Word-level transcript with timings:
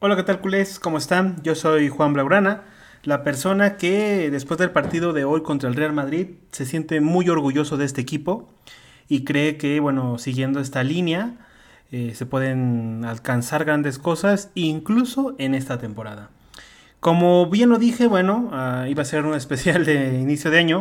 Hola, 0.00 0.16
¿qué 0.16 0.22
tal 0.24 0.40
culés? 0.40 0.78
¿Cómo 0.78 0.98
están? 0.98 1.42
Yo 1.44 1.54
soy 1.54 1.88
Juan 1.88 2.12
Blaurana, 2.12 2.64
la 3.04 3.22
persona 3.22 3.76
que 3.78 4.28
después 4.30 4.58
del 4.58 4.70
partido 4.70 5.14
de 5.14 5.24
hoy 5.24 5.42
contra 5.42 5.68
el 5.68 5.76
Real 5.76 5.94
Madrid 5.94 6.26
se 6.50 6.66
siente 6.66 7.00
muy 7.00 7.30
orgulloso 7.30 7.78
de 7.78 7.86
este 7.86 8.02
equipo 8.02 8.52
y 9.08 9.24
cree 9.24 9.56
que, 9.56 9.80
bueno, 9.80 10.18
siguiendo 10.18 10.60
esta 10.60 10.82
línea 10.82 11.36
eh, 11.90 12.12
se 12.14 12.26
pueden 12.26 13.04
alcanzar 13.06 13.64
grandes 13.64 13.98
cosas 13.98 14.50
incluso 14.54 15.36
en 15.38 15.54
esta 15.54 15.78
temporada. 15.78 16.28
Como 17.00 17.46
bien 17.48 17.70
lo 17.70 17.78
dije, 17.78 18.06
bueno, 18.06 18.50
uh, 18.52 18.86
iba 18.86 19.02
a 19.02 19.06
ser 19.06 19.24
un 19.24 19.34
especial 19.36 19.86
de 19.86 20.18
inicio 20.20 20.50
de 20.50 20.58
año. 20.58 20.80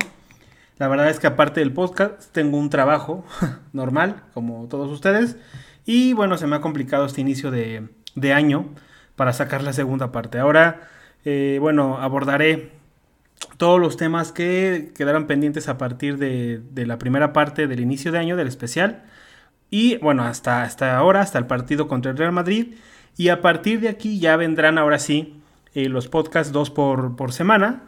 La 0.80 0.90
verdad 0.90 1.10
es 1.10 1.20
que 1.20 1.28
aparte 1.28 1.62
del 1.62 1.72
podcast 1.72 2.34
tengo 2.34 2.58
un 2.58 2.70
trabajo 2.70 3.24
normal, 3.74 4.24
como 4.34 4.68
todos 4.68 4.92
ustedes. 4.92 5.38
Y 5.86 6.12
bueno, 6.14 6.38
se 6.38 6.48
me 6.48 6.58
ha 6.58 6.62
complicado 6.62 7.06
este 7.06 7.22
inicio 7.22 7.52
de, 7.52 7.88
de 8.16 8.34
año 8.34 8.66
para 9.16 9.34
sacar 9.34 9.64
la 9.64 9.74
segunda 9.74 10.12
parte. 10.12 10.40
Ahora, 10.40 10.82
eh, 11.26 11.58
bueno, 11.62 11.98
abordaré 11.98 12.72
todos 13.58 13.80
los 13.80 13.98
temas 13.98 14.32
que 14.32 14.92
quedaron 14.96 15.28
pendientes 15.28 15.68
a 15.70 15.78
partir 15.78 16.18
de, 16.18 16.62
la 16.86 16.98
primera 16.98 17.34
parte 17.34 17.68
del 17.68 17.80
inicio 17.80 18.12
de 18.12 18.20
año 18.20 18.36
del 18.36 18.48
especial. 18.48 19.04
Y 19.70 19.98
bueno, 19.98 20.24
hasta, 20.24 20.64
hasta 20.64 20.98
ahora, 20.98 21.22
hasta 21.22 21.40
el 21.40 21.48
partido 21.48 21.88
contra 21.88 22.12
el 22.12 22.18
Real 22.18 22.32
Madrid. 22.32 22.76
Y 23.18 23.30
a 23.30 23.42
partir 23.42 23.80
de 23.80 23.90
aquí 23.90 24.20
ya 24.20 24.36
vendrán 24.38 24.78
ahora 24.78 25.00
sí 25.00 25.40
eh, 25.74 25.90
los 25.90 26.08
podcasts 26.08 26.52
dos 26.52 26.70
por, 26.70 27.16
por, 27.16 27.32
semana. 27.32 27.84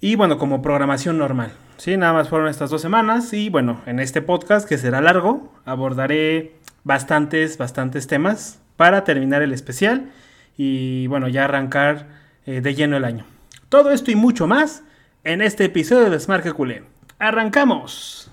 Y 0.00 0.14
bueno, 0.16 0.38
como 0.38 0.62
programación 0.62 1.18
normal. 1.18 1.52
Sí, 1.76 1.96
nada 1.96 2.12
más 2.12 2.28
fueron 2.28 2.48
estas 2.48 2.70
dos 2.70 2.80
semanas. 2.80 3.32
Y 3.32 3.50
bueno, 3.50 3.82
en 3.86 4.00
este 4.00 4.22
podcast 4.22 4.68
que 4.68 4.78
será 4.78 5.00
largo, 5.00 5.52
abordaré 5.64 6.54
bastantes, 6.84 7.58
bastantes 7.58 8.06
temas 8.06 8.60
para 8.76 9.04
terminar 9.04 9.42
el 9.42 9.52
especial 9.52 10.10
y 10.56 11.06
bueno, 11.06 11.28
ya 11.28 11.44
arrancar 11.44 12.06
eh, 12.46 12.60
de 12.60 12.74
lleno 12.74 12.96
el 12.96 13.04
año. 13.04 13.24
Todo 13.68 13.92
esto 13.92 14.10
y 14.10 14.16
mucho 14.16 14.46
más 14.46 14.82
en 15.24 15.42
este 15.42 15.64
episodio 15.64 16.10
de 16.10 16.18
Smart 16.18 16.46
Culé. 16.52 16.82
¡Arrancamos! 17.18 18.30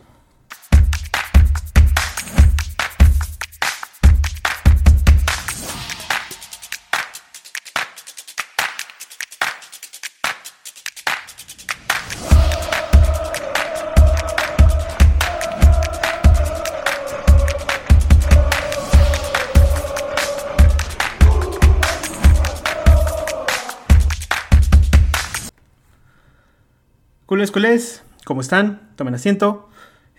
Culés, 27.38 27.52
culés, 27.52 28.04
¿cómo 28.26 28.42
están? 28.42 28.90
Tomen 28.96 29.14
asiento, 29.14 29.70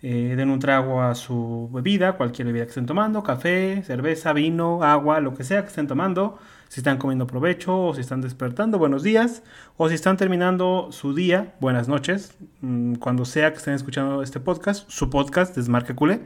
eh, 0.02 0.34
den 0.36 0.50
un 0.50 0.61
trago 0.61 1.02
a 1.02 1.16
su 1.16 1.69
bebida, 1.72 2.12
cualquier 2.12 2.47
bebida 2.47 2.62
que 2.62 2.69
estén 2.69 2.86
tomando, 2.86 3.25
café, 3.25 3.83
cerveza, 3.83 4.33
vino, 4.33 4.84
agua, 4.84 5.19
lo 5.19 5.34
que 5.34 5.42
sea 5.42 5.62
que 5.62 5.66
estén 5.66 5.88
tomando. 5.88 6.38
Si 6.69 6.78
están 6.78 6.97
comiendo 6.97 7.27
provecho 7.27 7.77
o 7.86 7.92
si 7.92 8.02
están 8.02 8.20
despertando, 8.20 8.78
buenos 8.78 9.02
días. 9.02 9.42
O 9.77 9.88
si 9.88 9.97
están 9.97 10.16
terminando 10.16 10.91
su 10.92 11.12
día, 11.12 11.56
buenas 11.58 11.88
noches. 11.88 12.36
Mm, 12.60 12.94
cuando 12.94 13.25
sea 13.25 13.50
que 13.50 13.58
estén 13.58 13.75
escuchando 13.75 14.22
este 14.22 14.38
podcast, 14.38 14.88
su 14.88 15.10
podcast 15.10 15.56
Desmarque 15.56 15.97
Culé. 15.97 16.20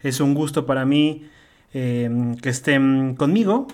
Es 0.00 0.20
un 0.20 0.32
gusto 0.32 0.64
para 0.64 0.84
mí 0.84 1.28
eh, 1.74 2.36
que 2.40 2.50
estén 2.50 3.16
conmigo. 3.16 3.66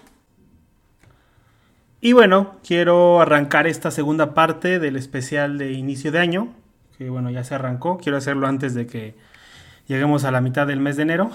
Y 2.00 2.14
bueno, 2.14 2.56
quiero 2.66 3.20
arrancar 3.20 3.66
esta 3.66 3.90
segunda 3.90 4.32
parte 4.32 4.78
del 4.78 4.96
especial 4.96 5.58
de 5.58 5.72
inicio 5.72 6.10
de 6.10 6.18
año, 6.18 6.54
bueno, 7.08 7.30
ya 7.30 7.44
se 7.44 7.54
arrancó. 7.54 7.98
Quiero 7.98 8.18
hacerlo 8.18 8.46
antes 8.46 8.74
de 8.74 8.86
que 8.86 9.14
lleguemos 9.86 10.24
a 10.24 10.30
la 10.30 10.40
mitad 10.40 10.66
del 10.66 10.80
mes 10.80 10.96
de 10.96 11.02
enero. 11.02 11.30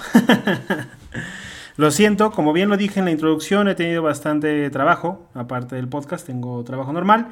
lo 1.78 1.92
siento, 1.92 2.32
como 2.32 2.54
bien 2.54 2.70
lo 2.70 2.78
dije 2.78 3.00
en 3.00 3.06
la 3.06 3.12
introducción, 3.12 3.68
he 3.68 3.76
tenido 3.76 4.02
bastante 4.02 4.70
trabajo, 4.70 5.30
aparte 5.34 5.76
del 5.76 5.88
podcast, 5.88 6.26
tengo 6.26 6.64
trabajo 6.64 6.94
normal. 6.94 7.30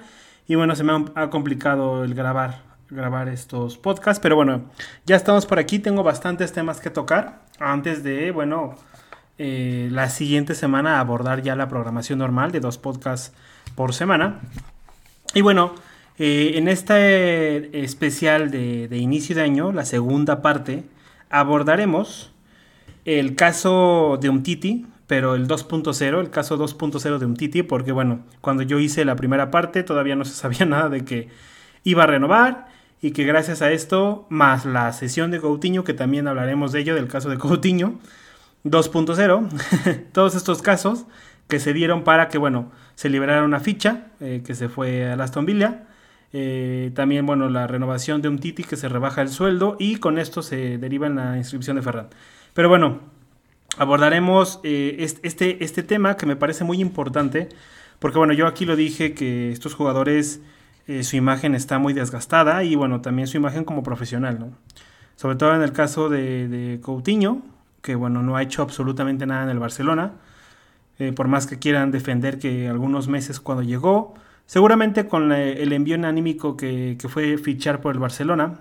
Y 0.47 0.55
bueno, 0.55 0.75
se 0.75 0.83
me 0.83 1.05
ha 1.15 1.29
complicado 1.29 2.03
el 2.03 2.13
grabar, 2.13 2.61
grabar 2.89 3.29
estos 3.29 3.77
podcasts, 3.77 4.19
pero 4.21 4.35
bueno, 4.35 4.65
ya 5.05 5.15
estamos 5.15 5.45
por 5.45 5.57
aquí, 5.57 5.79
tengo 5.79 6.03
bastantes 6.03 6.53
temas 6.53 6.79
que 6.79 6.91
tocar 6.91 7.41
antes 7.59 8.03
de, 8.03 8.31
bueno, 8.31 8.75
eh, 9.37 9.89
la 9.91 10.09
siguiente 10.09 10.55
semana 10.55 10.99
abordar 10.99 11.41
ya 11.41 11.55
la 11.55 11.67
programación 11.67 12.19
normal 12.19 12.51
de 12.51 12.59
dos 12.59 12.77
podcasts 12.77 13.35
por 13.75 13.93
semana. 13.93 14.39
Y 15.33 15.41
bueno, 15.41 15.73
eh, 16.17 16.53
en 16.55 16.67
este 16.67 17.83
especial 17.83 18.49
de, 18.51 18.97
inicio 18.97 19.35
de 19.35 19.41
año, 19.41 19.71
la 19.71 19.85
segunda 19.85 20.41
parte, 20.41 20.83
abordaremos 21.29 22.31
el 23.03 23.35
caso 23.35 24.17
de 24.21 24.29
Umtiti, 24.29 24.85
pero 25.07 25.35
el 25.35 25.47
2.0, 25.47 26.19
el 26.19 26.29
caso 26.29 26.57
2.0 26.57 27.17
de 27.17 27.25
Umtiti, 27.25 27.63
porque 27.63 27.91
bueno, 27.91 28.21
cuando 28.41 28.63
yo 28.63 28.79
hice 28.79 29.05
la 29.05 29.15
primera 29.15 29.51
parte 29.51 29.83
todavía 29.83 30.15
no 30.15 30.25
se 30.25 30.33
sabía 30.33 30.65
nada 30.65 30.89
de 30.89 31.03
que 31.03 31.29
iba 31.83 32.03
a 32.03 32.07
renovar 32.07 32.67
y 33.01 33.11
que 33.11 33.25
gracias 33.25 33.61
a 33.61 33.71
esto, 33.71 34.25
más 34.29 34.65
la 34.65 34.91
sesión 34.93 35.31
de 35.31 35.39
Coutinho, 35.39 35.83
que 35.83 35.93
también 35.93 36.27
hablaremos 36.27 36.71
de 36.71 36.79
ello, 36.79 36.95
del 36.95 37.07
caso 37.07 37.29
de 37.29 37.37
Coutinho, 37.37 37.99
2.0, 38.63 40.01
todos 40.11 40.35
estos 40.35 40.61
casos 40.61 41.05
que 41.47 41.59
se 41.59 41.73
dieron 41.73 42.03
para 42.03 42.29
que, 42.29 42.37
bueno, 42.37 42.71
se 42.95 43.09
liberara 43.09 43.43
una 43.43 43.59
ficha 43.59 44.07
eh, 44.19 44.41
que 44.45 44.55
se 44.55 44.69
fue 44.69 45.11
a 45.11 45.13
Aston 45.15 45.45
Villa. 45.45 45.83
Eh, 46.37 46.91
también, 46.93 47.25
bueno, 47.25 47.47
la 47.47 47.65
renovación 47.65 48.21
de 48.21 48.27
un 48.27 48.39
Titi 48.39 48.65
que 48.65 48.75
se 48.75 48.89
rebaja 48.89 49.21
el 49.21 49.29
sueldo 49.29 49.77
y 49.79 49.95
con 49.99 50.17
esto 50.17 50.41
se 50.41 50.77
deriva 50.77 51.07
en 51.07 51.15
la 51.15 51.37
inscripción 51.37 51.77
de 51.77 51.81
Ferran. 51.81 52.09
Pero 52.53 52.67
bueno, 52.67 52.99
abordaremos 53.77 54.59
eh, 54.65 54.97
este, 55.23 55.63
este 55.63 55.81
tema 55.81 56.17
que 56.17 56.25
me 56.25 56.35
parece 56.35 56.65
muy 56.65 56.81
importante 56.81 57.47
porque, 57.99 58.17
bueno, 58.17 58.33
yo 58.33 58.47
aquí 58.47 58.65
lo 58.65 58.75
dije 58.75 59.13
que 59.13 59.49
estos 59.53 59.75
jugadores, 59.75 60.41
eh, 60.87 61.03
su 61.03 61.15
imagen 61.15 61.55
está 61.55 61.79
muy 61.79 61.93
desgastada 61.93 62.65
y, 62.65 62.75
bueno, 62.75 62.99
también 62.99 63.29
su 63.29 63.37
imagen 63.37 63.63
como 63.63 63.81
profesional, 63.81 64.37
¿no? 64.37 64.49
Sobre 65.15 65.37
todo 65.37 65.55
en 65.55 65.61
el 65.61 65.71
caso 65.71 66.09
de, 66.09 66.81
Coutinho, 66.83 67.43
que 67.81 67.95
bueno, 67.95 68.21
no 68.23 68.35
ha 68.35 68.43
hecho 68.43 68.61
absolutamente 68.61 69.25
nada 69.25 69.43
en 69.43 69.51
el 69.51 69.59
Barcelona. 69.59 70.11
Por 71.15 71.29
más 71.29 71.47
que 71.47 71.59
quieran 71.59 71.91
defender 71.91 72.39
que 72.39 72.67
algunos 72.67 73.07
meses 73.07 73.39
cuando 73.39 73.63
llegó, 73.63 74.15
seguramente 74.45 75.07
con 75.07 75.31
el 75.31 75.73
envío 75.73 75.95
anímico 76.05 76.55
que, 76.57 76.97
que, 76.99 77.09
fue 77.09 77.37
fichar 77.37 77.81
por 77.81 77.93
el 77.93 77.99
Barcelona 77.99 78.59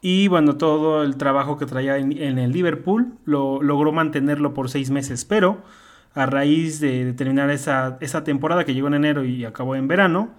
y 0.00 0.28
bueno, 0.28 0.56
todo 0.56 1.02
el 1.02 1.16
trabajo 1.16 1.58
que 1.58 1.66
traía 1.66 1.96
en, 1.98 2.38
el 2.38 2.52
Liverpool, 2.52 3.14
lo, 3.24 3.62
logró 3.62 3.92
mantenerlo 3.92 4.54
por 4.54 4.70
seis 4.70 4.90
meses, 4.90 5.24
pero 5.24 5.58
a 6.14 6.26
raíz 6.26 6.80
de, 6.80 7.12
terminar 7.14 7.50
esa, 7.50 7.98
esa, 8.00 8.22
temporada 8.24 8.64
que 8.64 8.74
llegó 8.74 8.88
en 8.88 8.94
enero 8.94 9.24
y 9.24 9.44
acabó 9.44 9.74
en 9.74 9.88
verano, 9.88 10.30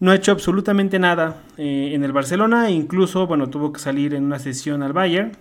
no 0.00 0.10
ha 0.10 0.16
hecho 0.16 0.32
absolutamente 0.32 0.98
nada 0.98 1.42
eh, 1.56 1.92
en 1.94 2.04
el 2.04 2.12
Barcelona, 2.12 2.70
incluso 2.70 3.26
bueno, 3.26 3.48
tuvo 3.50 3.72
que 3.72 3.80
salir 3.80 4.14
en 4.14 4.24
una 4.24 4.38
sesión 4.38 4.82
al 4.82 4.92
Bayern, 4.92 5.32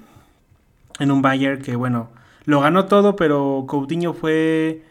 en 1.00 1.12
un 1.12 1.22
Bayern 1.22 1.62
que, 1.62 1.76
bueno, 1.76 2.10
lo 2.46 2.62
ganó 2.62 2.86
todo, 2.86 3.16
pero 3.16 3.66
Coutinho 3.68 4.14
fue 4.14 4.84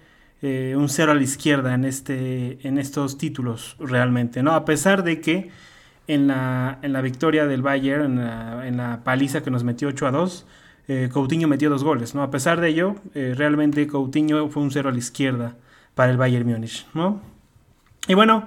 eh, 0.46 0.76
un 0.76 0.90
cero 0.90 1.12
a 1.12 1.14
la 1.14 1.22
izquierda 1.22 1.72
en, 1.72 1.86
este, 1.86 2.58
en 2.68 2.76
estos 2.76 3.16
títulos 3.16 3.76
realmente, 3.78 4.42
¿no? 4.42 4.52
A 4.52 4.66
pesar 4.66 5.02
de 5.02 5.22
que 5.22 5.48
en 6.06 6.26
la, 6.26 6.78
en 6.82 6.92
la 6.92 7.00
victoria 7.00 7.46
del 7.46 7.62
Bayern, 7.62 8.18
en 8.18 8.26
la, 8.26 8.68
en 8.68 8.76
la, 8.76 9.00
paliza 9.04 9.42
que 9.42 9.50
nos 9.50 9.64
metió 9.64 9.88
8 9.88 10.06
a 10.06 10.10
2, 10.10 10.46
eh, 10.88 11.08
Coutinho 11.10 11.48
metió 11.48 11.70
dos 11.70 11.82
goles, 11.82 12.14
¿no? 12.14 12.22
A 12.22 12.30
pesar 12.30 12.60
de 12.60 12.68
ello, 12.68 12.96
eh, 13.14 13.32
realmente 13.34 13.86
Coutinho 13.86 14.50
fue 14.50 14.62
un 14.62 14.70
cero 14.70 14.90
a 14.90 14.92
la 14.92 14.98
izquierda 14.98 15.56
para 15.94 16.12
el 16.12 16.18
Bayern 16.18 16.46
Múnich, 16.46 16.86
¿no? 16.92 17.22
Y 18.06 18.12
bueno, 18.12 18.46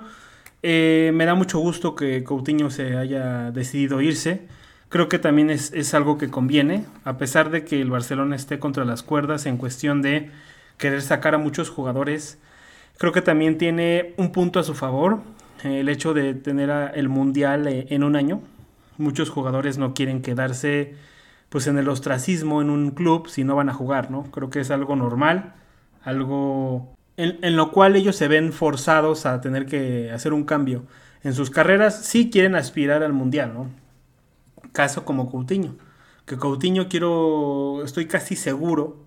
me 0.61 1.25
da 1.25 1.33
mucho 1.33 1.57
gusto 1.57 1.95
que 1.95 2.23
Coutinho 2.23 2.69
se 2.69 2.95
haya 2.95 3.49
decidido 3.49 4.01
irse. 4.01 4.47
Creo 4.89 5.09
que 5.09 5.17
también 5.17 5.49
es, 5.49 5.73
es, 5.73 5.95
algo 5.95 6.19
que 6.19 6.29
conviene, 6.29 6.85
a 7.05 7.17
pesar 7.17 7.49
de 7.49 7.65
que 7.65 7.81
el 7.81 7.89
Barcelona 7.89 8.35
esté 8.35 8.59
contra 8.59 8.85
las 8.85 9.01
cuerdas 9.01 9.47
en 9.47 9.57
cuestión 9.57 10.03
de 10.03 10.29
querer 10.77 11.01
sacar 11.01 11.35
a 11.35 11.37
muchos 11.37 11.69
jugadores. 11.69 12.37
Creo 12.97 13.11
que 13.11 13.21
también 13.21 13.57
tiene 13.57 14.13
un 14.17 14.31
punto 14.31 14.59
a 14.59 14.63
su 14.63 14.73
favor, 14.73 15.19
eh, 15.63 15.79
el 15.81 15.89
hecho 15.89 16.13
de 16.13 16.33
tener 16.33 16.69
el 16.95 17.09
Mundial 17.09 17.67
eh, 17.67 17.87
en 17.89 18.03
un 18.03 18.15
año. 18.15 18.41
Muchos 18.97 19.29
jugadores 19.29 19.77
no 19.77 19.93
quieren 19.93 20.21
quedarse 20.21 20.95
pues 21.49 21.67
en 21.67 21.77
el 21.77 21.87
ostracismo 21.87 22.61
en 22.61 22.69
un 22.69 22.91
club 22.91 23.29
si 23.29 23.43
no 23.43 23.55
van 23.55 23.69
a 23.69 23.73
jugar, 23.73 24.11
¿no? 24.11 24.23
Creo 24.31 24.49
que 24.49 24.59
es 24.59 24.71
algo 24.71 24.95
normal, 24.95 25.53
algo 26.03 26.97
en, 27.15 27.55
lo 27.55 27.71
cual 27.71 27.95
ellos 27.95 28.15
se 28.15 28.27
ven 28.27 28.53
forzados 28.53 29.25
a 29.25 29.41
tener 29.41 29.65
que 29.65 30.11
hacer 30.11 30.33
un 30.33 30.43
cambio 30.43 30.83
en 31.23 31.33
sus 31.33 31.49
carreras 31.49 32.05
si 32.05 32.29
quieren 32.29 32.55
aspirar 32.55 33.01
al 33.01 33.13
Mundial, 33.13 33.53
¿no? 33.53 33.67
caso 34.71 35.05
como 35.05 35.31
Coutinho. 35.31 35.75
Que 36.25 36.37
Coutinho 36.37 36.87
quiero, 36.89 37.83
estoy 37.83 38.05
casi 38.05 38.35
seguro 38.35 39.06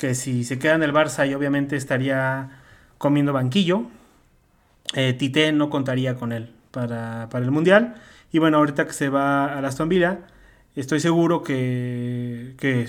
que 0.00 0.14
si 0.14 0.44
se 0.44 0.58
queda 0.58 0.74
en 0.74 0.82
el 0.82 0.94
Barça 0.94 1.28
y 1.28 1.34
obviamente 1.34 1.76
estaría 1.76 2.48
comiendo 2.96 3.34
banquillo. 3.34 3.82
Eh, 4.94 5.12
Tite 5.12 5.52
no 5.52 5.68
contaría 5.68 6.14
con 6.14 6.32
él 6.32 6.50
para, 6.70 7.28
el 7.30 7.50
Mundial. 7.50 7.96
Y 8.32 8.38
bueno, 8.38 8.56
ahorita 8.56 8.86
que 8.86 8.94
se 8.94 9.10
va 9.10 9.44
a 9.44 9.58
Aston 9.58 9.90
Villa, 9.90 10.20
estoy 10.74 11.00
seguro 11.00 11.42
que, 11.42 12.54
que 12.58 12.88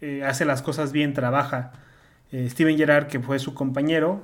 eh, 0.00 0.22
hace 0.24 0.44
las 0.44 0.62
cosas 0.62 0.92
bien, 0.92 1.14
trabaja. 1.14 1.72
Eh, 2.30 2.48
Steven 2.48 2.78
Gerrard, 2.78 3.08
que 3.08 3.18
fue 3.18 3.40
su 3.40 3.52
compañero, 3.52 4.22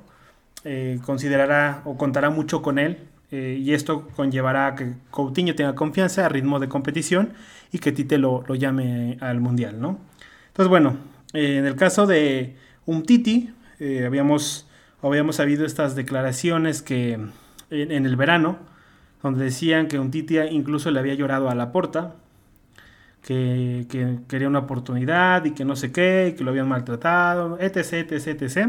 considerará 1.05 1.83
o 1.85 1.97
contará 1.97 2.31
mucho 2.31 2.63
con 2.63 2.79
él. 2.79 2.99
y 3.31 3.73
esto 3.73 4.09
conllevará 4.17 4.69
a 4.69 4.75
que 4.77 4.95
Coutinho 5.11 5.55
tenga 5.55 5.75
confianza 5.75 6.27
a 6.27 6.29
ritmo 6.29 6.61
de 6.61 6.69
competición 6.69 7.35
y 7.73 7.79
que 7.79 7.93
Tite 7.93 8.19
lo, 8.19 8.45
lo 8.47 8.55
llame 8.55 9.17
al 9.21 9.41
Mundial, 9.41 9.81
¿no? 9.81 9.99
Entonces, 10.49 10.69
bueno, 10.69 10.97
en 11.33 11.67
el 11.67 11.77
caso 11.77 12.07
de 12.07 12.57
un 12.87 13.05
Titi, 13.05 13.53
habíamos, 14.05 14.69
habíamos 15.03 15.37
sabido 15.37 15.67
estas 15.67 15.95
declaraciones 15.97 16.83
que 16.83 17.19
en, 17.71 18.07
el 18.07 18.17
verano, 18.17 18.59
donde 19.23 19.45
decían 19.45 19.89
que 19.89 19.99
un 19.99 20.11
Titia 20.11 20.51
incluso 20.51 20.91
le 20.91 21.01
había 21.01 21.15
llorado 21.15 21.51
a 21.51 21.55
la 21.55 21.73
porta, 21.73 22.15
que, 23.23 23.87
quería 24.29 24.49
una 24.49 24.61
oportunidad 24.61 25.45
y 25.45 25.53
que 25.53 25.65
no 25.65 25.75
sé 25.77 25.91
qué, 25.93 26.35
que 26.37 26.45
lo 26.45 26.51
habían 26.51 26.69
maltratado, 26.69 27.59
etc, 27.61 28.13
etc, 28.13 28.43
etc. 28.43 28.69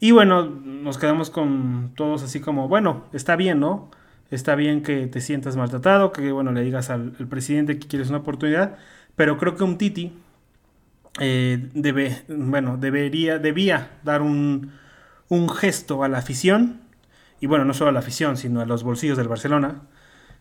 Y 0.00 0.12
bueno, 0.12 0.44
nos 0.44 0.98
quedamos 0.98 1.30
con 1.30 1.92
todos 1.94 2.22
así 2.22 2.40
como, 2.40 2.68
bueno, 2.68 3.04
está 3.12 3.36
bien, 3.36 3.60
¿no? 3.60 3.90
Está 4.30 4.54
bien 4.54 4.82
que 4.82 5.06
te 5.06 5.20
sientas 5.20 5.56
maltratado, 5.56 6.12
que 6.12 6.32
bueno, 6.32 6.52
le 6.52 6.62
digas 6.62 6.90
al, 6.90 7.12
presidente 7.28 7.78
que 7.78 7.86
quieres 7.86 8.08
una 8.08 8.18
oportunidad, 8.18 8.76
pero 9.16 9.36
creo 9.38 9.56
que 9.56 9.64
un 9.64 9.78
Titi 9.78 10.12
eh, 11.20 11.68
debe, 11.74 12.22
bueno, 12.28 12.76
debería, 12.76 13.38
debía 13.38 13.90
dar 14.02 14.22
un, 14.22 14.72
un 15.28 15.48
gesto 15.48 16.02
a 16.02 16.08
la 16.08 16.18
afición 16.18 16.80
y 17.40 17.46
bueno, 17.46 17.64
no 17.64 17.74
solo 17.74 17.90
a 17.90 17.92
la 17.92 17.98
afición, 17.98 18.36
sino 18.36 18.60
a 18.60 18.66
los 18.66 18.82
bolsillos 18.82 19.18
del 19.18 19.28
Barcelona, 19.28 19.82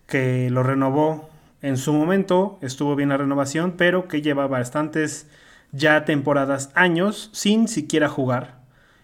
que 0.07 0.49
lo 0.49 0.63
renovó 0.63 1.29
en 1.61 1.77
su 1.77 1.93
momento, 1.93 2.59
estuvo 2.61 2.95
bien 2.95 3.09
la 3.09 3.17
renovación, 3.17 3.73
pero 3.77 4.07
que 4.07 4.21
lleva 4.21 4.47
bastantes 4.47 5.27
ya 5.71 6.05
temporadas, 6.05 6.71
años, 6.75 7.29
sin 7.33 7.67
siquiera 7.67 8.09
jugar 8.09 8.61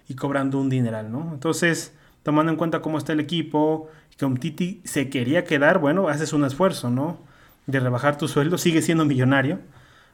y 0.07 0.15
cobrando 0.15 0.59
un 0.59 0.69
dineral, 0.69 1.11
¿no? 1.11 1.31
Entonces, 1.33 1.93
tomando 2.23 2.51
en 2.51 2.57
cuenta 2.57 2.81
cómo 2.81 2.97
está 2.97 3.13
el 3.13 3.19
equipo, 3.19 3.89
que 4.17 4.25
un 4.25 4.37
Titi 4.37 4.81
se 4.83 5.09
quería 5.09 5.45
quedar, 5.45 5.79
bueno, 5.79 6.09
haces 6.09 6.33
un 6.33 6.43
esfuerzo, 6.45 6.89
¿no? 6.89 7.17
De 7.65 7.79
rebajar 7.79 8.17
tu 8.17 8.27
sueldo, 8.27 8.57
sigue 8.57 8.81
siendo 8.81 9.05
millonario. 9.05 9.59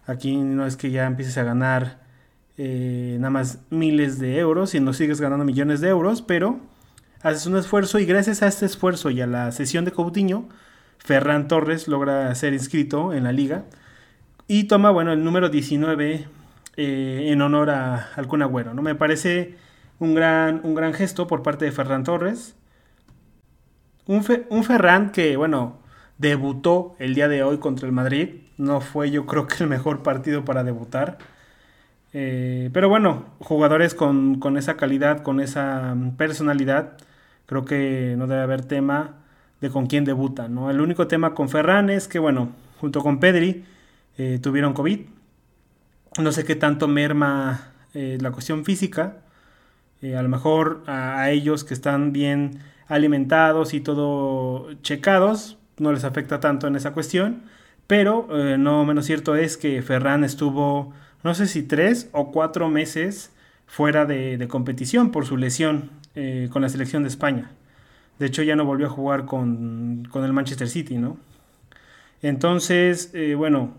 Aquí 0.08 0.38
no 0.38 0.66
es 0.66 0.78
que 0.78 0.92
ya 0.92 1.06
empieces 1.06 1.38
a 1.38 1.44
ganar 1.44 2.00
eh, 2.58 3.18
nada 3.20 3.32
más 3.32 3.60
miles 3.70 4.20
de 4.20 4.38
euros, 4.38 4.72
sino 4.72 4.94
sigues 4.94 5.20
ganando 5.20 5.46
millones 5.46 5.82
de 5.82 5.90
euros, 5.90 6.22
pero 6.22 6.60
haces 7.22 7.46
un 7.48 7.58
esfuerzo 7.58 8.00
y 8.00 8.06
gracias 8.06 8.44
a 8.44 8.48
este 8.48 8.66
esfuerzo 8.66 9.10
y 9.10 9.22
a 9.22 9.28
la 9.28 9.52
sesión 9.52 9.84
de 9.84 9.92
Coutinho, 9.92 10.48
Ferran 11.00 11.48
Torres 11.48 11.88
logra 11.88 12.34
ser 12.36 12.54
inscrito 12.54 13.14
en 13.14 13.24
la 13.24 13.32
liga 13.32 13.66
y 14.48 14.66
toma, 14.66 14.92
bueno, 14.92 15.12
el 15.12 15.24
número 15.24 15.50
19 15.50 16.28
eh, 16.78 17.30
en 17.32 17.42
honor 17.42 17.70
a, 17.70 18.10
al 18.16 18.42
Agüero, 18.42 18.74
¿no? 18.74 18.82
Me 18.82 18.96
parece 18.96 19.56
un 20.00 20.14
gran, 20.14 20.62
un 20.64 20.76
gran 20.76 20.94
gesto 20.94 21.28
por 21.28 21.42
parte 21.42 21.66
de 21.66 21.72
Ferran 21.72 22.04
Torres. 22.04 22.56
Un, 24.08 24.24
un 24.50 24.64
Ferran 24.64 25.12
que, 25.12 25.36
bueno, 25.38 25.80
debutó 26.18 26.96
el 27.00 27.16
día 27.16 27.28
de 27.28 27.44
hoy 27.44 27.58
contra 27.58 27.88
el 27.88 27.94
Madrid. 27.94 28.45
No 28.58 28.82
fue 28.82 29.12
yo 29.12 29.26
creo 29.26 29.48
que 29.48 29.64
el 29.64 29.70
mejor 29.70 30.04
partido 30.04 30.46
para 30.46 30.64
debutar. 30.64 31.18
Eh, 32.14 32.70
pero 32.74 32.88
bueno, 32.90 33.26
jugadores 33.40 33.94
con, 33.94 34.40
con, 34.40 34.58
esa 34.58 34.78
calidad, 34.78 35.22
con 35.22 35.40
esa 35.42 35.96
personalidad, 36.18 36.98
creo 37.46 37.66
que 37.66 38.16
no 38.18 38.28
debe 38.28 38.42
haber 38.42 38.64
tema 38.64 39.16
de 39.62 39.70
con 39.70 39.88
quién 39.88 40.06
debuta, 40.06 40.48
¿no? 40.48 40.70
El 40.70 40.82
único 40.82 41.08
tema 41.08 41.34
con 41.34 41.50
Ferran 41.50 41.90
es 41.90 42.08
que, 42.08 42.20
bueno, 42.20 42.52
junto 42.80 43.02
con 43.02 43.20
Pedri 43.20 43.66
eh, 44.18 44.40
tuvieron 44.42 44.74
COVID. 44.74 45.02
No 46.22 46.32
sé 46.32 46.46
qué 46.46 46.56
tanto 46.56 46.88
merma 46.88 47.72
eh, 47.94 48.18
la 48.22 48.32
cuestión 48.32 48.64
física. 48.66 49.18
A 50.02 50.22
lo 50.22 50.30
mejor 50.30 50.84
a, 50.86 51.32
ellos 51.32 51.64
que 51.64 51.74
están 51.74 52.14
bien 52.14 52.60
alimentados 52.88 53.74
y 53.74 53.82
todo 53.82 54.72
checados, 54.84 55.58
no 55.80 55.92
les 55.92 56.04
afecta 56.04 56.40
tanto 56.40 56.68
en 56.68 56.76
esa 56.76 56.92
cuestión. 56.94 57.44
Pero 57.88 58.28
no 58.58 58.84
menos 58.86 59.06
cierto 59.06 59.36
es 59.36 59.58
que 59.58 59.82
Ferran 59.82 60.24
estuvo, 60.24 60.94
no 61.24 61.36
sé 61.36 61.48
si 61.48 61.64
tres 61.64 62.10
o 62.14 62.32
cuatro 62.32 62.70
meses 62.70 63.32
fuera 63.68 64.06
de, 64.06 64.48
competición 64.48 65.12
por 65.12 65.26
su 65.26 65.38
lesión. 65.38 65.92
Eh, 66.18 66.48
con 66.50 66.62
la 66.62 66.70
selección 66.70 67.04
de 67.04 67.10
España. 67.10 67.52
De 68.20 68.28
hecho, 68.28 68.42
ya 68.42 68.56
no 68.56 68.64
volvió 68.64 68.88
a 68.88 68.90
jugar 68.90 69.26
con, 69.26 70.08
el 70.14 70.34
Manchester 70.34 70.70
City, 70.70 70.98
¿no? 70.98 71.18
Entonces, 72.22 73.12
eh, 73.14 73.36
bueno, 73.36 73.76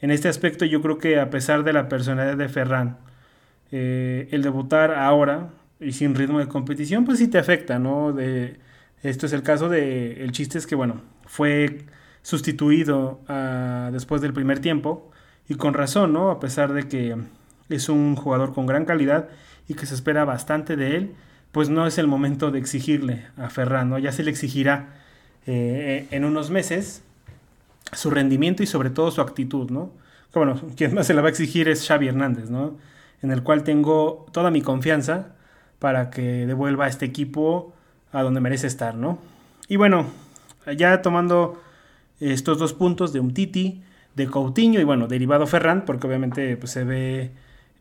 en 0.00 0.10
este 0.10 0.28
aspecto 0.28 0.64
yo 0.64 0.82
creo 0.82 0.98
que 0.98 1.20
a 1.20 1.30
pesar 1.30 1.62
de 1.62 1.72
la 1.72 1.88
personalidad 1.88 2.36
de 2.36 2.48
Ferran, 2.48 2.98
eh, 3.70 4.28
el 4.32 4.42
debutar 4.42 4.92
ahora 4.92 5.50
y 5.78 5.92
sin 5.92 6.16
ritmo 6.16 6.40
de 6.40 6.48
competición, 6.48 7.04
pues 7.04 7.18
sí 7.18 7.28
te 7.28 7.38
afecta, 7.38 7.78
¿no? 7.78 8.12
De, 8.12 8.56
esto 9.04 9.26
es 9.26 9.32
el 9.32 9.44
caso 9.44 9.68
de, 9.68 10.24
el 10.24 10.32
chiste 10.32 10.58
es 10.58 10.66
que, 10.66 10.74
bueno, 10.74 11.02
fue 11.26 11.84
sustituido 12.22 13.20
ah, 13.28 13.90
después 13.92 14.20
del 14.20 14.32
primer 14.32 14.60
tiempo 14.60 15.10
y 15.48 15.54
con 15.54 15.74
razón, 15.74 16.12
¿no? 16.12 16.30
A 16.30 16.40
pesar 16.40 16.72
de 16.72 16.88
que 16.88 17.16
es 17.68 17.88
un 17.88 18.16
jugador 18.16 18.54
con 18.54 18.66
gran 18.66 18.84
calidad 18.84 19.28
y 19.66 19.74
que 19.74 19.86
se 19.86 19.94
espera 19.94 20.24
bastante 20.24 20.76
de 20.76 20.96
él 20.96 21.14
pues 21.52 21.70
no 21.70 21.86
es 21.86 21.98
el 21.98 22.06
momento 22.06 22.50
de 22.50 22.58
exigirle 22.58 23.26
a 23.36 23.48
Ferran, 23.50 23.96
Ya 24.00 24.12
se 24.12 24.22
le 24.22 24.30
exigirá 24.30 24.94
eh, 25.46 26.06
en 26.10 26.24
unos 26.24 26.50
meses 26.50 27.02
su 27.92 28.10
rendimiento 28.10 28.62
y 28.62 28.66
sobre 28.66 28.90
todo 28.90 29.10
su 29.10 29.20
actitud, 29.20 29.70
¿no? 29.70 29.90
Bueno, 30.34 30.60
quien 30.76 30.94
más 30.94 31.06
se 31.06 31.14
la 31.14 31.22
va 31.22 31.28
a 31.28 31.30
exigir 31.30 31.68
es 31.68 31.86
Xavi 31.86 32.08
Hernández, 32.08 32.50
¿no? 32.50 32.76
En 33.22 33.30
el 33.30 33.42
cual 33.42 33.64
tengo 33.64 34.26
toda 34.32 34.50
mi 34.50 34.62
confianza 34.62 35.34
para 35.78 36.10
que 36.10 36.46
devuelva 36.46 36.84
a 36.84 36.88
este 36.88 37.06
equipo 37.06 37.72
a 38.12 38.22
donde 38.22 38.40
merece 38.40 38.66
estar, 38.66 38.94
¿no? 38.94 39.18
Y 39.68 39.76
bueno, 39.76 40.06
ya 40.76 41.02
tomando 41.02 41.60
estos 42.20 42.58
dos 42.58 42.74
puntos 42.74 43.12
de 43.12 43.20
Umtiti, 43.20 43.82
de 44.14 44.26
Coutinho 44.26 44.80
y 44.80 44.84
bueno, 44.84 45.06
derivado 45.08 45.46
Ferran, 45.46 45.84
porque 45.84 46.06
obviamente 46.06 46.56
pues, 46.56 46.72
se 46.72 46.84
ve 46.84 47.32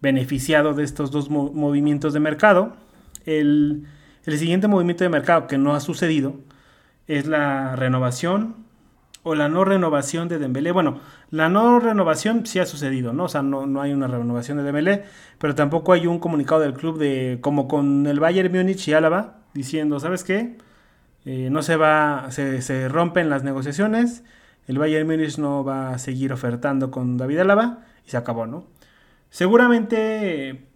beneficiado 0.01 0.73
de 0.73 0.83
estos 0.83 1.11
dos 1.11 1.29
movimientos 1.29 2.13
de 2.13 2.19
mercado, 2.19 2.75
el, 3.25 3.85
siguiente 4.25 4.67
movimiento 4.67 5.03
de 5.03 5.09
mercado 5.09 5.47
que 5.47 5.57
no 5.57 5.73
ha 5.73 5.79
sucedido 5.79 6.35
es 7.07 7.25
la 7.27 7.75
renovación 7.75 8.55
o 9.23 9.35
la 9.35 9.49
no 9.49 9.65
renovación 9.65 10.27
de 10.27 10.37
Dembélé. 10.37 10.71
Bueno, 10.71 10.99
la 11.31 11.49
no 11.49 11.79
renovación 11.79 12.45
sí 12.45 12.59
ha 12.59 12.65
sucedido, 12.65 13.13
¿no? 13.13 13.25
O 13.25 13.29
sea, 13.29 13.41
no, 13.41 13.81
hay 13.81 13.93
una 13.93 14.07
renovación 14.07 14.57
de 14.57 14.63
Dembélé, 14.63 15.03
pero 15.37 15.55
tampoco 15.55 15.93
hay 15.93 16.07
un 16.07 16.19
comunicado 16.19 16.61
del 16.61 16.73
club 16.73 16.97
de 16.97 17.39
como 17.41 17.67
con 17.67 18.05
el 18.07 18.19
Bayern 18.19 18.53
Múnich 18.53 18.87
y 18.87 18.93
Álava 18.93 19.39
diciendo, 19.53 19.99
¿sabes 19.99 20.23
qué? 20.23 20.57
Eh, 21.27 21.49
no 21.51 21.61
se 21.61 21.75
va, 21.75 22.31
se, 22.31 22.61
se, 22.61 22.87
rompen 22.87 23.29
las 23.29 23.43
negociaciones, 23.43 24.23
el 24.65 24.77
Bayern 24.77 25.05
Múnich 25.05 25.37
no 25.37 25.61
va 25.65 25.89
a 25.89 25.97
seguir 25.99 26.31
ofertando 26.31 26.89
con 26.89 27.17
David 27.17 27.39
Álava 27.39 27.79
y 28.05 28.11
se 28.11 28.15
acabó, 28.15 28.45
¿no? 28.47 28.65
Seguramente 29.29 30.69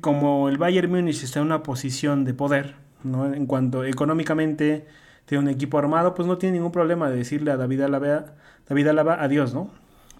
como 0.00 0.48
el 0.48 0.58
Bayern 0.58 0.90
Múnich 0.90 1.22
está 1.22 1.38
en 1.38 1.46
una 1.46 1.62
posición 1.62 2.24
de 2.24 2.34
poder, 2.34 2.74
¿no? 3.04 3.32
en 3.32 3.46
cuanto 3.46 3.84
económicamente 3.84 4.88
tiene 5.24 5.44
un 5.44 5.48
equipo 5.48 5.78
armado, 5.78 6.16
pues 6.16 6.26
no 6.26 6.36
tiene 6.36 6.54
ningún 6.54 6.72
problema 6.72 7.08
de 7.08 7.18
decirle 7.18 7.52
a 7.52 7.56
David 7.56 7.82
Alaba, 7.82 8.24
David 8.68 8.88
Alaba 8.88 9.22
adiós, 9.22 9.54
¿no? 9.54 9.70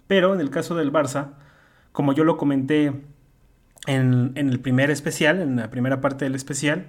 Pero 0.06 0.32
en 0.32 0.40
el 0.40 0.50
caso 0.50 0.76
del 0.76 0.92
Barça, 0.92 1.30
como 1.90 2.12
yo 2.12 2.22
lo 2.22 2.36
comenté 2.36 2.92
en, 3.88 4.32
el 4.36 4.60
primer 4.60 4.92
especial, 4.92 5.40
en 5.40 5.56
la 5.56 5.70
primera 5.70 6.00
parte 6.00 6.24
del 6.24 6.36
especial, 6.36 6.86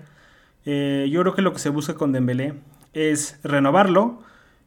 eh, 0.65 1.09
yo 1.12 1.21
creo 1.21 1.33
que 1.33 1.41
lo 1.41 1.53
que 1.53 1.59
se 1.59 1.69
busca 1.69 1.95
con 1.95 2.12
Dembélé 2.12 2.53
es 2.93 3.39
renovarlo 3.43 4.21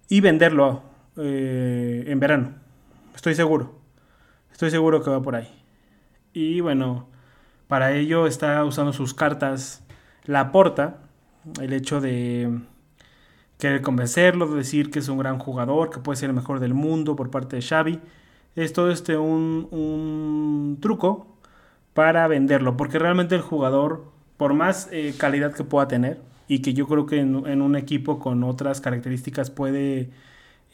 y 0.09 0.21
venderlo 0.21 0.83
eh, 1.17 2.05
en 2.07 2.21
verano. 2.21 2.55
Estoy 3.15 3.35
seguro. 3.35 3.79
Estoy 4.53 4.71
seguro 4.71 5.03
que 5.03 5.11
va 5.11 5.23
por 5.23 5.35
ahí. 5.35 5.49
Y 6.33 6.61
bueno, 6.61 7.09
para 7.69 7.93
ello 7.93 8.27
está 8.27 8.65
usando 8.65 8.93
sus 8.93 9.15
cartas 9.15 9.83
la 10.25 10.53
porta, 10.53 10.99
el 11.61 11.73
hecho 11.73 12.01
de 12.01 12.61
querer 13.59 13.81
convencerlo, 13.81 14.47
de 14.49 14.57
decir 14.57 14.91
que 14.91 14.99
es 14.99 15.09
un 15.09 15.19
gran 15.19 15.39
jugador, 15.39 15.91
que 15.91 16.01
puede 16.01 16.17
ser 16.17 16.31
el 16.31 16.37
mejor 16.37 16.61
del 16.61 16.75
mundo 16.75 17.17
por 17.17 17.31
parte 17.31 17.57
de 17.57 17.63
Xavi. 17.63 18.01
Es 18.55 18.73
todo 18.73 18.91
este 18.91 19.17
un, 19.17 20.79
truco 20.81 21.39
para 21.95 22.29
venderlo, 22.29 22.77
porque 22.77 22.99
realmente 22.99 23.35
el 23.35 23.41
jugador, 23.41 24.05
por 24.37 24.55
más 24.55 24.89
eh, 24.93 25.15
calidad 25.17 25.55
que 25.55 25.65
pueda 25.65 25.89
tener, 25.89 26.21
y 26.49 26.61
que 26.61 26.75
yo 26.75 26.87
creo 26.87 27.07
que 27.07 27.19
en, 27.19 27.63
un 27.63 27.77
equipo 27.77 28.19
con 28.19 28.45
otras 28.45 28.81
características 28.81 29.51
puede 29.51 30.11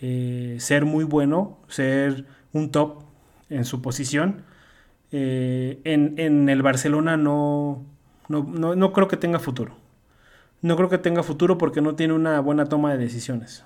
eh, 0.00 0.56
ser 0.60 0.84
muy 0.84 1.04
bueno, 1.04 1.58
ser 1.68 2.26
un 2.52 2.70
top 2.70 3.02
en 3.48 3.64
su 3.64 3.82
posición, 3.82 4.42
eh, 5.10 5.80
en, 5.84 6.48
el 6.48 6.62
Barcelona 6.62 7.16
no, 7.16 7.84
no, 8.28 8.44
no, 8.44 8.74
no 8.74 8.92
creo 8.92 9.08
que 9.08 9.16
tenga 9.16 9.38
futuro. 9.38 9.76
No 10.62 10.76
creo 10.76 10.88
que 10.88 10.98
tenga 10.98 11.22
futuro 11.22 11.58
porque 11.58 11.80
no 11.80 11.96
tiene 11.96 12.14
una 12.14 12.38
buena 12.40 12.66
toma 12.66 12.92
de 12.92 12.98
decisiones. 12.98 13.64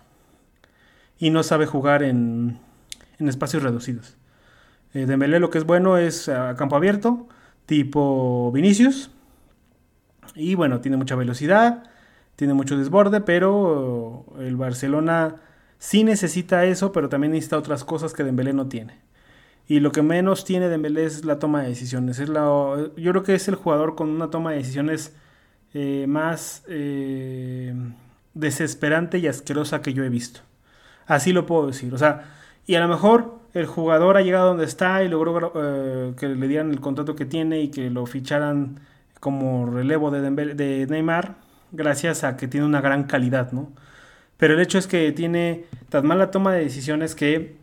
Y 1.19 1.31
no 1.31 1.43
sabe 1.43 1.67
jugar 1.67 2.03
en, 2.03 2.59
en 3.19 3.29
espacios 3.29 3.63
reducidos. 3.63 4.17
Eh, 4.95 5.07
Dembélé 5.07 5.41
lo 5.41 5.51
que 5.51 5.59
es 5.59 5.65
bueno 5.65 5.99
es 5.99 6.29
a 6.29 6.55
campo 6.57 6.77
abierto, 6.77 7.29
tipo 7.67 8.51
Vinicius. 8.53 9.11
Y 10.35 10.55
bueno, 10.55 10.81
tiene 10.81 10.97
mucha 10.97 11.17
velocidad, 11.17 11.85
tiene 12.37 12.55
mucho 12.55 12.77
desborde, 12.79 13.21
pero 13.21 14.27
el 14.39 14.57
Barcelona 14.57 15.37
sí 15.79 16.05
necesita 16.05 16.65
eso, 16.65 16.93
pero 16.93 17.09
también 17.09 17.33
necesita 17.33 17.59
otras 17.59 17.85
cosas 17.85 18.13
que 18.13 18.25
Dembélé 18.25 18.53
no 18.53 18.69
tiene. 18.69 18.99
Y 19.69 19.81
lo 19.81 19.91
que 19.91 20.03
menos 20.03 20.45
tiene 20.45 20.69
Dembélé 20.69 21.05
es 21.05 21.25
la 21.25 21.39
toma 21.39 21.63
de 21.63 21.69
decisiones. 21.69 22.21
Es 22.21 22.29
la, 22.29 22.45
yo 22.97 23.11
creo 23.13 23.23
que 23.23 23.35
es 23.35 23.49
el 23.49 23.57
jugador 23.57 23.97
con 23.97 24.11
una 24.11 24.31
toma 24.31 24.53
de 24.53 24.59
decisiones 24.59 25.15
eh, 25.75 26.07
más 26.09 26.63
eh, 26.69 27.75
desesperante 28.35 29.19
y 29.19 29.27
asquerosa 29.27 29.83
que 29.83 29.93
yo 29.93 30.05
he 30.05 30.09
visto. 30.09 30.41
Así 31.07 31.33
lo 31.33 31.47
puedo 31.47 31.67
decir. 31.67 31.93
O 31.95 31.99
sea, 31.99 32.35
y 32.67 32.77
a 32.77 32.81
lo 32.81 32.89
mejor 32.89 33.41
el 33.55 33.67
jugador 33.67 34.17
ha 34.17 34.23
llegado 34.23 34.49
donde 34.49 34.65
está 34.65 35.03
y 35.03 35.09
logró 35.09 35.53
eh, 35.57 36.15
que 36.19 36.29
le 36.29 36.49
dieran 36.49 36.71
el 36.71 36.81
contrato 36.81 37.17
que 37.17 37.25
tiene 37.25 37.61
y 37.61 37.69
que 37.71 37.91
lo 37.91 38.07
ficharan 38.07 38.81
como 39.21 39.67
relevo 39.67 40.11
de, 40.11 40.55
de 40.55 40.87
Neymar, 40.89 41.37
gracias 41.73 42.25
a 42.25 42.37
que 42.37 42.49
tiene 42.49 42.67
una 42.67 42.81
gran 42.81 43.05
calidad, 43.05 43.53
¿no? 43.53 43.73
Pero 44.37 44.55
el 44.55 44.61
hecho 44.61 44.79
es 44.79 44.87
que 44.87 45.13
tiene 45.13 45.65
tan 45.89 46.07
mala 46.07 46.31
toma 46.31 46.53
de 46.53 46.65
decisiones 46.65 47.15
que 47.15 47.57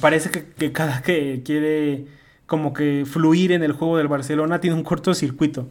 parece 0.00 0.30
que, 0.30 0.72
cada 0.72 1.02
que 1.02 1.42
quiere 1.44 2.06
como 2.46 2.72
que 2.72 3.04
fluir 3.06 3.52
en 3.52 3.62
el 3.62 3.72
juego 3.72 3.96
del 3.96 4.08
Barcelona 4.08 4.60
tiene 4.60 4.76
un 4.76 4.84
cortocircuito. 4.84 5.70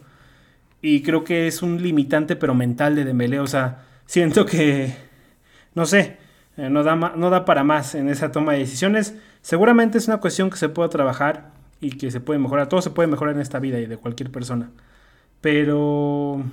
Y 0.82 1.03
creo 1.03 1.24
que 1.24 1.48
es 1.48 1.62
un 1.62 1.82
limitante 1.82 2.36
pero 2.36 2.53
mental 2.53 2.96
de 2.96 3.06
Dembélé. 3.06 3.39
O 3.39 3.48
sea, 3.48 3.86
siento 4.06 4.46
que, 4.46 4.96
no 5.75 5.86
sé, 5.86 6.18
eh, 6.58 6.70
no, 6.70 6.84
da, 6.84 6.96
no 6.96 7.29
da 7.29 7.46
para 7.46 7.63
más 7.63 7.96
en 7.96 8.10
esa 8.10 8.32
toma 8.32 8.53
de 8.53 8.60
decisiones. 8.60 9.15
Seguramente 9.41 9.98
es 9.98 10.08
una 10.08 10.18
cuestión 10.18 10.50
que 10.50 10.58
se 10.58 10.70
puede 10.70 10.89
trabajar 10.89 11.51
y 11.82 11.91
que 11.91 12.12
se 12.12 12.20
puede 12.20 12.39
mejorar. 12.39 12.68
Todo 12.70 12.82
se 12.82 12.91
puede 12.91 13.08
mejorar 13.08 13.36
en 13.36 13.41
esta 13.41 13.60
vida 13.60 13.79
y 13.79 13.86
de 13.86 13.98
cualquier 13.98 14.32
persona. 14.32 14.72
Pero 15.41 16.44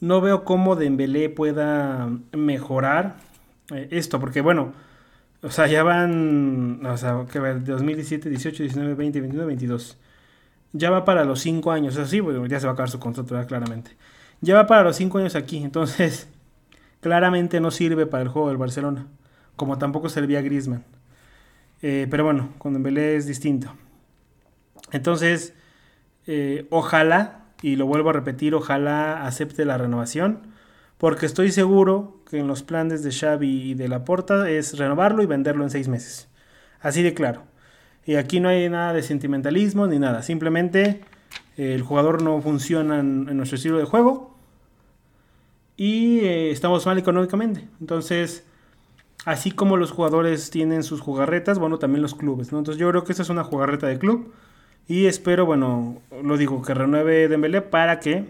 no 0.00 0.20
veo 0.20 0.44
cómo 0.44 0.76
Dembélé 0.76 1.28
pueda 1.28 2.08
mejorar 2.32 3.16
eh, 3.72 3.88
esto. 3.90 4.20
Porque 4.20 4.40
bueno, 4.40 4.72
o 5.42 5.50
sea, 5.50 5.66
ya 5.66 5.82
van, 5.82 6.84
o 6.84 6.96
sea, 6.96 7.26
que 7.30 7.38
ver, 7.38 7.64
2017, 7.64 8.28
18, 8.28 8.62
19, 8.64 8.94
20, 8.94 9.20
21, 9.20 9.46
22. 9.46 9.98
Ya 10.72 10.90
va 10.90 11.04
para 11.04 11.24
los 11.24 11.40
5 11.40 11.72
años, 11.72 11.96
así, 11.96 12.20
bueno, 12.20 12.44
ya 12.46 12.60
se 12.60 12.66
va 12.66 12.72
a 12.72 12.74
acabar 12.74 12.90
su 12.90 12.98
contrato, 12.98 13.34
claramente. 13.46 13.96
Ya 14.40 14.54
va 14.54 14.66
para 14.66 14.82
los 14.82 14.96
5 14.96 15.18
años 15.18 15.34
aquí, 15.34 15.58
entonces 15.58 16.28
claramente 17.00 17.60
no 17.60 17.70
sirve 17.70 18.06
para 18.06 18.22
el 18.22 18.28
juego 18.28 18.48
del 18.48 18.58
Barcelona, 18.58 19.06
como 19.56 19.78
tampoco 19.78 20.08
servía 20.08 20.42
Griezmann. 20.42 20.84
Eh, 21.82 22.06
pero 22.10 22.24
bueno, 22.24 22.50
con 22.58 22.72
Dembélé 22.72 23.16
es 23.16 23.26
distinto. 23.26 23.72
Entonces, 24.92 25.54
eh, 26.26 26.66
ojalá, 26.70 27.44
y 27.62 27.76
lo 27.76 27.86
vuelvo 27.86 28.10
a 28.10 28.12
repetir, 28.12 28.54
ojalá 28.54 29.26
acepte 29.26 29.64
la 29.64 29.78
renovación 29.78 30.40
porque 30.98 31.26
estoy 31.26 31.52
seguro 31.52 32.20
que 32.28 32.38
en 32.38 32.48
los 32.48 32.62
planes 32.64 33.02
de 33.02 33.12
Xavi 33.12 33.70
y 33.70 33.74
de 33.74 33.88
Laporta 33.88 34.50
es 34.50 34.76
renovarlo 34.76 35.22
y 35.22 35.26
venderlo 35.26 35.62
en 35.62 35.70
seis 35.70 35.88
meses. 35.88 36.28
Así 36.80 37.02
de 37.02 37.14
claro. 37.14 37.44
Y 38.04 38.16
aquí 38.16 38.40
no 38.40 38.48
hay 38.48 38.68
nada 38.68 38.92
de 38.92 39.02
sentimentalismo 39.02 39.86
ni 39.86 39.98
nada. 39.98 40.22
Simplemente 40.22 41.00
eh, 41.56 41.74
el 41.74 41.82
jugador 41.82 42.22
no 42.22 42.40
funciona 42.42 42.98
en, 42.98 43.24
nuestro 43.36 43.56
estilo 43.56 43.78
de 43.78 43.84
juego 43.84 44.36
y 45.76 46.18
eh, 46.20 46.50
estamos 46.50 46.84
mal 46.84 46.98
económicamente. 46.98 47.68
Entonces, 47.80 48.44
así 49.24 49.52
como 49.52 49.76
los 49.76 49.92
jugadores 49.92 50.50
tienen 50.50 50.82
sus 50.82 51.00
jugarretas, 51.00 51.60
bueno, 51.60 51.78
también 51.78 52.02
los 52.02 52.16
clubes. 52.16 52.50
¿no? 52.50 52.58
Entonces 52.58 52.80
yo 52.80 52.88
creo 52.90 53.04
que 53.04 53.12
esta 53.12 53.22
es 53.22 53.30
una 53.30 53.44
jugarreta 53.44 53.86
de 53.86 54.00
club 54.00 54.32
y 54.88 55.06
espero, 55.06 55.44
bueno, 55.44 56.00
lo 56.22 56.38
digo, 56.38 56.62
que 56.62 56.72
renueve 56.72 57.28
Dembélé 57.28 57.60
para 57.60 58.00
que 58.00 58.24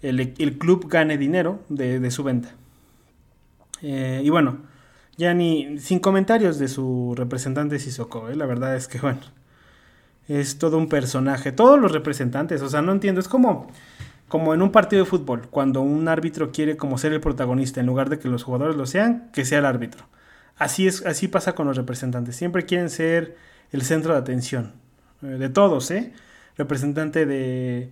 el, 0.00 0.58
club 0.58 0.88
gane 0.88 1.18
dinero 1.18 1.60
de, 1.68 2.10
su 2.10 2.24
venta. 2.24 2.54
Eh, 3.82 4.22
y 4.24 4.30
bueno, 4.30 4.58
ya 5.18 5.34
ni 5.34 5.78
sin 5.78 5.98
comentarios 5.98 6.58
de 6.58 6.68
su 6.68 7.14
representante 7.16 7.78
Sissoko, 7.78 8.30
¿eh? 8.30 8.36
la 8.36 8.46
verdad 8.46 8.76
es 8.76 8.88
que 8.88 8.98
bueno, 9.00 9.20
es 10.26 10.58
todo 10.58 10.78
un 10.78 10.88
personaje. 10.88 11.52
Todos 11.52 11.78
los 11.78 11.92
representantes, 11.92 12.62
o 12.62 12.68
sea, 12.70 12.82
no 12.82 12.92
entiendo, 12.92 13.20
es 13.20 13.28
como, 13.28 13.68
como 14.28 14.54
en 14.54 14.62
un 14.62 14.72
partido 14.72 15.04
de 15.04 15.10
fútbol, 15.10 15.48
cuando 15.50 15.82
un 15.82 16.08
árbitro 16.08 16.50
quiere 16.50 16.78
como 16.78 16.96
ser 16.96 17.12
el 17.12 17.20
protagonista, 17.20 17.80
en 17.80 17.86
lugar 17.86 18.08
de 18.08 18.18
que 18.18 18.28
los 18.28 18.42
jugadores 18.42 18.76
lo 18.76 18.86
sean, 18.86 19.30
que 19.32 19.44
sea 19.44 19.58
el 19.58 19.66
árbitro. 19.66 20.06
Así, 20.56 20.86
es, 20.86 21.04
así 21.04 21.28
pasa 21.28 21.54
con 21.54 21.66
los 21.66 21.76
representantes, 21.76 22.36
siempre 22.36 22.64
quieren 22.64 22.88
ser 22.88 23.36
el 23.70 23.82
centro 23.82 24.14
de 24.14 24.20
atención, 24.20 24.72
de 25.28 25.48
todos, 25.48 25.90
¿eh? 25.90 26.12
Representante 26.56 27.26
de 27.26 27.90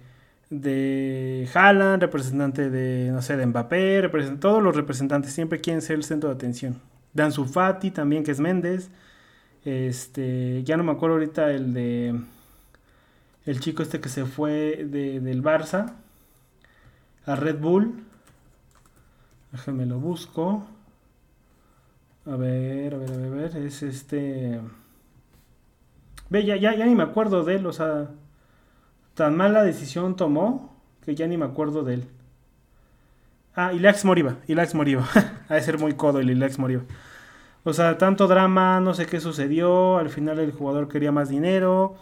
de 0.52 1.48
Haaland, 1.54 2.02
representante 2.02 2.68
de, 2.68 3.10
no 3.10 3.22
sé, 3.22 3.38
de 3.38 3.46
Mbappé, 3.46 4.10
todos 4.38 4.62
los 4.62 4.76
representantes 4.76 5.32
siempre 5.32 5.62
quieren 5.62 5.80
ser 5.80 5.96
el 5.96 6.04
centro 6.04 6.28
de 6.28 6.34
atención. 6.34 6.78
Dan 7.14 7.32
también, 7.94 8.22
que 8.22 8.32
es 8.32 8.40
Méndez. 8.40 8.90
Este, 9.64 10.62
ya 10.64 10.76
no 10.76 10.84
me 10.84 10.92
acuerdo 10.92 11.14
ahorita 11.16 11.50
el 11.52 11.72
de 11.72 12.20
el 13.46 13.60
chico 13.60 13.82
este 13.82 14.00
que 14.00 14.08
se 14.08 14.24
fue 14.26 14.84
de, 14.84 15.20
del 15.20 15.42
Barça 15.42 15.94
a 17.24 17.34
Red 17.36 17.58
Bull. 17.58 17.94
Déjenme 19.52 19.86
lo 19.86 19.98
busco. 19.98 20.66
A 22.26 22.36
ver, 22.36 22.94
a 22.94 22.98
ver, 22.98 23.10
a 23.10 23.16
ver, 23.16 23.26
a 23.26 23.30
ver. 23.30 23.56
Es 23.56 23.82
este. 23.82 24.60
Ve, 26.32 26.46
ya, 26.46 26.56
ya, 26.56 26.74
ya 26.74 26.86
ni 26.86 26.94
me 26.94 27.02
acuerdo 27.02 27.44
de 27.44 27.56
él, 27.56 27.66
o 27.66 27.74
sea. 27.74 28.08
Tan 29.12 29.36
mala 29.36 29.62
decisión 29.62 30.16
tomó 30.16 30.74
que 31.04 31.14
ya 31.14 31.26
ni 31.26 31.36
me 31.36 31.44
acuerdo 31.44 31.84
de 31.84 31.94
él. 31.94 32.08
Ah, 33.54 33.74
Ilax 33.74 34.06
Moriba. 34.06 34.38
Ilax 34.46 34.74
Moriba. 34.74 35.06
ha 35.50 35.54
de 35.54 35.60
ser 35.60 35.78
muy 35.78 35.92
codo 35.92 36.20
el 36.20 36.30
Ilax 36.30 36.58
Moriba. 36.58 36.84
O 37.64 37.74
sea, 37.74 37.98
tanto 37.98 38.28
drama, 38.28 38.80
no 38.80 38.94
sé 38.94 39.04
qué 39.04 39.20
sucedió. 39.20 39.98
Al 39.98 40.08
final 40.08 40.38
el 40.38 40.52
jugador 40.52 40.88
quería 40.88 41.12
más 41.12 41.28
dinero. 41.28 41.96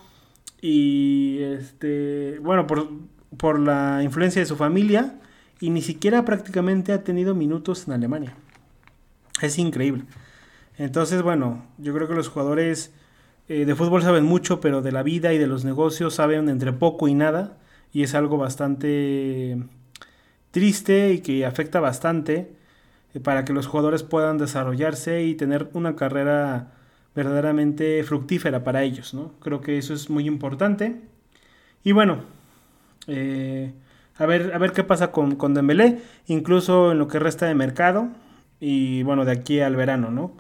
Y 0.63 1.41
este. 1.43 2.39
Bueno, 2.39 2.69
por, 2.69 2.89
por 3.37 3.59
la 3.59 4.01
influencia 4.05 4.41
de 4.41 4.47
su 4.47 4.55
familia. 4.55 5.19
Y 5.59 5.71
ni 5.71 5.83
siquiera 5.83 6.25
prácticamente 6.25 6.93
ha 6.93 7.03
tenido 7.03 7.35
minutos 7.35 7.89
en 7.89 7.95
Alemania. 7.95 8.37
Es 9.43 9.59
increíble. 9.59 10.05
Entonces, 10.79 11.21
bueno, 11.21 11.65
yo 11.79 11.93
creo 11.93 12.07
que 12.07 12.15
los 12.15 12.29
jugadores 12.29 12.95
eh, 13.51 13.65
de 13.65 13.75
fútbol 13.75 14.01
saben 14.01 14.23
mucho, 14.23 14.61
pero 14.61 14.81
de 14.81 14.93
la 14.93 15.03
vida 15.03 15.33
y 15.33 15.39
de 15.39 15.49
los 15.49 15.65
negocios 15.65 16.15
saben 16.15 16.49
entre 16.49 16.73
poco 16.73 17.09
y 17.09 17.15
nada. 17.15 17.59
Y 17.93 18.05
es 18.05 18.15
algo 18.15 18.39
bastante 18.39 19.59
triste 20.53 21.13
y 21.15 21.19
que 21.19 21.45
afecta 21.45 21.81
bastante 21.81 22.55
eh, 23.13 23.19
para 23.19 23.45
que 23.45 23.53
los 23.53 23.67
jugadores 23.67 24.05
puedan 24.05 24.39
desarrollarse 24.39 25.25
y 25.25 25.35
tener 25.35 25.69
una 25.73 25.97
carrera 25.97 26.75
verdaderamente 27.17 28.05
fructífera 28.05 28.63
para 28.63 28.85
ellos. 28.85 29.15
¿no? 29.15 29.33
Creo 29.41 29.61
que 29.61 29.79
eso 29.79 29.95
es 29.95 30.11
muy 30.11 30.29
importante. 30.29 31.01
Y 31.83 31.91
bueno, 31.91 32.21
eh, 33.09 33.73
a, 34.17 34.27
ver, 34.27 34.55
a 34.55 34.59
ver 34.59 34.71
qué 34.71 34.85
pasa 34.85 35.11
con, 35.11 35.35
con 35.35 35.55
Dembélé, 35.55 35.99
incluso 36.29 36.93
en 36.93 37.01
lo 37.01 37.09
que 37.09 37.19
resta 37.19 37.47
de 37.47 37.57
mercado 37.57 38.11
y 38.61 39.03
bueno, 39.03 39.25
de 39.25 39.33
aquí 39.33 39.59
al 39.59 39.75
verano, 39.75 40.13
¿no? 40.13 40.37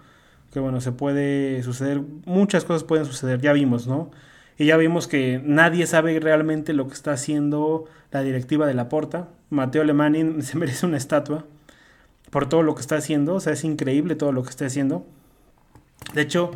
Que 0.52 0.60
bueno, 0.60 0.80
se 0.80 0.92
puede 0.92 1.62
suceder, 1.62 2.02
muchas 2.26 2.64
cosas 2.64 2.84
pueden 2.84 3.04
suceder, 3.04 3.40
ya 3.40 3.52
vimos, 3.52 3.86
¿no? 3.86 4.10
Y 4.58 4.66
ya 4.66 4.76
vimos 4.76 5.08
que 5.08 5.40
nadie 5.44 5.86
sabe 5.86 6.20
realmente 6.20 6.74
lo 6.74 6.86
que 6.86 6.94
está 6.94 7.12
haciendo 7.12 7.86
la 8.10 8.22
directiva 8.22 8.66
de 8.66 8.74
la 8.74 8.88
Porta. 8.88 9.28
Mateo 9.48 9.82
Alemani 9.82 10.42
se 10.42 10.58
merece 10.58 10.86
una 10.86 10.96
estatua 10.96 11.46
por 12.30 12.48
todo 12.48 12.62
lo 12.62 12.74
que 12.74 12.80
está 12.80 12.96
haciendo, 12.96 13.36
o 13.36 13.40
sea, 13.40 13.52
es 13.52 13.64
increíble 13.64 14.14
todo 14.14 14.32
lo 14.32 14.42
que 14.42 14.50
está 14.50 14.66
haciendo. 14.66 15.04
De 16.14 16.22
hecho, 16.22 16.52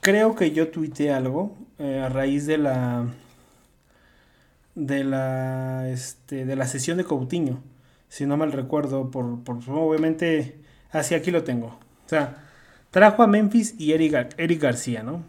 creo 0.00 0.34
que 0.34 0.52
yo 0.52 0.68
tuiteé 0.68 1.12
algo 1.12 1.56
eh, 1.78 2.00
a 2.00 2.08
raíz 2.08 2.46
de 2.46 2.58
la 2.58 3.06
de 4.74 5.04
la 5.04 5.88
este, 5.90 6.44
de 6.44 6.56
la 6.56 6.66
sesión 6.66 6.98
de 6.98 7.04
Coutinho, 7.04 7.62
si 8.08 8.26
no 8.26 8.36
mal 8.36 8.52
recuerdo, 8.52 9.10
por, 9.10 9.42
por 9.44 9.58
obviamente, 9.68 10.58
así 10.90 11.14
aquí 11.14 11.30
lo 11.30 11.44
tengo. 11.44 11.66
O 11.68 12.08
sea, 12.08 12.43
Trajo 12.94 13.24
a 13.24 13.26
Memphis 13.26 13.74
y 13.76 13.90
Eric, 13.90 14.62
García, 14.62 15.02
¿no? 15.02 15.24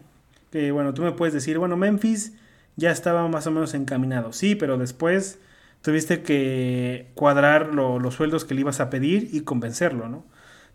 Que 0.52 0.70
bueno, 0.70 0.94
tú 0.94 1.02
me 1.02 1.10
puedes 1.10 1.34
decir, 1.34 1.58
bueno, 1.58 1.76
Memphis 1.76 2.32
ya 2.76 2.92
estaba 2.92 3.26
más 3.26 3.48
o 3.48 3.50
menos 3.50 3.74
encaminado. 3.74 4.32
Sí, 4.32 4.54
pero 4.54 4.78
después 4.78 5.40
tuviste 5.82 6.22
que 6.22 7.08
cuadrar 7.16 7.74
los 7.74 8.14
sueldos 8.14 8.44
que 8.44 8.54
le 8.54 8.60
ibas 8.60 8.78
a 8.78 8.88
pedir 8.88 9.30
y 9.32 9.40
convencerlo, 9.40 10.08
¿no? 10.08 10.22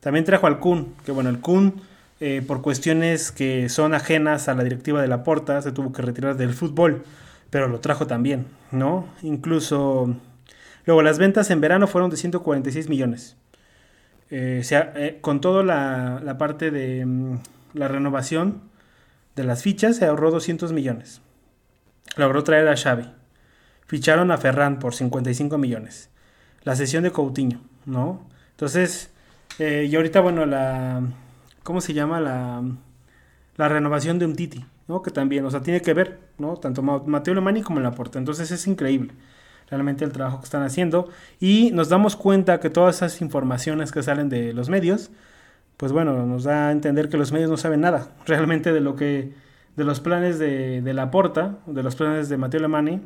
También 0.02 0.26
trajo 0.26 0.48
al 0.48 0.60
Kun, 0.60 0.94
que 1.06 1.14
bueno, 1.14 1.30
el 1.30 1.40
Kun, 1.40 1.82
eh, 2.20 2.44
por 2.46 2.62
cuestiones 2.62 3.32
que 3.32 3.70
son 3.70 3.94
ajenas 3.94 4.50
a 4.50 4.54
la 4.54 4.66
directiva 4.66 5.02
de 5.02 5.08
la 5.08 5.24
Porta, 5.24 5.62
se 5.62 5.72
tuvo 5.72 5.94
que 5.94 6.02
retirar 6.02 6.36
del 6.36 6.54
fútbol. 6.54 7.06
pero 7.50 7.70
lo 7.70 7.80
trajo 7.80 8.06
también, 8.06 8.48
¿no? 8.72 9.08
Incluso, 9.22 10.14
luego 10.86 11.04
las 11.04 11.20
ventas 11.20 11.52
en 11.52 11.62
verano 11.62 11.88
fueron 11.88 12.10
de 12.10 12.18
146 12.18 12.90
millones. 12.90 13.38
Eh, 14.32 14.62
eh, 14.72 15.18
con 15.20 15.42
toda 15.42 15.62
la, 15.62 16.38
parte 16.38 16.72
de 16.72 17.06
mm, 17.06 17.40
la 17.74 17.90
renovación 17.90 18.62
de 19.36 19.44
las 19.44 19.62
fichas, 19.62 19.98
se 19.98 20.06
ahorró 20.06 20.32
200 20.32 20.72
millones. 20.72 21.22
Logró 22.16 22.44
traer 22.44 22.68
a 22.70 22.78
Xavi. 22.78 23.12
Ficharon 23.88 24.32
a 24.32 24.38
Ferran 24.38 24.80
por 24.80 24.96
55 24.96 25.58
millones. 25.58 26.10
La 26.64 26.78
sesión 26.78 27.04
de 27.04 27.12
Coutinho, 27.12 27.60
¿no? 27.86 28.26
Entonces, 28.52 29.12
eh, 29.60 29.88
y 29.90 29.96
ahorita, 29.96 30.22
bueno, 30.22 30.46
la... 30.46 31.02
¿Cómo 31.64 31.82
se 31.82 31.94
llama? 31.94 32.22
La, 32.22 32.64
la 33.58 33.68
renovación 33.68 34.18
de 34.18 34.26
un 34.26 34.36
Titi, 34.36 34.66
¿no? 34.88 35.02
Que 35.02 35.12
también, 35.12 35.46
o 35.46 35.52
sea, 35.52 35.62
tiene 35.62 35.82
que 35.82 35.94
ver, 35.94 36.20
¿no? 36.38 36.56
Tanto 36.56 36.82
Mateo 36.82 37.34
Lemani 37.34 37.62
como 37.62 37.82
la 37.82 37.90
Laporta. 37.90 38.18
Entonces 38.18 38.50
es 38.52 38.66
increíble 38.66 39.14
realmente 39.72 40.06
el 40.06 40.12
trabajo 40.12 40.40
que 40.40 40.46
están 40.46 40.62
haciendo. 40.62 41.10
Y 41.40 41.72
nos 41.72 41.90
damos 41.90 42.16
cuenta 42.16 42.60
que 42.60 42.70
todas 42.70 42.98
esas 42.98 43.22
informaciones 43.22 43.92
que 43.92 44.04
salen 44.04 44.30
de 44.30 44.54
los 44.54 44.70
medios, 44.70 45.10
pues 45.78 45.92
bueno, 45.92 46.26
nos 46.28 46.44
da 46.44 46.68
a 46.68 46.72
entender 46.72 47.10
que 47.10 47.18
los 47.18 47.32
medios 47.32 47.50
no 47.50 47.58
saben 47.58 47.82
nada 47.82 48.10
realmente 48.28 48.72
de 48.72 48.82
lo 48.82 48.96
que, 48.96 49.34
de 49.76 49.84
los 49.84 50.00
planes 50.00 50.38
de, 50.38 50.82
de 50.82 50.94
Laporta, 50.94 51.56
de 51.66 51.82
los 51.82 51.96
planes 51.96 52.30
de 52.30 52.38
Mateo 52.38 52.60
Lemani, 52.60 53.02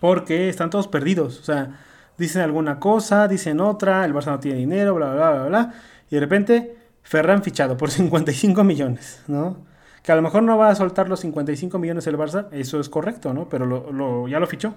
porque 0.00 0.48
están 0.48 0.70
todos 0.70 0.88
perdidos. 0.88 1.38
O 1.38 1.44
sea, 1.44 1.78
dicen 2.16 2.42
alguna 2.42 2.80
cosa, 2.80 3.28
dicen 3.28 3.60
otra, 3.60 4.04
el 4.04 4.12
Barça 4.12 4.26
no 4.32 4.40
tiene 4.40 4.58
dinero, 4.58 4.94
bla, 4.94 5.14
bla, 5.14 5.30
bla, 5.30 5.44
bla, 5.44 5.74
y 6.10 6.14
de 6.16 6.20
repente 6.20 6.78
Ferran 7.08 7.42
fichado 7.42 7.76
por 7.78 7.90
55 7.92 8.64
millones, 8.64 9.22
¿no? 9.28 9.56
Que 10.02 10.12
a 10.12 10.16
lo 10.16 10.22
mejor 10.22 10.42
no 10.42 10.58
va 10.58 10.68
a 10.70 10.74
soltar 10.74 11.08
los 11.08 11.20
55 11.20 11.78
millones 11.78 12.06
el 12.06 12.18
Barça, 12.18 12.48
eso 12.52 12.80
es 12.80 12.88
correcto, 12.88 13.32
¿no? 13.32 13.48
Pero 13.48 13.66
lo, 13.66 14.28
ya 14.28 14.40
lo 14.40 14.46
fichó. 14.46 14.74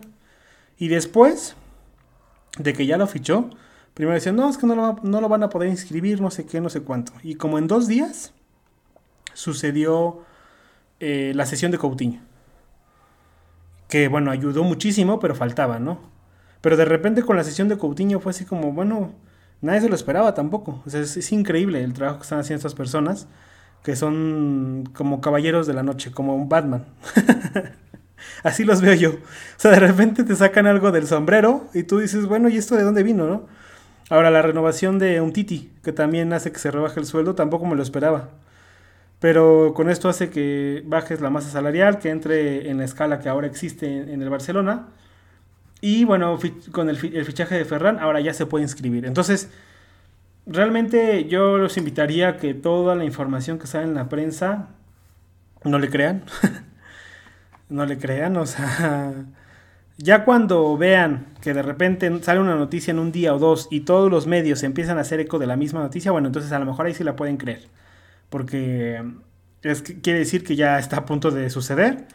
Y 0.77 0.87
después 0.87 1.55
de 2.57 2.73
que 2.73 2.85
ya 2.85 2.97
lo 2.97 3.07
fichó, 3.07 3.49
primero 3.93 4.15
decían, 4.15 4.35
no, 4.35 4.49
es 4.49 4.57
que 4.57 4.67
no 4.67 4.75
lo, 4.75 4.99
no 5.03 5.21
lo 5.21 5.29
van 5.29 5.43
a 5.43 5.49
poder 5.49 5.69
inscribir, 5.69 6.21
no 6.21 6.31
sé 6.31 6.45
qué, 6.45 6.61
no 6.61 6.69
sé 6.69 6.81
cuánto. 6.81 7.13
Y 7.23 7.35
como 7.35 7.57
en 7.57 7.67
dos 7.67 7.87
días 7.87 8.33
sucedió 9.33 10.23
eh, 10.99 11.33
la 11.35 11.45
sesión 11.45 11.71
de 11.71 11.77
Coutinho. 11.77 12.21
Que 13.87 14.07
bueno, 14.07 14.31
ayudó 14.31 14.63
muchísimo, 14.63 15.19
pero 15.19 15.35
faltaba, 15.35 15.79
¿no? 15.79 15.99
Pero 16.61 16.77
de 16.77 16.85
repente 16.85 17.23
con 17.23 17.35
la 17.35 17.43
sesión 17.43 17.67
de 17.67 17.77
Coutinho 17.77 18.19
fue 18.19 18.29
así 18.29 18.45
como, 18.45 18.71
bueno, 18.71 19.13
nadie 19.61 19.81
se 19.81 19.89
lo 19.89 19.95
esperaba 19.95 20.33
tampoco. 20.33 20.81
O 20.85 20.89
sea, 20.89 21.01
es, 21.01 21.31
increíble 21.31 21.83
el 21.83 21.93
trabajo 21.93 22.19
que 22.19 22.23
están 22.23 22.39
haciendo 22.39 22.59
estas 22.59 22.75
personas, 22.75 23.27
que 23.83 23.95
son 23.95 24.89
como 24.93 25.21
caballeros 25.21 25.67
de 25.67 25.73
la 25.73 25.83
noche, 25.83 26.11
como 26.11 26.35
un 26.35 26.49
Batman. 26.49 26.85
Así 28.43 28.63
los 28.63 28.81
veo 28.81 28.93
yo. 28.93 29.11
O 29.11 29.17
sea, 29.57 29.71
de 29.71 29.79
repente 29.79 30.23
te 30.23 30.35
sacan 30.35 30.67
algo 30.67 30.91
del 30.91 31.07
sombrero 31.07 31.67
y 31.73 31.83
tú 31.83 31.99
dices, 31.99 32.25
bueno, 32.25 32.49
¿y 32.49 32.57
esto 32.57 32.75
de 32.75 32.83
dónde 32.83 33.03
vino, 33.03 33.27
no? 33.27 33.47
Ahora, 34.09 34.29
la 34.29 34.41
renovación 34.41 34.99
de 34.99 35.21
un 35.21 35.31
Titi, 35.31 35.71
que 35.83 35.93
también 35.93 36.33
hace 36.33 36.51
que 36.51 36.59
se 36.59 36.69
rebaje 36.71 36.99
el 36.99 37.05
sueldo, 37.05 37.35
tampoco 37.35 37.65
me 37.65 37.75
lo 37.75 37.83
esperaba. 37.83 38.29
Pero 39.19 39.73
con 39.75 39.89
esto 39.89 40.09
hace 40.09 40.29
que 40.29 40.83
bajes 40.85 41.21
la 41.21 41.29
masa 41.29 41.49
salarial, 41.49 41.99
que 41.99 42.09
entre 42.09 42.69
en 42.69 42.79
la 42.79 42.85
escala 42.85 43.19
que 43.19 43.29
ahora 43.29 43.47
existe 43.47 43.87
en 43.87 44.21
el 44.21 44.29
Barcelona 44.29 44.87
y 45.81 46.05
bueno, 46.05 46.39
con 46.71 46.89
el, 46.89 46.97
fichaje 46.97 47.55
de 47.55 47.65
Ferran, 47.65 47.99
ahora 47.99 48.21
ya 48.21 48.33
se 48.35 48.45
puede 48.45 48.63
inscribir. 48.63 49.05
Entonces, 49.05 49.49
realmente 50.45 51.25
yo 51.25 51.57
los 51.57 51.75
invitaría 51.77 52.29
a 52.29 52.37
que 52.37 52.53
toda 52.53 52.95
la 52.95 53.03
información 53.03 53.57
que 53.57 53.65
sale 53.65 53.85
en 53.85 53.95
la 53.95 54.07
prensa 54.07 54.69
no 55.63 55.79
le 55.79 55.89
crean. 55.89 56.23
no 57.71 57.85
le 57.85 57.97
crean, 57.97 58.37
o 58.37 58.45
sea, 58.45 59.13
ya 59.97 60.25
cuando 60.25 60.77
vean 60.77 61.27
que 61.41 61.53
de 61.53 61.61
repente 61.61 62.11
sale 62.21 62.39
una 62.39 62.55
noticia 62.55 62.91
en 62.91 62.99
un 62.99 63.11
día 63.11 63.33
o 63.33 63.39
dos 63.39 63.67
y 63.71 63.81
todos 63.81 64.11
los 64.11 64.27
medios 64.27 64.63
empiezan 64.63 64.97
a 64.97 65.01
hacer 65.01 65.19
eco 65.19 65.39
de 65.39 65.47
la 65.47 65.55
misma 65.55 65.81
noticia, 65.81 66.11
bueno, 66.11 66.27
entonces 66.27 66.51
a 66.51 66.59
lo 66.59 66.65
mejor 66.65 66.85
ahí 66.85 66.93
sí 66.93 67.03
la 67.03 67.15
pueden 67.15 67.37
creer. 67.37 67.67
Porque 68.29 69.03
quiere 70.01 70.19
decir 70.19 70.43
que 70.43 70.55
ya 70.55 70.79
está 70.79 70.97
a 70.97 71.05
punto 71.05 71.31
de 71.31 71.49
suceder 71.49 72.07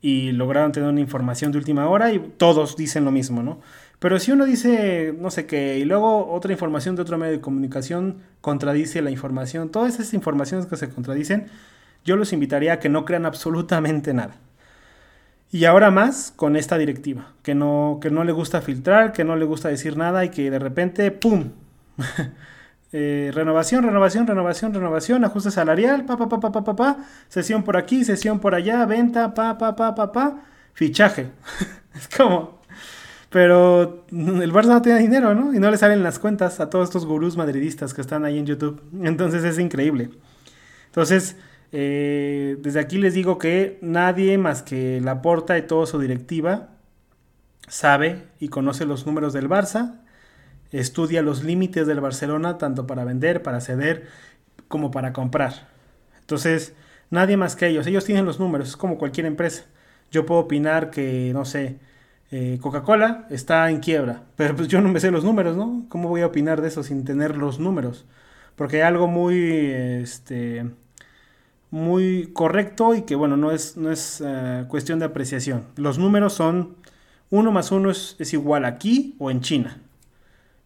y 0.00 0.32
lograron 0.32 0.72
tener 0.72 0.88
una 0.88 1.00
información 1.00 1.52
de 1.52 1.58
última 1.58 1.88
hora 1.88 2.12
y 2.12 2.18
todos 2.18 2.76
dicen 2.76 3.04
lo 3.04 3.10
mismo, 3.12 3.42
¿no? 3.42 3.60
Pero 3.98 4.18
si 4.20 4.32
uno 4.32 4.44
dice 4.44 5.14
no 5.18 5.30
sé 5.30 5.46
qué 5.46 5.78
y 5.78 5.84
luego 5.84 6.32
otra 6.32 6.52
información 6.52 6.96
de 6.96 7.02
otro 7.02 7.18
medio 7.18 7.32
de 7.32 7.40
comunicación 7.40 8.18
contradice 8.40 9.02
la 9.02 9.10
información, 9.10 9.70
todas 9.70 9.94
esas 9.94 10.14
informaciones 10.14 10.66
que 10.66 10.76
se 10.76 10.90
contradicen, 10.90 11.46
yo 12.04 12.16
los 12.16 12.32
invitaría 12.32 12.74
a 12.74 12.78
que 12.80 12.88
no 12.88 13.04
crean 13.04 13.26
absolutamente 13.26 14.14
nada. 14.14 14.36
Y 15.50 15.64
ahora 15.64 15.90
más 15.90 16.32
con 16.34 16.56
esta 16.56 16.76
directiva, 16.76 17.32
que 17.42 17.54
no, 17.54 17.98
que 18.00 18.10
no 18.10 18.24
le 18.24 18.32
gusta 18.32 18.60
filtrar, 18.60 19.12
que 19.12 19.24
no 19.24 19.36
le 19.36 19.44
gusta 19.44 19.68
decir 19.68 19.96
nada 19.96 20.24
y 20.24 20.30
que 20.30 20.50
de 20.50 20.58
repente, 20.58 21.10
¡pum! 21.10 21.50
Eh, 22.92 23.32
renovación, 23.34 23.82
renovación, 23.82 24.26
renovación, 24.28 24.72
renovación, 24.72 25.24
ajuste 25.24 25.50
salarial, 25.50 26.06
pa, 26.06 26.16
pa, 26.16 26.28
pa, 26.28 26.38
pa, 26.38 26.52
pa, 26.52 26.76
pa, 26.76 26.96
sesión 27.28 27.64
por 27.64 27.76
aquí, 27.76 28.04
sesión 28.04 28.38
por 28.38 28.54
allá, 28.54 28.86
venta, 28.86 29.34
pa, 29.34 29.58
pa, 29.58 29.74
pa, 29.74 29.94
pa, 29.94 30.12
pa, 30.12 30.44
fichaje. 30.72 31.30
es 31.94 32.08
como... 32.16 32.56
Pero 33.28 34.06
el 34.12 34.52
Barça 34.52 34.68
no 34.68 34.82
tiene 34.82 35.00
dinero, 35.00 35.34
¿no? 35.34 35.52
Y 35.52 35.58
no 35.58 35.70
le 35.70 35.76
salen 35.76 36.02
las 36.02 36.18
cuentas 36.18 36.60
a 36.60 36.70
todos 36.70 36.88
estos 36.88 37.04
gurús 37.04 37.36
madridistas 37.36 37.92
que 37.92 38.00
están 38.00 38.24
ahí 38.24 38.38
en 38.38 38.46
YouTube. 38.46 38.80
Entonces 39.02 39.44
es 39.44 39.58
increíble. 39.58 40.10
Entonces, 40.86 41.36
eh, 41.72 42.56
desde 42.60 42.80
aquí 42.80 42.98
les 42.98 43.14
digo 43.14 43.38
que 43.38 43.78
nadie 43.82 44.38
más 44.38 44.62
que 44.62 45.00
la 45.00 45.22
porta 45.22 45.58
y 45.58 45.62
toda 45.62 45.86
su 45.86 45.98
directiva 45.98 46.70
sabe 47.68 48.22
y 48.38 48.48
conoce 48.48 48.86
los 48.86 49.06
números 49.06 49.32
del 49.32 49.48
Barça 49.48 50.00
estudia 50.72 51.22
los 51.22 51.44
límites 51.44 51.86
del 51.86 52.00
Barcelona 52.00 52.58
tanto 52.58 52.86
para 52.86 53.04
vender, 53.04 53.42
para 53.42 53.60
ceder, 53.60 54.08
como 54.68 54.90
para 54.90 55.12
comprar. 55.12 55.68
Entonces, 56.20 56.74
nadie 57.10 57.36
más 57.36 57.56
que 57.56 57.68
ellos. 57.68 57.86
Ellos 57.86 58.04
tienen 58.04 58.24
los 58.24 58.40
números, 58.40 58.70
es 58.70 58.76
como 58.76 58.98
cualquier 58.98 59.26
empresa. 59.26 59.64
Yo 60.10 60.26
puedo 60.26 60.40
opinar 60.40 60.90
que, 60.90 61.30
no 61.32 61.44
sé, 61.44 61.78
eh, 62.30 62.58
Coca-Cola 62.60 63.26
está 63.30 63.70
en 63.70 63.80
quiebra, 63.80 64.24
pero 64.36 64.56
pues 64.56 64.68
yo 64.68 64.80
no 64.80 64.88
me 64.88 65.00
sé 65.00 65.10
los 65.10 65.24
números, 65.24 65.56
¿no? 65.56 65.86
¿Cómo 65.88 66.08
voy 66.08 66.22
a 66.22 66.26
opinar 66.26 66.60
de 66.60 66.68
eso 66.68 66.82
sin 66.82 67.04
tener 67.04 67.36
los 67.36 67.58
números? 67.60 68.06
Porque 68.56 68.76
hay 68.76 68.82
algo 68.82 69.06
muy, 69.08 69.70
este, 69.70 70.66
muy 71.76 72.30
correcto 72.32 72.94
y 72.94 73.02
que, 73.02 73.14
bueno, 73.14 73.36
no 73.36 73.50
es, 73.50 73.76
no 73.76 73.92
es 73.92 74.22
eh, 74.24 74.64
cuestión 74.66 74.98
de 74.98 75.04
apreciación. 75.04 75.64
Los 75.76 75.98
números 75.98 76.32
son 76.32 76.74
1 77.28 77.52
más 77.52 77.70
1 77.70 77.90
es, 77.90 78.32
igual 78.32 78.64
aquí 78.64 79.14
o 79.18 79.30
en 79.30 79.42
China. 79.42 79.78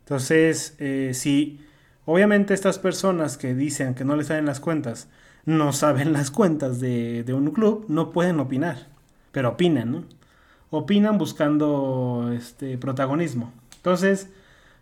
Entonces, 0.05 0.77
eh, 0.79 1.11
si 1.15 1.67
obviamente 2.05 2.55
estas 2.55 2.79
personas 2.79 3.37
que 3.37 3.55
dicen 3.55 3.95
que 3.95 4.05
no 4.05 4.15
les 4.15 4.29
salen 4.29 4.47
las 4.47 4.61
cuentas, 4.61 5.09
no 5.45 5.73
saben 5.73 6.13
las 6.15 6.31
cuentas 6.31 6.79
de, 6.79 7.25
un 7.35 7.51
club, 7.51 7.87
no 7.89 8.13
pueden 8.13 8.39
opinar, 8.39 8.87
pero 9.33 9.51
opinan, 9.51 9.91
¿no? 9.91 10.05
Opinan 10.71 11.19
buscando 11.19 12.31
este 12.33 12.79
protagonismo. 12.79 13.53
Entonces, 13.75 14.29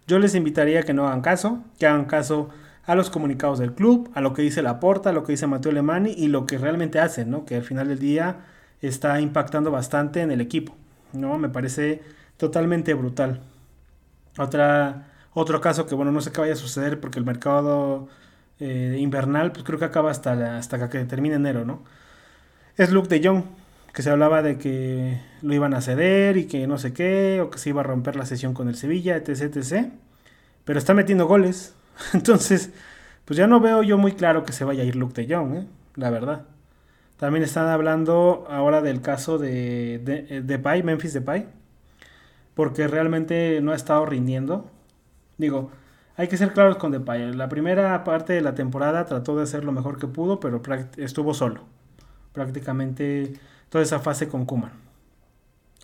yo 0.07 0.19
les 0.19 0.35
invitaría 0.35 0.83
que 0.83 0.93
no 0.93 1.07
hagan 1.07 1.23
caso, 1.23 1.64
que 1.79 1.87
hagan 1.87 2.05
caso 2.05 2.51
a 2.88 2.94
los 2.96 3.11
comunicados 3.11 3.59
del 3.61 3.74
club, 3.74 4.11
a 4.14 4.20
lo 4.20 4.33
que 4.33 4.42
dice 4.42 4.62
Laporta, 4.62 5.11
a 5.11 5.12
lo 5.12 5.22
que 5.22 5.33
dice 5.33 5.46
Mateo 5.46 5.72
Lemani 5.72 6.11
y 6.11 6.29
lo 6.29 6.46
que 6.46 6.59
realmente 6.59 6.98
hacen, 6.98 7.31
¿no? 7.31 7.44
Que 7.44 7.57
al 7.57 7.62
final 7.62 7.88
del 7.88 7.98
día 7.98 8.46
está 8.83 9.20
impactando 9.20 9.70
bastante 9.70 10.22
en 10.22 10.33
el 10.33 10.40
equipo, 10.40 10.74
¿no? 11.12 11.38
Me 11.38 11.51
parece 11.51 12.03
totalmente 12.38 12.94
brutal. 12.94 13.40
Otra 14.38 15.09
otro 15.35 15.61
caso 15.61 15.87
que, 15.87 15.94
bueno, 15.94 16.12
no 16.12 16.20
sé 16.20 16.33
qué 16.33 16.40
vaya 16.40 16.55
a 16.55 16.57
suceder 16.57 16.98
porque 16.98 17.18
el 17.18 17.24
mercado 17.24 18.09
eh, 18.59 18.96
invernal, 18.98 19.53
pues 19.53 19.64
creo 19.64 19.79
que 19.79 19.85
acaba 19.85 20.11
hasta, 20.11 20.59
hasta 20.59 20.88
que 20.88 21.05
termine 21.05 21.37
enero, 21.37 21.64
¿no? 21.64 21.85
Es 22.77 22.90
Luke 22.90 23.09
de 23.09 23.27
Jong, 23.27 23.44
que 23.92 24.03
se 24.03 24.11
hablaba 24.11 24.42
de 24.42 24.59
que 24.59 25.20
lo 25.42 25.55
iban 25.55 25.74
a 25.74 25.81
ceder 25.83 26.37
y 26.38 26.46
que 26.46 26.66
no 26.66 26.79
sé 26.79 26.92
qué, 26.92 27.40
o 27.42 27.51
que 27.51 27.59
se 27.59 27.68
iba 27.70 27.83
a 27.83 27.85
romper 27.85 28.16
la 28.16 28.27
sesión 28.27 28.55
con 28.55 28.68
el 28.68 28.77
Sevilla, 28.77 29.16
etc. 29.16 29.90
Pero 30.64 30.79
está 30.79 30.94
metiendo 30.94 31.27
goles. 31.27 31.74
Entonces, 32.15 32.71
pues 33.25 33.37
ya 33.37 33.47
no 33.47 33.61
veo 33.61 33.83
yo 33.83 33.99
muy 33.99 34.13
claro 34.13 34.45
que 34.45 34.53
se 34.53 34.65
vaya 34.65 34.83
a 34.83 34.87
ir 34.87 34.97
Luke 34.97 35.21
de 35.21 35.35
Jong, 35.35 35.55
¿eh? 35.55 35.67
la 35.97 36.11
verdad. 36.11 36.47
También 37.17 37.43
están 37.45 37.69
hablando 37.69 38.47
ahora 38.49 38.81
del 38.81 39.03
caso 39.03 39.39
de, 39.39 39.99
de, 39.99 40.43
de 40.43 40.59
Pai, 40.59 40.83
Memphis 40.83 41.15
Depay, 41.15 41.47
porque 42.55 42.87
realmente 42.89 43.61
no 43.61 43.73
ha 43.73 43.77
estado 43.77 44.07
rindiendo. 44.07 44.71
Digo, 45.37 45.71
hay 46.17 46.29
que 46.29 46.37
ser 46.37 46.53
claros 46.53 46.77
con 46.77 46.93
Depay. 46.93 47.33
La 47.35 47.49
primera 47.49 48.03
parte 48.05 48.33
de 48.33 48.41
la 48.41 48.55
temporada 48.55 49.07
trató 49.07 49.37
de 49.37 49.45
hacer 49.45 49.65
lo 49.65 49.73
mejor 49.73 49.99
que 49.99 50.09
pudo, 50.09 50.41
pero 50.41 50.63
estuvo 50.97 51.35
solo. 51.35 51.63
Prácticamente 52.33 53.35
toda 53.69 53.85
esa 53.85 54.01
fase 54.01 54.29
con 54.29 54.45
Kuman. 54.45 54.73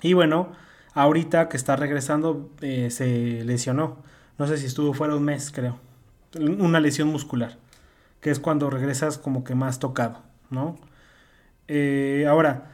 Y 0.02 0.12
bueno, 0.14 0.52
ahorita 0.92 1.48
que 1.48 1.56
está 1.56 1.76
regresando, 1.76 2.50
eh, 2.60 2.90
se 2.90 3.44
lesionó. 3.44 3.98
No 4.38 4.46
sé 4.46 4.56
si 4.58 4.66
estuvo 4.66 4.92
fuera 4.94 5.14
un 5.16 5.24
mes, 5.24 5.52
creo. 5.52 5.78
Una 6.38 6.80
lesión 6.80 7.08
muscular. 7.08 7.56
Que 8.20 8.30
es 8.30 8.40
cuando 8.40 8.70
regresas 8.70 9.18
como 9.18 9.44
que 9.44 9.54
más 9.54 9.78
tocado, 9.78 10.22
¿no? 10.50 10.76
Eh, 11.68 12.26
ahora, 12.28 12.72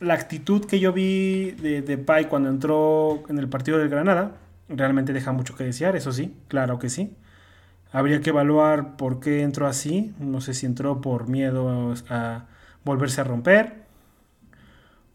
la 0.00 0.14
actitud 0.14 0.64
que 0.64 0.80
yo 0.80 0.92
vi 0.92 1.52
de, 1.52 1.82
de 1.82 1.98
Pai 1.98 2.28
cuando 2.28 2.48
entró 2.48 3.22
en 3.28 3.38
el 3.38 3.48
partido 3.48 3.78
del 3.78 3.88
Granada 3.88 4.32
realmente 4.68 5.12
deja 5.12 5.32
mucho 5.32 5.54
que 5.54 5.64
desear, 5.64 5.96
eso 5.96 6.12
sí, 6.12 6.34
claro 6.48 6.78
que 6.78 6.88
sí. 6.88 7.14
Habría 7.92 8.20
que 8.20 8.30
evaluar 8.30 8.96
por 8.96 9.20
qué 9.20 9.42
entró 9.42 9.66
así. 9.66 10.14
No 10.18 10.40
sé 10.40 10.54
si 10.54 10.66
entró 10.66 11.00
por 11.00 11.28
miedo 11.28 11.94
a 12.10 12.46
volverse 12.84 13.20
a 13.20 13.24
romper 13.24 13.86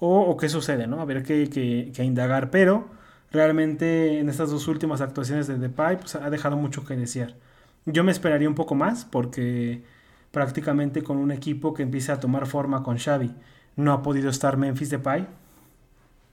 o, 0.04 0.36
qué 0.36 0.50
sucede, 0.50 0.88
¿no? 0.88 1.00
Habría 1.00 1.22
que, 1.22 1.50
que, 1.94 2.04
indagar, 2.04 2.50
pero 2.50 2.88
realmente 3.32 4.20
en 4.20 4.30
estas 4.30 4.50
dos 4.50 4.68
últimas 4.68 5.00
actuaciones 5.00 5.46
de 5.48 5.60
Depay 5.60 5.98
pues, 5.98 6.16
ha 6.16 6.30
dejado 6.32 6.58
mucho 6.58 6.84
que 6.86 6.96
desear. 6.96 7.36
Yo 7.86 8.04
me 8.04 8.12
esperaría 8.12 8.48
un 8.48 8.56
poco 8.56 8.76
más 8.76 9.06
porque 9.06 9.84
prácticamente 10.32 11.04
con 11.04 11.17
un 11.17 11.32
equipo 11.32 11.74
que 11.74 11.84
empiece 11.84 12.12
a 12.12 12.20
tomar 12.20 12.46
forma 12.48 12.84
con 12.84 12.98
Xavi 12.98 13.34
no 13.76 13.94
ha 13.94 14.02
podido 14.02 14.30
estar 14.30 14.58
Memphis 14.58 14.89
Depay 14.89 15.28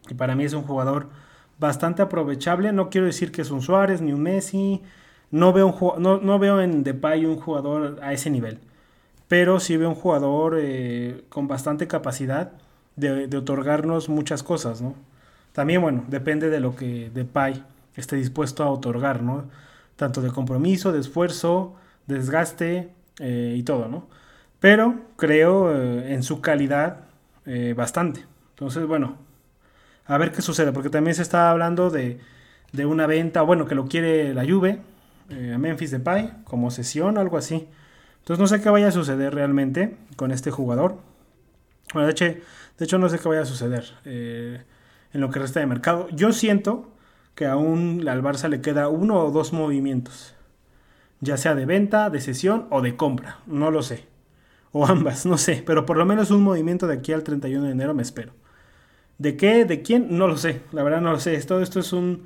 y 0.08 0.14
para 0.14 0.34
mí 0.34 0.44
es 0.44 0.52
un 0.52 0.62
jugador 0.62 1.08
bastante 1.58 2.02
aprovechable. 2.02 2.72
No 2.72 2.90
quiero 2.90 3.06
decir 3.06 3.32
que 3.32 3.42
es 3.42 3.50
un 3.50 3.62
Suárez 3.62 4.00
ni 4.00 4.12
un 4.12 4.22
Messi. 4.22 4.82
No 5.30 5.52
veo, 5.52 5.66
un, 5.66 6.02
no, 6.02 6.18
no 6.18 6.38
veo 6.38 6.60
en 6.60 6.84
Depay 6.84 7.26
un 7.26 7.36
jugador 7.36 7.98
a 8.02 8.12
ese 8.12 8.30
nivel. 8.30 8.58
Pero 9.28 9.60
sí 9.60 9.76
veo 9.76 9.90
un 9.90 9.94
jugador 9.94 10.56
eh, 10.58 11.24
con 11.28 11.48
bastante 11.48 11.86
capacidad 11.86 12.52
de, 12.96 13.36
otorgarnos 13.36 14.08
muchas 14.08 14.42
cosas, 14.42 14.80
¿no? 14.80 14.94
También, 15.52 15.82
bueno, 15.82 16.04
depende 16.08 16.50
de 16.50 16.60
lo 16.60 16.74
que 16.76 17.10
Depay 17.12 17.62
esté 17.96 18.16
dispuesto 18.16 18.62
a 18.64 18.70
otorgar, 18.70 19.22
¿no? 19.22 19.44
Tanto 19.98 20.22
de 20.22 20.30
compromiso, 20.30 20.92
de 20.92 21.00
esfuerzo, 21.00 21.74
desgaste 22.06 22.94
eh, 23.18 23.54
y 23.54 23.62
todo, 23.62 23.88
¿no? 23.88 24.08
Pero 24.58 24.94
creo 25.16 25.76
eh, 25.76 26.14
en 26.14 26.22
su 26.22 26.40
calidad 26.40 27.04
bastante. 27.74 28.26
Entonces, 28.50 28.86
bueno, 28.86 29.16
a 30.04 30.18
ver 30.18 30.32
qué 30.32 30.42
sucede, 30.42 30.72
porque 30.72 30.90
también 30.90 31.14
se 31.14 31.22
está 31.22 31.50
hablando 31.50 31.90
de, 31.90 32.20
de 32.72 32.86
una 32.86 33.06
venta, 33.06 33.42
bueno, 33.42 33.66
que 33.66 33.74
lo 33.74 33.86
quiere 33.86 34.34
la 34.34 34.44
Juve, 34.44 34.80
eh, 35.30 35.52
a 35.54 35.58
Memphis 35.58 35.90
Depay, 35.90 36.32
como 36.44 36.70
sesión, 36.70 37.18
algo 37.18 37.36
así. 37.36 37.68
Entonces 38.20 38.40
no 38.40 38.46
sé 38.46 38.62
qué 38.62 38.70
vaya 38.70 38.88
a 38.88 38.92
suceder 38.92 39.34
realmente 39.34 39.96
con 40.16 40.32
este 40.32 40.50
jugador. 40.50 40.98
Bueno, 41.92 42.06
de 42.06 42.12
hecho, 42.12 42.24
de 42.24 42.84
hecho 42.84 42.98
no 42.98 43.08
sé 43.08 43.18
qué 43.18 43.28
vaya 43.28 43.42
a 43.42 43.46
suceder 43.46 43.84
eh, 44.04 44.62
en 45.12 45.20
lo 45.20 45.30
que 45.30 45.38
resta 45.38 45.60
de 45.60 45.66
mercado. 45.66 46.08
Yo 46.10 46.32
siento 46.32 46.90
que 47.38 47.46
aún 47.46 48.04
al 48.08 48.20
Barça 48.20 48.48
le 48.48 48.60
queda 48.60 48.88
uno 48.88 49.20
o 49.20 49.30
dos 49.30 49.52
movimientos, 49.52 50.34
ya 51.20 51.36
sea 51.36 51.54
de 51.54 51.66
venta, 51.66 52.10
de 52.10 52.20
sesión 52.20 52.66
o 52.70 52.82
de 52.82 52.96
compra, 52.96 53.38
no 53.46 53.70
lo 53.70 53.82
sé. 53.82 54.06
O 54.72 54.84
ambas, 54.86 55.24
no 55.24 55.38
sé, 55.38 55.62
pero 55.64 55.86
por 55.86 55.96
lo 55.96 56.04
menos 56.04 56.32
un 56.32 56.42
movimiento 56.42 56.88
de 56.88 56.94
aquí 56.94 57.12
al 57.12 57.22
31 57.22 57.66
de 57.66 57.70
enero 57.70 57.94
me 57.94 58.02
espero. 58.02 58.32
¿De 59.18 59.36
qué? 59.36 59.64
¿De 59.64 59.82
quién? 59.82 60.18
No 60.18 60.26
lo 60.26 60.36
sé. 60.36 60.62
La 60.72 60.82
verdad 60.82 61.00
no 61.00 61.12
lo 61.12 61.20
sé. 61.20 61.40
Todo 61.42 61.62
esto 61.62 61.78
es 61.78 61.92
un 61.92 62.24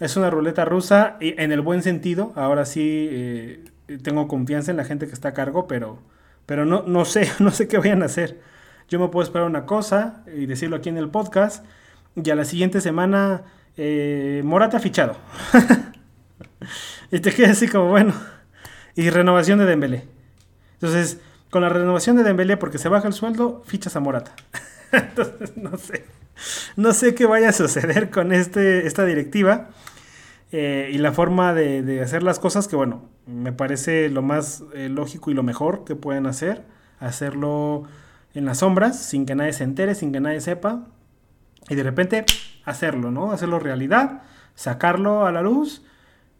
es 0.00 0.16
una 0.16 0.28
ruleta 0.28 0.64
rusa 0.64 1.18
en 1.20 1.52
el 1.52 1.60
buen 1.60 1.84
sentido. 1.84 2.32
Ahora 2.34 2.64
sí 2.64 3.08
eh, 3.10 3.64
tengo 4.02 4.26
confianza 4.26 4.72
en 4.72 4.76
la 4.76 4.84
gente 4.84 5.06
que 5.06 5.12
está 5.12 5.28
a 5.28 5.34
cargo, 5.34 5.68
pero 5.68 6.00
pero 6.46 6.64
no 6.64 6.82
no 6.84 7.04
sé, 7.04 7.30
no 7.38 7.52
sé 7.52 7.68
qué 7.68 7.78
vayan 7.78 8.02
a 8.02 8.06
hacer. 8.06 8.40
Yo 8.88 8.98
me 8.98 9.06
puedo 9.06 9.22
esperar 9.22 9.46
una 9.46 9.66
cosa 9.66 10.24
y 10.36 10.46
decirlo 10.46 10.76
aquí 10.76 10.88
en 10.88 10.98
el 10.98 11.10
podcast 11.10 11.64
y 12.16 12.28
a 12.28 12.34
la 12.34 12.44
siguiente 12.44 12.80
semana 12.80 13.44
eh, 13.76 14.42
Morata 14.44 14.78
fichado. 14.78 15.16
y 17.10 17.20
te 17.20 17.32
quedas 17.32 17.52
así 17.52 17.68
como 17.68 17.88
bueno. 17.88 18.14
Y 18.94 19.10
renovación 19.10 19.58
de 19.58 19.64
Dembélé. 19.64 20.04
Entonces, 20.74 21.20
con 21.50 21.62
la 21.62 21.68
renovación 21.68 22.16
de 22.16 22.22
Dembélé 22.22 22.56
porque 22.56 22.78
se 22.78 22.88
baja 22.88 23.08
el 23.08 23.14
sueldo, 23.14 23.62
fichas 23.66 23.96
a 23.96 24.00
Morata. 24.00 24.34
Entonces, 24.92 25.56
no 25.56 25.76
sé. 25.76 26.04
No 26.76 26.92
sé 26.92 27.14
qué 27.14 27.26
vaya 27.26 27.50
a 27.50 27.52
suceder 27.52 28.10
con 28.10 28.32
este, 28.32 28.86
esta 28.86 29.04
directiva. 29.04 29.70
Eh, 30.50 30.90
y 30.92 30.98
la 30.98 31.12
forma 31.12 31.54
de, 31.54 32.02
hacer 32.02 32.22
las 32.22 32.38
cosas 32.38 32.68
que, 32.68 32.76
bueno, 32.76 33.08
me 33.26 33.52
parece 33.52 34.10
lo 34.10 34.20
más 34.20 34.62
eh, 34.74 34.90
lógico 34.90 35.30
y 35.30 35.34
lo 35.34 35.42
mejor 35.42 35.84
que 35.84 35.96
pueden 35.96 36.26
hacer. 36.26 36.64
Hacerlo 37.00 37.84
en 38.34 38.44
las 38.44 38.58
sombras, 38.58 39.02
sin 39.02 39.26
que 39.26 39.34
nadie 39.34 39.52
se 39.52 39.64
entere, 39.64 39.94
sin 39.94 40.12
que 40.12 40.20
nadie 40.20 40.40
sepa. 40.40 40.86
Y 41.68 41.74
de 41.74 41.82
repente 41.82 42.24
hacerlo, 42.64 43.10
¿no? 43.10 43.32
Hacerlo 43.32 43.58
realidad, 43.58 44.22
sacarlo 44.54 45.26
a 45.26 45.32
la 45.32 45.42
luz 45.42 45.82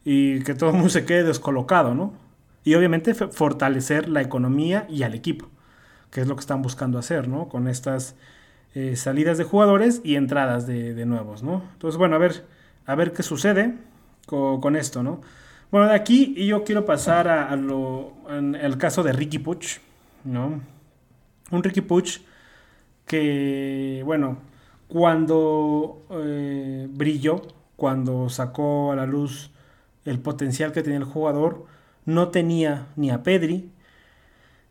y 0.04 0.40
que 0.40 0.54
todo 0.54 0.70
el 0.70 0.76
mundo 0.76 0.90
se 0.90 1.04
quede 1.04 1.24
descolocado, 1.24 1.94
¿no? 1.94 2.14
Y 2.64 2.74
obviamente 2.74 3.14
fortalecer 3.14 4.08
la 4.08 4.20
economía 4.20 4.86
y 4.88 5.02
al 5.02 5.14
equipo, 5.14 5.48
que 6.10 6.20
es 6.20 6.28
lo 6.28 6.36
que 6.36 6.40
están 6.40 6.62
buscando 6.62 6.98
hacer, 6.98 7.28
¿no? 7.28 7.48
Con 7.48 7.68
estas 7.68 8.14
eh, 8.74 8.96
salidas 8.96 9.38
de 9.38 9.44
jugadores 9.44 10.00
y 10.04 10.16
entradas 10.16 10.66
de, 10.66 11.04
nuevos, 11.04 11.42
¿no? 11.42 11.62
Entonces, 11.72 11.98
bueno, 11.98 12.16
a 12.16 12.18
ver, 12.18 12.44
a 12.86 12.94
ver 12.94 13.12
qué 13.12 13.22
sucede 13.22 13.74
con, 14.26 14.76
esto, 14.76 15.02
¿no? 15.02 15.20
Bueno, 15.70 15.88
de 15.88 15.94
aquí 15.94 16.34
yo 16.46 16.64
quiero 16.64 16.84
pasar 16.84 17.28
a, 17.28 17.54
lo, 17.56 18.14
el 18.28 18.78
caso 18.78 19.02
de 19.02 19.12
Ricky 19.12 19.38
Puch, 19.38 19.78
¿no? 20.24 20.60
Un 21.50 21.62
Ricky 21.62 21.80
Puch 21.80 22.20
que, 23.06 24.02
bueno, 24.04 24.38
cuando 24.92 26.04
eh, 26.10 26.86
brilló, 26.90 27.40
cuando 27.76 28.28
sacó 28.28 28.92
a 28.92 28.96
la 28.96 29.06
luz 29.06 29.50
el 30.04 30.18
potencial 30.18 30.72
que 30.72 30.82
tenía 30.82 30.98
el 30.98 31.04
jugador, 31.04 31.64
no 32.04 32.28
tenía 32.28 32.88
ni 32.96 33.08
a 33.08 33.22
Pedri, 33.22 33.70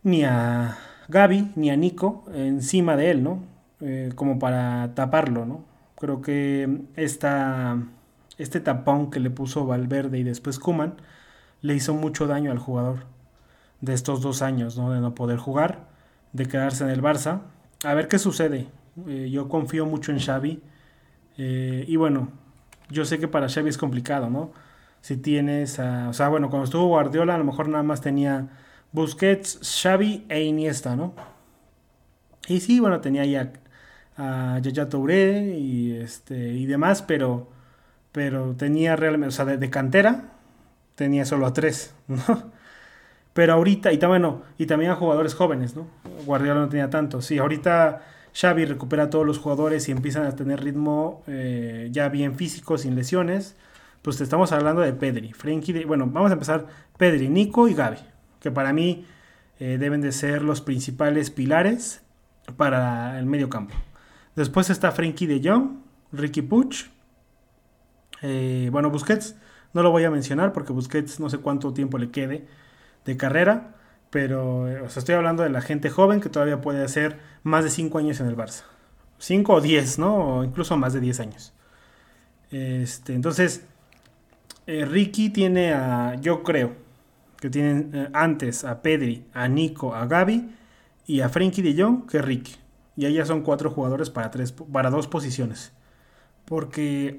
ni 0.04 0.22
a 0.22 0.78
Gaby, 1.08 1.50
ni 1.56 1.70
a 1.70 1.76
Nico 1.76 2.24
encima 2.32 2.94
de 2.94 3.10
él, 3.10 3.24
¿no? 3.24 3.42
Eh, 3.80 4.12
como 4.14 4.38
para 4.38 4.94
taparlo, 4.94 5.44
¿no? 5.44 5.64
Creo 5.96 6.22
que 6.22 6.82
esta, 6.94 7.82
este 8.38 8.60
tapón 8.60 9.10
que 9.10 9.18
le 9.18 9.30
puso 9.30 9.66
Valverde 9.66 10.20
y 10.20 10.22
después 10.22 10.60
Kuman 10.60 10.94
le 11.62 11.74
hizo 11.74 11.94
mucho 11.94 12.28
daño 12.28 12.52
al 12.52 12.60
jugador 12.60 13.06
de 13.80 13.92
estos 13.92 14.22
dos 14.22 14.40
años, 14.40 14.78
¿no? 14.78 14.92
De 14.92 15.00
no 15.00 15.16
poder 15.16 15.38
jugar, 15.38 15.88
de 16.32 16.46
quedarse 16.46 16.84
en 16.84 16.90
el 16.90 17.02
Barça. 17.02 17.40
A 17.82 17.94
ver 17.94 18.06
qué 18.06 18.20
sucede. 18.20 18.68
Eh, 19.08 19.30
yo 19.30 19.48
confío 19.48 19.86
mucho 19.86 20.12
en 20.12 20.18
Xavi. 20.18 20.62
Eh, 21.38 21.84
y 21.86 21.96
bueno, 21.96 22.28
yo 22.90 23.04
sé 23.04 23.18
que 23.18 23.28
para 23.28 23.48
Xavi 23.48 23.68
es 23.68 23.78
complicado, 23.78 24.30
¿no? 24.30 24.52
Si 25.00 25.16
tienes, 25.16 25.78
o 25.78 26.12
sea, 26.12 26.28
bueno, 26.28 26.48
cuando 26.50 26.64
estuvo 26.64 26.86
Guardiola 26.86 27.34
a 27.34 27.38
lo 27.38 27.44
mejor 27.44 27.68
nada 27.68 27.82
más 27.82 28.00
tenía 28.00 28.48
Busquets, 28.92 29.60
Xavi 29.82 30.26
e 30.28 30.42
Iniesta, 30.42 30.94
¿no? 30.96 31.14
Y 32.48 32.60
sí, 32.60 32.80
bueno, 32.80 33.00
tenía 33.00 33.24
ya 33.24 33.52
a 34.16 34.58
Yaya 34.60 34.88
Touré 34.88 35.56
y, 35.58 35.92
este, 35.96 36.36
y 36.36 36.66
demás, 36.66 37.02
pero, 37.02 37.48
pero 38.12 38.54
tenía 38.56 38.96
realmente, 38.96 39.28
o 39.28 39.32
sea, 39.32 39.44
de, 39.44 39.70
cantera 39.70 40.32
tenía 40.94 41.24
solo 41.24 41.46
a 41.46 41.52
tres, 41.52 41.94
¿no? 42.08 42.52
Pero 43.32 43.54
ahorita, 43.54 43.92
y, 43.92 43.98
bueno, 43.98 44.42
y 44.58 44.66
también 44.66 44.90
a 44.92 44.96
jugadores 44.96 45.34
jóvenes, 45.34 45.74
¿no? 45.74 45.86
Guardiola 46.26 46.60
no 46.60 46.68
tenía 46.68 46.90
tanto. 46.90 47.22
Sí, 47.22 47.38
ahorita 47.38 48.02
Xavi 48.34 48.64
recupera 48.64 49.04
a 49.04 49.10
todos 49.10 49.26
los 49.26 49.38
jugadores 49.38 49.88
y 49.88 49.92
empiezan 49.92 50.26
a 50.26 50.34
tener 50.34 50.62
ritmo 50.62 51.22
eh, 51.26 51.88
ya 51.92 52.08
bien 52.08 52.34
físico, 52.36 52.78
sin 52.78 52.94
lesiones. 52.94 53.56
Pues 54.00 54.20
estamos 54.20 54.52
hablando 54.52 54.82
de 54.82 54.92
Pedri, 54.92 55.32
Frenkie, 55.32 55.84
bueno, 55.84 56.06
vamos 56.06 56.30
a 56.30 56.34
empezar 56.34 56.66
Pedri, 56.98 57.28
Nico 57.28 57.68
y 57.68 57.74
Gaby, 57.74 57.98
que 58.40 58.50
para 58.50 58.72
mí 58.72 59.06
eh, 59.60 59.78
deben 59.78 60.00
de 60.00 60.10
ser 60.10 60.42
los 60.42 60.60
principales 60.60 61.30
pilares 61.30 62.02
para 62.56 63.18
el 63.18 63.26
medio 63.26 63.48
campo. 63.48 63.74
Después 64.34 64.70
está 64.70 64.90
Frankie 64.90 65.26
de 65.26 65.40
Jong, 65.48 65.76
Ricky 66.10 66.42
Puch. 66.42 66.86
Eh, 68.22 68.70
bueno, 68.72 68.90
Busquets 68.90 69.36
no 69.72 69.82
lo 69.82 69.90
voy 69.90 70.04
a 70.04 70.10
mencionar 70.10 70.52
porque 70.52 70.72
Busquets 70.72 71.20
no 71.20 71.30
sé 71.30 71.38
cuánto 71.38 71.72
tiempo 71.72 71.98
le 71.98 72.10
quede 72.10 72.46
de 73.04 73.16
carrera. 73.16 73.76
Pero 74.12 74.68
eh, 74.68 74.84
estoy 74.84 75.14
hablando 75.14 75.42
de 75.42 75.48
la 75.48 75.62
gente 75.62 75.88
joven 75.88 76.20
que 76.20 76.28
todavía 76.28 76.60
puede 76.60 76.84
hacer 76.84 77.18
más 77.42 77.64
de 77.64 77.70
5 77.70 77.96
años 77.96 78.20
en 78.20 78.26
el 78.26 78.36
Barça. 78.36 78.64
5 79.16 79.54
o 79.54 79.60
10, 79.62 79.98
¿no? 79.98 80.16
O 80.16 80.44
incluso 80.44 80.76
más 80.76 80.92
de 80.92 81.00
10 81.00 81.20
años. 81.20 81.54
Este, 82.50 83.14
entonces, 83.14 83.64
eh, 84.66 84.84
Ricky 84.84 85.30
tiene 85.30 85.72
a, 85.72 86.16
yo 86.20 86.42
creo, 86.42 86.74
que 87.40 87.48
tienen 87.48 88.10
antes 88.12 88.64
a 88.64 88.82
Pedri, 88.82 89.24
a 89.32 89.48
Nico, 89.48 89.94
a 89.94 90.04
Gaby 90.04 90.54
y 91.06 91.22
a 91.22 91.30
Frankie 91.30 91.62
de 91.62 91.82
Jong 91.82 92.06
que 92.06 92.20
Ricky. 92.20 92.56
Y 92.98 93.06
ahí 93.06 93.14
ya 93.14 93.24
son 93.24 93.40
cuatro 93.40 93.70
jugadores 93.70 94.10
para, 94.10 94.30
tres, 94.30 94.52
para 94.52 94.90
dos 94.90 95.08
posiciones. 95.08 95.72
Porque 96.44 97.16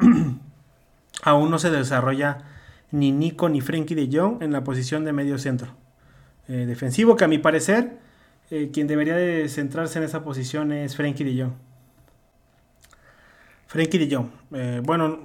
aún 1.23 1.49
no 1.49 1.57
se 1.57 1.71
desarrolla 1.71 2.43
ni 2.91 3.11
Nico 3.11 3.49
ni 3.49 3.61
Frenkie 3.61 3.95
de 3.95 4.15
Jong 4.15 4.43
en 4.43 4.51
la 4.51 4.63
posición 4.63 5.05
de 5.05 5.13
medio 5.13 5.39
centro. 5.39 5.81
Eh, 6.47 6.65
defensivo, 6.65 7.15
que 7.15 7.23
a 7.23 7.27
mi 7.27 7.37
parecer, 7.37 7.97
eh, 8.51 8.69
quien 8.73 8.87
debería 8.87 9.15
de 9.15 9.47
centrarse 9.47 9.99
en 9.99 10.05
esa 10.05 10.23
posición 10.23 10.71
es 10.73 10.95
Frenkie 10.95 11.23
de 11.23 11.41
Jong. 11.41 11.53
Frenkie 13.67 13.97
de 13.97 14.13
Jong. 14.13 14.27
Eh, 14.51 14.81
bueno, 14.83 15.19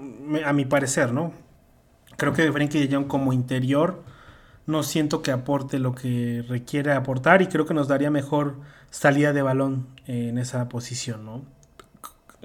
a 0.44 0.52
mi 0.52 0.64
parecer, 0.64 1.12
¿no? 1.12 1.33
Creo 2.16 2.33
que 2.33 2.50
Frenkie 2.52 2.87
de 2.87 2.94
Jong 2.94 3.09
como 3.09 3.33
interior 3.33 4.04
no 4.66 4.83
siento 4.83 5.22
que 5.22 5.33
aporte 5.33 5.78
lo 5.78 5.94
que 5.94 6.44
requiere 6.48 6.92
aportar 6.92 7.42
y 7.42 7.48
creo 7.48 7.66
que 7.66 7.74
nos 7.74 7.88
daría 7.88 8.11
mejor 8.11 8.57
salida 8.90 9.33
de 9.33 9.42
balón 9.42 9.88
en 10.07 10.38
esa 10.38 10.68
posición, 10.68 11.24
¿no? 11.24 11.44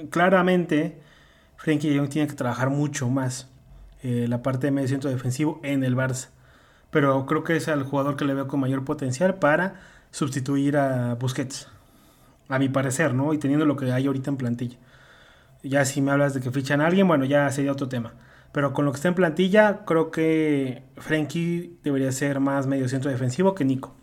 claramente 0.09 0.99
Frenkie 1.57 1.89
de 1.89 1.99
Jong 1.99 2.09
tiene 2.09 2.27
que 2.27 2.33
trabajar 2.33 2.69
mucho 2.71 3.09
más 3.09 3.49
la 4.01 4.41
parte 4.41 4.67
de 4.67 4.71
medio 4.71 4.87
centro 4.87 5.09
defensivo 5.09 5.59
en 5.63 5.83
el 5.83 5.95
Barça. 5.95 6.29
Pero 6.93 7.25
creo 7.25 7.43
que 7.43 7.57
es 7.57 7.67
el 7.67 7.83
jugador 7.83 8.15
que 8.15 8.23
le 8.23 8.35
veo 8.35 8.47
con 8.47 8.59
mayor 8.59 8.85
potencial 8.85 9.35
para 9.35 9.81
sustituir 10.11 10.77
a 10.77 11.15
Busquets. 11.15 11.67
A 12.47 12.59
mi 12.59 12.69
parecer, 12.69 13.15
¿no? 13.15 13.33
Y 13.33 13.39
teniendo 13.39 13.65
lo 13.65 13.75
que 13.75 13.91
hay 13.91 14.05
ahorita 14.05 14.29
en 14.29 14.37
plantilla. 14.37 14.77
Ya 15.63 15.85
si 15.85 16.01
me 16.01 16.11
hablas 16.11 16.35
de 16.35 16.41
que 16.41 16.51
fichan 16.51 16.81
a 16.81 16.85
alguien, 16.85 17.07
bueno, 17.07 17.25
ya 17.25 17.49
sería 17.49 17.71
otro 17.71 17.89
tema. 17.89 18.13
Pero 18.51 18.73
con 18.73 18.85
lo 18.85 18.91
que 18.91 18.97
está 18.97 19.07
en 19.07 19.15
plantilla, 19.15 19.85
creo 19.85 20.11
que 20.11 20.83
Frenkie 20.97 21.79
debería 21.83 22.11
ser 22.11 22.39
más 22.39 22.67
medio 22.67 22.87
centro 22.87 23.09
defensivo 23.09 23.55
que 23.55 23.65
Nico. 23.65 23.95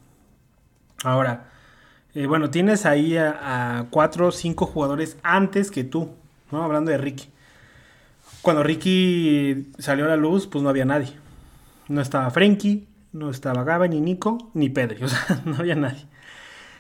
Ahora, 1.05 1.45
eh, 2.15 2.27
bueno, 2.27 2.51
tienes 2.51 2.87
ahí 2.87 3.17
a, 3.17 3.87
cuatro 3.91 4.29
o 4.29 4.33
cinco 4.33 4.67
jugadores 4.67 5.17
antes 5.23 5.71
que 5.71 5.85
tú, 5.85 6.11
¿no? 6.51 6.65
Hablando 6.65 6.91
de 6.91 6.99
Ricky. 6.99 7.29
Cuando 8.43 8.65
Ricky 8.65 9.71
salió 9.79 10.07
a 10.07 10.09
la 10.09 10.17
luz, 10.17 10.49
pues 10.49 10.65
no 10.65 10.71
había 10.71 10.85
nadie. 10.85 11.13
No 11.91 12.01
estaba 12.01 12.31
Frenkie, 12.31 12.87
no 13.13 13.31
estaba 13.31 13.65
Gaba, 13.65 13.89
ni 13.89 14.01
Nico, 14.01 14.53
ni 14.55 14.69
Pedri. 14.69 15.03
O 15.05 15.09
sea, 15.09 15.43
no 15.45 15.57
había 15.57 15.75
nadie. 15.75 16.07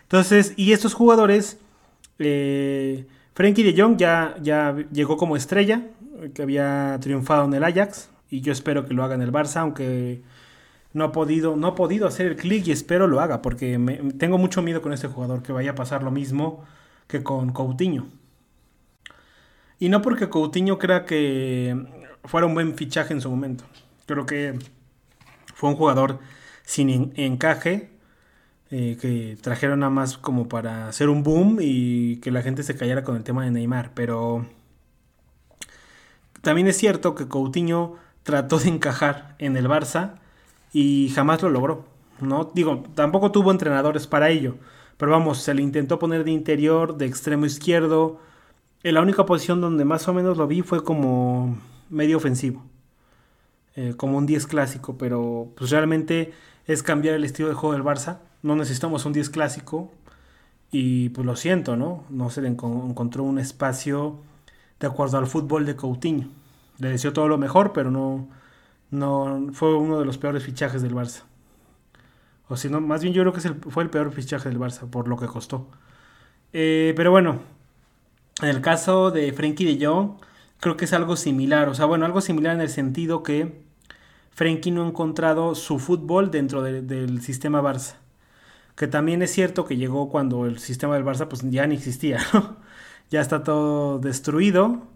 Entonces, 0.02 0.54
y 0.56 0.72
estos 0.72 0.94
jugadores, 0.94 1.58
eh, 2.20 3.08
Frenkie 3.34 3.64
de 3.64 3.80
Jong 3.80 3.96
ya, 3.96 4.36
ya 4.40 4.76
llegó 4.92 5.16
como 5.16 5.36
estrella, 5.36 5.82
que 6.32 6.42
había 6.42 6.96
triunfado 7.00 7.44
en 7.46 7.54
el 7.54 7.64
Ajax, 7.64 8.08
y 8.30 8.40
yo 8.40 8.52
espero 8.52 8.86
que 8.86 8.94
lo 8.94 9.02
haga 9.02 9.16
en 9.16 9.22
el 9.22 9.32
Barça, 9.32 9.56
aunque 9.56 10.22
no 10.92 11.02
ha 11.02 11.10
podido, 11.10 11.56
no 11.56 11.66
ha 11.66 11.74
podido 11.74 12.06
hacer 12.06 12.26
el 12.26 12.36
clic 12.36 12.68
y 12.68 12.70
espero 12.70 13.08
lo 13.08 13.18
haga, 13.18 13.42
porque 13.42 13.80
tengo 14.16 14.38
mucho 14.38 14.62
miedo 14.62 14.80
con 14.80 14.92
este 14.92 15.08
jugador, 15.08 15.42
que 15.42 15.50
vaya 15.52 15.72
a 15.72 15.74
pasar 15.74 16.04
lo 16.04 16.12
mismo 16.12 16.64
que 17.08 17.24
con 17.24 17.50
Coutinho. 17.50 18.06
Y 19.80 19.88
no 19.88 20.02
porque 20.02 20.28
Coutinho 20.28 20.78
crea 20.78 21.04
que 21.04 21.76
fuera 22.26 22.46
un 22.46 22.54
buen 22.54 22.76
fichaje 22.76 23.12
en 23.12 23.20
su 23.20 23.28
momento. 23.28 23.64
Creo 24.06 24.24
que 24.24 24.56
fue 25.60 25.68
un 25.68 25.76
jugador 25.76 26.20
sin 26.64 27.12
encaje, 27.16 27.90
eh, 28.70 28.96
que 28.98 29.36
trajeron 29.42 29.80
nada 29.80 29.90
más 29.90 30.16
como 30.16 30.48
para 30.48 30.88
hacer 30.88 31.10
un 31.10 31.22
boom 31.22 31.58
y 31.60 32.16
que 32.20 32.30
la 32.30 32.40
gente 32.40 32.62
se 32.62 32.76
callara 32.76 33.04
con 33.04 33.16
el 33.16 33.24
tema 33.24 33.44
de 33.44 33.50
Neymar. 33.50 33.92
Pero 33.92 34.46
también 36.40 36.66
es 36.66 36.78
cierto 36.78 37.14
que 37.14 37.28
Coutinho 37.28 37.96
trató 38.22 38.58
de 38.58 38.70
encajar 38.70 39.34
en 39.38 39.54
el 39.58 39.68
Barça 39.68 40.14
y 40.72 41.10
jamás 41.14 41.42
lo 41.42 41.50
logró. 41.50 41.84
No 42.22 42.50
digo, 42.54 42.84
tampoco 42.94 43.32
tuvo 43.32 43.50
entrenadores 43.50 44.06
para 44.06 44.30
ello, 44.30 44.56
pero 44.96 45.12
vamos, 45.12 45.42
se 45.42 45.52
le 45.52 45.60
intentó 45.60 45.98
poner 45.98 46.24
de 46.24 46.30
interior, 46.30 46.96
de 46.96 47.04
extremo 47.04 47.44
izquierdo. 47.44 48.18
En 48.82 48.94
la 48.94 49.02
única 49.02 49.26
posición 49.26 49.60
donde 49.60 49.84
más 49.84 50.08
o 50.08 50.14
menos 50.14 50.38
lo 50.38 50.46
vi 50.46 50.62
fue 50.62 50.82
como 50.82 51.58
medio 51.90 52.16
ofensivo, 52.16 52.64
eh, 53.76 53.94
como 53.96 54.18
un 54.18 54.26
10 54.26 54.46
clásico, 54.46 54.98
pero 54.98 55.48
pues 55.56 55.70
realmente 55.70 56.32
es 56.66 56.82
cambiar 56.82 57.14
el 57.14 57.24
estilo 57.24 57.48
de 57.48 57.54
juego 57.54 57.74
del 57.74 57.84
Barça. 57.84 58.18
No 58.42 58.56
necesitamos 58.56 59.04
un 59.04 59.12
10 59.12 59.30
clásico 59.30 59.90
y 60.70 61.10
pues 61.10 61.26
lo 61.26 61.36
siento, 61.36 61.76
¿no? 61.76 62.04
No 62.10 62.30
se 62.30 62.42
le 62.42 62.48
encontró 62.48 63.24
un 63.24 63.38
espacio 63.38 64.20
de 64.78 64.86
acuerdo 64.86 65.18
al 65.18 65.26
fútbol 65.26 65.66
de 65.66 65.76
Coutinho. 65.76 66.28
Le 66.78 66.90
deseó 66.90 67.12
todo 67.12 67.28
lo 67.28 67.38
mejor, 67.38 67.72
pero 67.72 67.90
no, 67.90 68.28
no 68.90 69.48
fue 69.52 69.76
uno 69.76 69.98
de 69.98 70.04
los 70.04 70.18
peores 70.18 70.44
fichajes 70.44 70.82
del 70.82 70.94
Barça. 70.94 71.22
O 72.48 72.56
si 72.56 72.68
no, 72.68 72.80
más 72.80 73.02
bien 73.02 73.14
yo 73.14 73.22
creo 73.22 73.32
que 73.32 73.70
fue 73.70 73.82
el 73.84 73.90
peor 73.90 74.12
fichaje 74.12 74.48
del 74.48 74.58
Barça 74.58 74.88
por 74.90 75.06
lo 75.08 75.16
que 75.16 75.26
costó. 75.26 75.68
Eh, 76.52 76.92
pero 76.96 77.10
bueno, 77.10 77.40
en 78.42 78.48
el 78.48 78.60
caso 78.60 79.10
de 79.10 79.32
Frenkie 79.32 79.76
de 79.76 79.86
Jong, 79.86 80.14
creo 80.60 80.76
que 80.76 80.84
es 80.84 80.92
algo 80.92 81.16
similar. 81.16 81.68
O 81.68 81.74
sea, 81.74 81.86
bueno, 81.86 82.06
algo 82.06 82.20
similar 82.20 82.54
en 82.54 82.60
el 82.60 82.68
sentido 82.70 83.22
que 83.22 83.62
Frenkie 84.30 84.70
no 84.70 84.84
ha 84.84 84.88
encontrado 84.88 85.54
su 85.54 85.78
fútbol 85.78 86.30
dentro 86.30 86.62
del 86.62 87.22
sistema 87.22 87.62
Barça. 87.62 87.96
Que 88.76 88.86
también 88.86 89.22
es 89.22 89.32
cierto 89.32 89.66
que 89.66 89.76
llegó 89.76 90.08
cuando 90.10 90.46
el 90.46 90.58
sistema 90.58 90.94
del 90.94 91.04
Barça 91.04 91.28
pues 91.28 91.42
ya 91.50 91.66
ni 91.66 91.74
existía. 91.74 92.20
ya 93.10 93.20
está 93.20 93.42
todo 93.42 93.98
destruido 93.98 94.88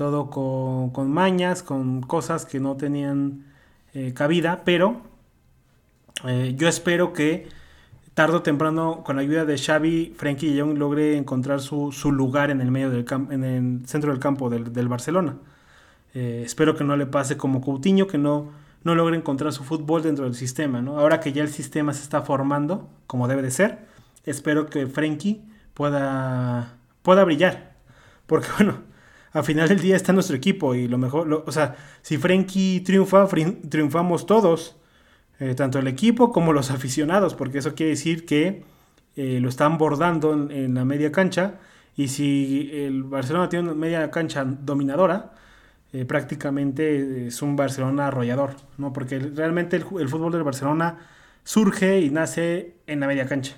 todo 0.00 0.30
con, 0.30 1.10
mañas, 1.10 1.62
con 1.62 2.00
cosas 2.00 2.46
que 2.46 2.58
no 2.58 2.76
tenían 2.76 3.44
eh, 3.92 4.14
cabida, 4.14 4.62
pero 4.64 5.02
eh, 6.24 6.54
yo 6.56 6.68
espero 6.68 7.12
que 7.12 7.48
tarde 8.14 8.36
o 8.36 8.42
temprano, 8.42 9.02
con 9.04 9.16
la 9.16 9.22
ayuda 9.22 9.44
de 9.44 9.56
Xavi, 9.56 10.14
Frenkie 10.16 10.52
de 10.52 10.60
Jong 10.60 10.78
logre 10.78 11.16
encontrar 11.16 11.60
su, 11.60 11.90
lugar 12.12 12.50
en 12.50 12.60
el 12.60 12.70
medio 12.70 12.90
del 12.90 13.04
campo, 13.04 13.32
en 13.32 13.44
el 13.44 13.86
centro 13.86 14.10
del 14.10 14.20
campo 14.20 14.50
del, 14.50 14.88
Barcelona. 14.88 15.36
Eh, 16.14 16.42
espero 16.44 16.74
que 16.76 16.84
no 16.84 16.96
le 16.96 17.06
pase 17.06 17.36
como 17.36 17.60
Coutinho, 17.60 18.06
que 18.06 18.18
no, 18.18 18.50
no 18.82 18.94
logre 18.94 19.16
encontrar 19.16 19.52
su 19.52 19.64
fútbol 19.64 20.02
dentro 20.02 20.24
del 20.24 20.34
sistema. 20.34 20.82
¿no? 20.82 20.98
Ahora 20.98 21.20
que 21.20 21.32
ya 21.32 21.42
el 21.42 21.50
sistema 21.50 21.92
se 21.92 22.02
está 22.02 22.22
formando, 22.22 22.88
como 23.06 23.28
debe 23.28 23.42
de 23.42 23.50
ser, 23.50 23.86
espero 24.24 24.66
que 24.66 24.86
Frenkie 24.86 25.42
pueda, 25.74 26.76
pueda 27.02 27.24
brillar. 27.24 27.74
Porque 28.26 28.48
bueno, 28.56 28.78
al 29.32 29.44
final 29.44 29.68
del 29.68 29.80
día 29.80 29.96
está 29.96 30.12
nuestro 30.12 30.36
equipo 30.36 30.74
y 30.74 30.88
lo 30.88 30.98
mejor, 30.98 31.44
o 31.46 31.52
sea, 31.52 31.76
si 32.02 32.16
Frenkie 32.16 32.80
triunfa, 32.80 33.28
triunfamos 33.68 34.26
todos, 34.26 34.76
eh, 35.40 35.54
tanto 35.54 35.78
el 35.78 35.86
equipo 35.88 36.32
como 36.32 36.52
los 36.52 36.70
aficionados, 36.70 37.34
porque 37.34 37.58
eso 37.58 37.74
quiere 37.74 37.90
decir 37.90 38.26
que 38.26 38.62
eh, 39.16 39.40
lo 39.40 39.48
están 39.48 39.78
bordando 39.78 40.34
en, 40.34 40.74
la 40.74 40.84
media 40.84 41.10
cancha 41.10 41.54
y 41.96 42.08
si 42.08 42.70
el 42.72 43.02
Barcelona 43.02 43.48
tiene 43.48 43.70
una 43.70 43.74
media 43.74 44.10
cancha 44.10 44.44
dominadora, 44.44 45.32
eh, 45.92 46.04
prácticamente 46.04 47.26
es 47.26 47.42
un 47.42 47.56
Barcelona 47.56 48.08
arrollador, 48.08 48.54
¿no? 48.78 48.92
Porque 48.92 49.18
realmente 49.18 49.76
el, 49.76 49.84
el, 49.98 50.08
fútbol 50.08 50.30
del 50.32 50.44
Barcelona 50.44 50.98
surge 51.42 52.00
y 52.00 52.10
nace 52.10 52.74
en 52.86 53.00
la 53.00 53.06
media 53.08 53.26
cancha. 53.26 53.56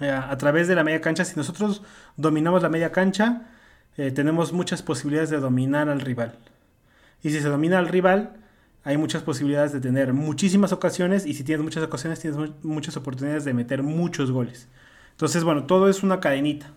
a 0.00 0.36
través 0.36 0.68
de 0.68 0.74
la 0.74 0.84
media 0.84 1.00
cancha, 1.00 1.24
si 1.24 1.36
nosotros 1.36 1.82
dominamos 2.16 2.62
la 2.62 2.68
media 2.68 2.92
cancha, 2.92 3.46
tenemos 4.14 4.52
muchas 4.52 4.82
posibilidades 4.82 5.30
de 5.30 5.38
dominar 5.38 5.88
al 5.88 6.00
rival. 6.00 6.38
Y 7.22 7.30
si 7.30 7.40
se 7.40 7.48
domina 7.48 7.78
al 7.78 7.88
rival, 7.88 8.38
hay 8.88 8.96
muchas 8.96 9.22
posibilidades 9.22 9.74
de 9.74 9.82
tener 9.82 10.14
muchísimas 10.14 10.72
ocasiones 10.72 11.26
y 11.26 11.34
si 11.34 11.44
tienes 11.44 11.62
muchas 11.62 11.84
ocasiones, 11.84 12.20
tienes 12.20 12.40
muchas 12.62 12.96
oportunidades 12.96 13.44
de 13.44 13.52
meter 13.52 13.82
muchos 13.82 14.30
goles. 14.30 14.66
Entonces, 15.10 15.44
bueno, 15.44 15.64
todo 15.64 15.90
es 15.90 16.02
una 16.02 16.20
cadenita. 16.20 16.72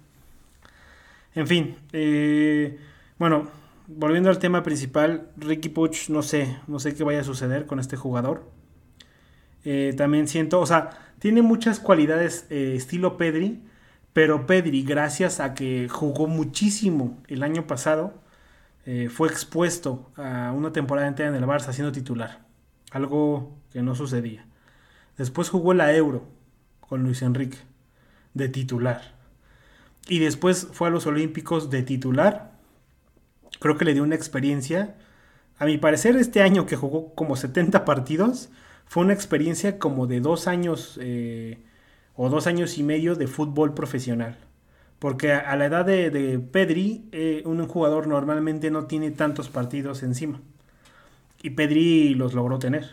En 1.36 1.48
fin, 1.48 1.78
eh, 1.94 2.78
bueno, 3.18 3.48
volviendo 3.88 4.30
al 4.30 4.40
tema 4.40 4.62
principal, 4.62 5.30
Ricky 5.38 5.70
Puch, 5.70 6.10
no 6.10 6.22
sé, 6.22 6.58
no 6.68 6.80
sé 6.80 6.94
qué 6.96 7.06
vaya 7.06 7.22
a 7.22 7.24
suceder 7.24 7.66
con 7.66 7.80
este 7.80 7.96
jugador. 7.96 8.44
Eh, 9.64 9.94
también 9.96 10.28
siento, 10.28 10.60
o 10.60 10.66
sea, 10.66 10.90
tiene 11.20 11.42
muchas 11.42 11.80
cualidades 11.80 12.46
estilo 12.50 13.16
Pedri, 13.16 13.62
pero 14.12 14.46
Pedri, 14.48 14.84
gracias 14.84 15.40
a 15.40 15.54
que 15.54 15.88
jugó 15.88 16.28
muchísimo 16.28 17.18
el 17.30 17.42
año 17.42 17.68
pasado, 17.68 18.21
eh, 18.86 19.10
fue 19.10 19.28
expuesto 19.28 20.12
a 20.16 20.52
una 20.52 20.72
temporada 20.72 21.08
entera 21.08 21.30
en 21.30 21.36
el 21.36 21.44
Barça 21.44 21.72
siendo 21.72 21.92
titular. 21.92 22.40
Algo 22.92 23.56
que 23.72 23.82
no 23.82 23.96
sucedía. 23.96 24.46
Después 25.18 25.50
jugó 25.50 25.74
la 25.74 25.94
Euro 25.94 26.28
con 26.80 27.04
Luis 27.04 27.22
Enrique 27.22 27.58
de 28.34 28.50
titular. 28.50 29.02
Y 30.08 30.20
después 30.20 30.68
fue 30.72 30.88
a 30.88 30.92
los 30.92 31.06
Olímpicos 31.06 31.70
de 31.70 31.84
titular. 31.84 32.52
Creo 33.60 33.78
que 33.78 33.86
le 33.86 33.94
dio 33.94 34.04
una 34.04 34.16
experiencia. 34.16 34.96
A 35.58 35.66
mi 35.66 35.78
parecer, 35.78 36.16
este 36.16 36.42
año 36.42 36.66
que 36.66 36.76
jugó 36.76 37.14
como 37.14 37.36
70 37.36 37.86
partidos, 37.86 38.50
fue 38.86 39.04
una 39.04 39.14
experiencia 39.14 39.78
como 39.78 40.08
de 40.08 40.20
dos 40.20 40.48
años 40.48 40.98
eh, 41.02 41.64
o 42.16 42.30
dos 42.30 42.48
años 42.48 42.78
y 42.78 42.84
medio 42.84 43.16
de 43.16 43.28
fútbol 43.28 43.74
profesional. 43.74 44.38
Porque 45.02 45.34
a, 45.34 45.56
la 45.56 45.66
edad 45.66 45.84
de, 45.84 46.40
Pedri, 46.52 47.10
eh, 47.12 47.42
un 47.46 47.68
jugador 47.68 48.06
normalmente 48.06 48.70
no 48.70 48.86
tiene 48.86 49.10
tantos 49.10 49.50
partidos 49.50 50.04
encima. 50.04 50.40
Y 51.42 51.50
Pedri 51.50 52.14
los 52.14 52.36
logró 52.36 52.60
tener. 52.60 52.92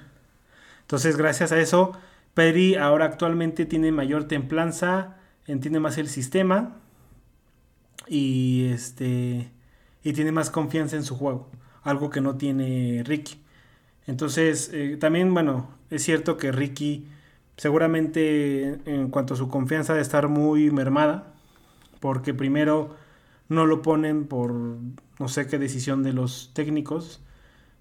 Entonces, 0.81 1.18
gracias 1.18 1.53
a 1.53 1.61
eso, 1.61 1.92
Pedri 2.33 2.77
ahora 2.77 3.05
actualmente 3.05 3.66
tiene 3.66 3.92
mayor 3.92 4.25
templanza, 4.25 5.18
entiende 5.47 5.81
más 5.81 5.99
el 5.99 6.09
sistema 6.09 6.77
y 8.07 8.71
este 8.73 9.51
y 10.03 10.14
tiene 10.14 10.33
más 10.33 10.49
confianza 10.49 10.97
en 10.97 11.05
su 11.05 11.14
juego, 11.14 11.51
algo 11.83 12.09
que 12.09 12.23
no 12.23 12.38
tiene 12.38 13.03
Ricky. 13.05 13.38
Entonces, 14.07 14.71
eh, 14.73 14.97
también, 14.99 15.35
bueno, 15.35 15.68
es 15.90 16.05
cierto 16.05 16.38
que 16.38 16.53
Ricky 16.53 17.07
seguramente 17.59 18.81
en 18.87 19.11
cuanto 19.11 19.35
a 19.35 19.37
su 19.37 19.49
confianza 19.49 19.92
de 19.92 20.01
estar 20.01 20.29
muy 20.29 20.71
mermada, 20.71 21.35
porque 22.00 22.34
primero 22.34 22.96
no 23.48 23.66
lo 23.66 23.82
ponen 23.82 24.26
por 24.26 24.52
no 24.52 25.28
sé 25.28 25.46
qué 25.46 25.58
decisión 25.58 26.02
de 26.02 26.12
los 26.12 26.50
técnicos. 26.54 27.22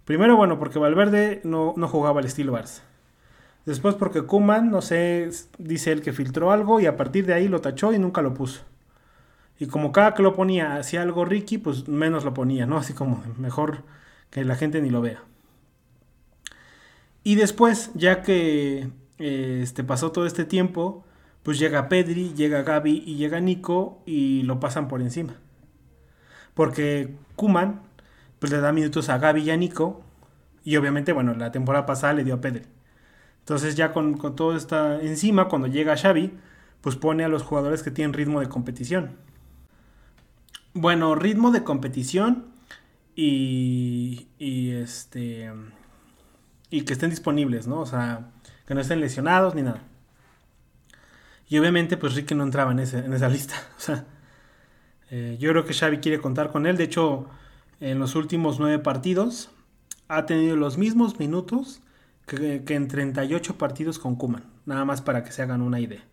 Primero, 0.06 0.38
bueno, 0.38 0.58
porque 0.60 0.80
Valverde 0.80 1.42
no, 1.44 1.74
no 1.78 1.88
jugaba 1.88 2.20
al 2.20 2.26
estilo 2.26 2.54
Barça. 2.54 2.82
Después 3.66 3.96
porque 3.96 4.22
Kuman, 4.22 4.72
no 4.72 4.82
sé, 4.82 5.30
dice 5.58 5.92
él 5.92 6.02
que 6.02 6.14
filtró 6.14 6.52
algo 6.52 6.80
y 6.80 6.86
a 6.86 6.96
partir 6.96 7.26
de 7.26 7.34
ahí 7.34 7.50
lo 7.50 7.60
tachó 7.60 7.92
y 7.92 8.00
nunca 8.00 8.22
lo 8.22 8.34
puso. 8.34 8.62
Y 9.60 9.68
como 9.68 9.92
cada 9.92 10.14
que 10.14 10.24
lo 10.24 10.36
ponía 10.36 10.78
hacía 10.78 11.02
algo 11.02 11.26
Ricky, 11.26 11.58
pues 11.58 11.88
menos 11.88 12.24
lo 12.24 12.34
ponía, 12.34 12.66
¿no? 12.66 12.78
Así 12.78 12.94
como 12.94 13.24
mejor 13.38 13.84
que 14.30 14.46
la 14.46 14.56
gente 14.56 14.82
ni 14.82 14.90
lo 14.90 15.02
vea. 15.02 15.22
Y 17.24 17.36
después, 17.36 17.92
ya 17.94 18.22
que 18.22 18.90
eh, 19.20 19.60
este, 19.64 19.84
pasó 19.84 20.14
todo 20.14 20.26
este 20.26 20.46
tiempo, 20.46 21.04
pues 21.44 21.60
llega 21.60 21.90
Pedri, 21.90 22.34
llega 22.34 22.64
Gaby 22.64 23.04
y 23.06 23.16
llega 23.16 23.40
Nico 23.40 24.02
y 24.06 24.44
lo 24.44 24.60
pasan 24.60 24.88
por 24.88 25.02
encima. 25.02 25.36
Porque 26.54 27.16
Kuman 27.36 27.82
pues 28.40 28.52
le 28.52 28.60
da 28.60 28.72
minutos 28.72 29.10
a 29.10 29.18
Gaby 29.18 29.42
y 29.42 29.52
a 29.52 29.58
Nico 29.58 30.04
y 30.64 30.76
obviamente, 30.76 31.14
bueno, 31.14 31.34
la 31.34 31.52
temporada 31.52 31.86
pasada 31.86 32.14
le 32.14 32.24
dio 32.24 32.36
a 32.36 32.42
Pedri. 32.42 32.64
Entonces 33.40 33.76
ya 33.76 33.94
con, 33.94 34.18
con 34.18 34.36
todo 34.36 34.56
está 34.58 35.00
encima, 35.02 35.48
cuando 35.48 35.68
llega 35.68 35.96
Xavi, 35.96 36.34
pues 36.82 36.98
pone 36.98 37.24
a 37.24 37.30
los 37.30 37.44
jugadores 37.44 37.84
que 37.84 37.92
tienen 37.92 38.14
ritmo 38.14 38.42
de 38.42 38.50
competición. 38.50 39.16
Bueno, 40.74 41.16
ritmo 41.16 41.52
de 41.52 41.64
competición 41.64 42.48
y, 43.16 44.28
y 44.38 44.72
este 44.72 45.52
y 46.70 46.82
que 46.82 46.94
estén 46.94 47.10
disponibles, 47.10 47.68
¿no? 47.68 47.80
O 47.80 47.86
sea, 47.86 48.32
que 48.68 48.76
no 48.76 48.82
estén 48.82 49.00
lesionados 49.00 49.56
ni 49.56 49.62
nada. 49.62 49.82
Y 51.50 51.58
obviamente, 51.58 51.98
pues 51.98 52.16
Ricky 52.16 52.36
no 52.36 52.44
entraba 52.44 52.72
en, 52.72 52.80
en 52.80 53.14
esa 53.14 53.30
lista. 53.30 53.56
O 53.78 53.80
sea, 53.80 54.06
eh, 55.10 55.38
yo 55.40 55.50
creo 55.52 55.66
que 55.66 55.74
Xavi 55.74 56.00
quiere 56.00 56.20
contar 56.20 56.52
con 56.52 56.66
él. 56.66 56.78
De 56.78 56.84
hecho, 56.84 57.28
en 57.80 58.00
los 58.00 58.16
últimos 58.16 58.60
nueve 58.60 58.80
partidos 58.80 59.50
ha 60.10 60.26
tenido 60.26 60.56
los 60.56 60.78
mismos 60.78 61.20
minutos 61.20 61.82
que, 62.26 62.64
que 62.66 62.76
en 62.76 62.88
38 62.88 63.58
partidos 63.58 64.00
con 64.00 64.16
Kuman. 64.16 64.44
Nada 64.66 64.84
más 64.84 65.02
para 65.02 65.24
que 65.24 65.32
se 65.32 65.42
hagan 65.42 65.62
una 65.62 65.80
idea. 65.80 66.04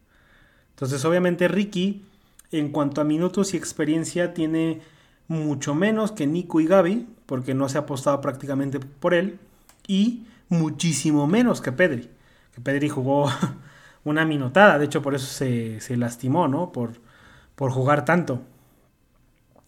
Entonces, 0.70 1.05
obviamente, 1.05 1.49
Ricky, 1.49 2.05
en 2.53 2.70
cuanto 2.70 3.01
a 3.01 3.05
minutos 3.05 3.55
y 3.55 3.57
experiencia, 3.57 4.35
tiene 4.35 4.81
mucho 5.27 5.75
menos 5.75 6.12
que 6.12 6.27
Nico 6.27 6.61
y 6.61 6.66
Gaby, 6.66 7.07
porque 7.27 7.55
no 7.55 7.68
se 7.68 7.79
ha 7.79 7.83
apostado 7.83 8.20
prácticamente 8.20 8.79
por 8.79 9.14
él. 9.14 9.38
Y 9.87 10.27
muchísimo 10.49 11.27
menos 11.27 11.61
que 11.61 11.73
Pedri. 11.73 12.11
Que 12.55 12.61
Pedri 12.61 12.88
jugó 12.88 13.29
una 14.04 14.24
minutada, 14.24 14.78
de 14.78 14.84
hecho 14.86 15.02
por 15.02 15.14
eso 15.14 15.26
se, 15.26 15.96
lastimó, 15.96 16.48
¿no? 16.48 16.72
Por, 16.72 17.00
por 17.54 17.70
jugar 17.70 18.04
tanto. 18.04 18.42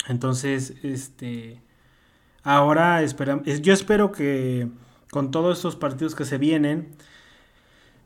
Entonces, 0.08 0.74
este... 0.82 1.62
Ahora 2.42 3.04
yo 3.04 3.72
espero 3.72 4.12
que 4.12 4.68
con 5.10 5.32
todos 5.32 5.58
estos 5.58 5.74
partidos 5.74 6.14
que 6.14 6.24
se 6.24 6.38
vienen, 6.38 6.94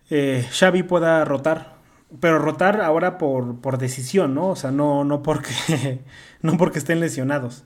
eh, 0.09 0.47
Xavi 0.51 0.83
pueda 0.83 1.25
rotar. 1.25 1.79
Pero 2.21 2.39
rotar 2.39 2.81
ahora 2.81 3.19
por, 3.19 3.61
por 3.61 3.79
decisión, 3.79 4.35
¿no? 4.35 4.49
O 4.49 4.57
sea, 4.57 4.71
no, 4.71 5.05
no, 5.05 5.23
porque, 5.23 6.01
no 6.43 6.57
porque 6.57 6.79
estén 6.79 7.01
lesionados. 7.01 7.65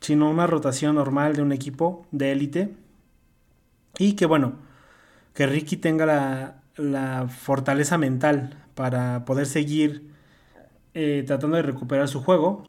Sino 0.00 0.30
una 0.30 0.46
rotación 0.46 0.96
normal 0.96 1.36
de 1.36 1.42
un 1.42 1.52
equipo 1.52 2.06
de 2.10 2.32
élite 2.32 2.74
y 3.98 4.14
que 4.14 4.26
bueno, 4.26 4.54
que 5.34 5.46
Ricky 5.46 5.76
tenga 5.76 6.06
la, 6.06 6.59
fortaleza 7.28 7.98
mental 7.98 8.56
para 8.74 9.24
poder 9.24 9.46
seguir 9.46 10.10
eh, 10.94 11.24
tratando 11.26 11.56
de 11.56 11.62
recuperar 11.62 12.08
su 12.08 12.22
juego 12.22 12.68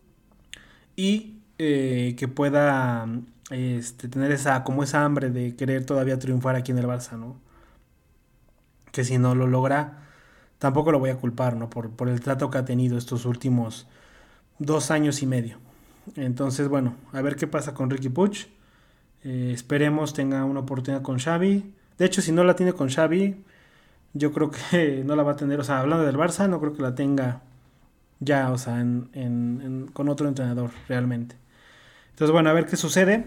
y 0.96 1.40
eh, 1.58 2.16
que 2.18 2.28
pueda 2.28 3.08
este, 3.50 4.08
tener 4.08 4.32
esa 4.32 4.64
como 4.64 4.84
esa 4.84 5.04
hambre 5.04 5.30
de 5.30 5.56
querer 5.56 5.86
todavía 5.86 6.20
triunfar 6.20 6.56
aquí 6.56 6.72
en 6.72 6.78
el 6.78 6.86
Barça, 6.86 7.18
¿no? 7.18 7.40
Que 8.92 9.04
si 9.04 9.18
no 9.18 9.36
lo 9.36 9.48
logra, 9.48 10.00
tampoco 10.60 10.92
lo 10.92 11.00
voy 11.00 11.10
a 11.12 11.18
culpar, 11.18 11.56
¿no? 11.56 11.70
Por, 11.70 11.92
por 11.92 12.10
el 12.10 12.22
trato 12.22 12.50
que 12.50 12.58
ha 12.58 12.66
tenido 12.66 12.98
estos 12.98 13.26
últimos 13.26 13.88
dos 14.60 14.92
años 14.92 15.22
y 15.22 15.28
medio. 15.28 15.58
Entonces, 16.16 16.68
bueno, 16.68 16.96
a 17.14 17.22
ver 17.22 17.36
qué 17.36 17.48
pasa 17.48 17.74
con 17.74 17.90
Ricky 17.90 18.10
Puch. 18.10 18.48
Eh, 19.24 19.52
esperemos 19.54 20.14
tenga 20.14 20.44
una 20.46 20.62
oportunidad 20.62 21.02
con 21.02 21.20
Xavi. 21.20 21.74
De 21.98 22.06
hecho, 22.06 22.22
si 22.22 22.32
no 22.32 22.44
la 22.44 22.56
tiene 22.56 22.74
con 22.74 22.90
Xavi, 22.90 23.44
yo 24.14 24.32
creo 24.32 24.52
que 24.52 25.04
no 25.06 25.16
la 25.16 25.24
va 25.24 25.34
a 25.34 25.36
tener. 25.36 25.60
O 25.60 25.64
sea, 25.64 25.80
hablando 25.80 26.06
del 26.06 26.18
Barça, 26.18 26.50
no 26.50 26.60
creo 26.60 26.74
que 26.74 26.82
la 26.82 26.96
tenga 26.96 27.42
ya, 28.20 28.52
o 28.52 28.58
sea, 28.58 28.86
con 29.94 30.10
otro 30.10 30.28
entrenador 30.28 30.72
realmente. 30.88 31.36
Entonces, 32.12 32.32
bueno, 32.32 32.50
a 32.50 32.54
ver 32.54 32.66
qué 32.68 32.78
sucede. 32.78 33.26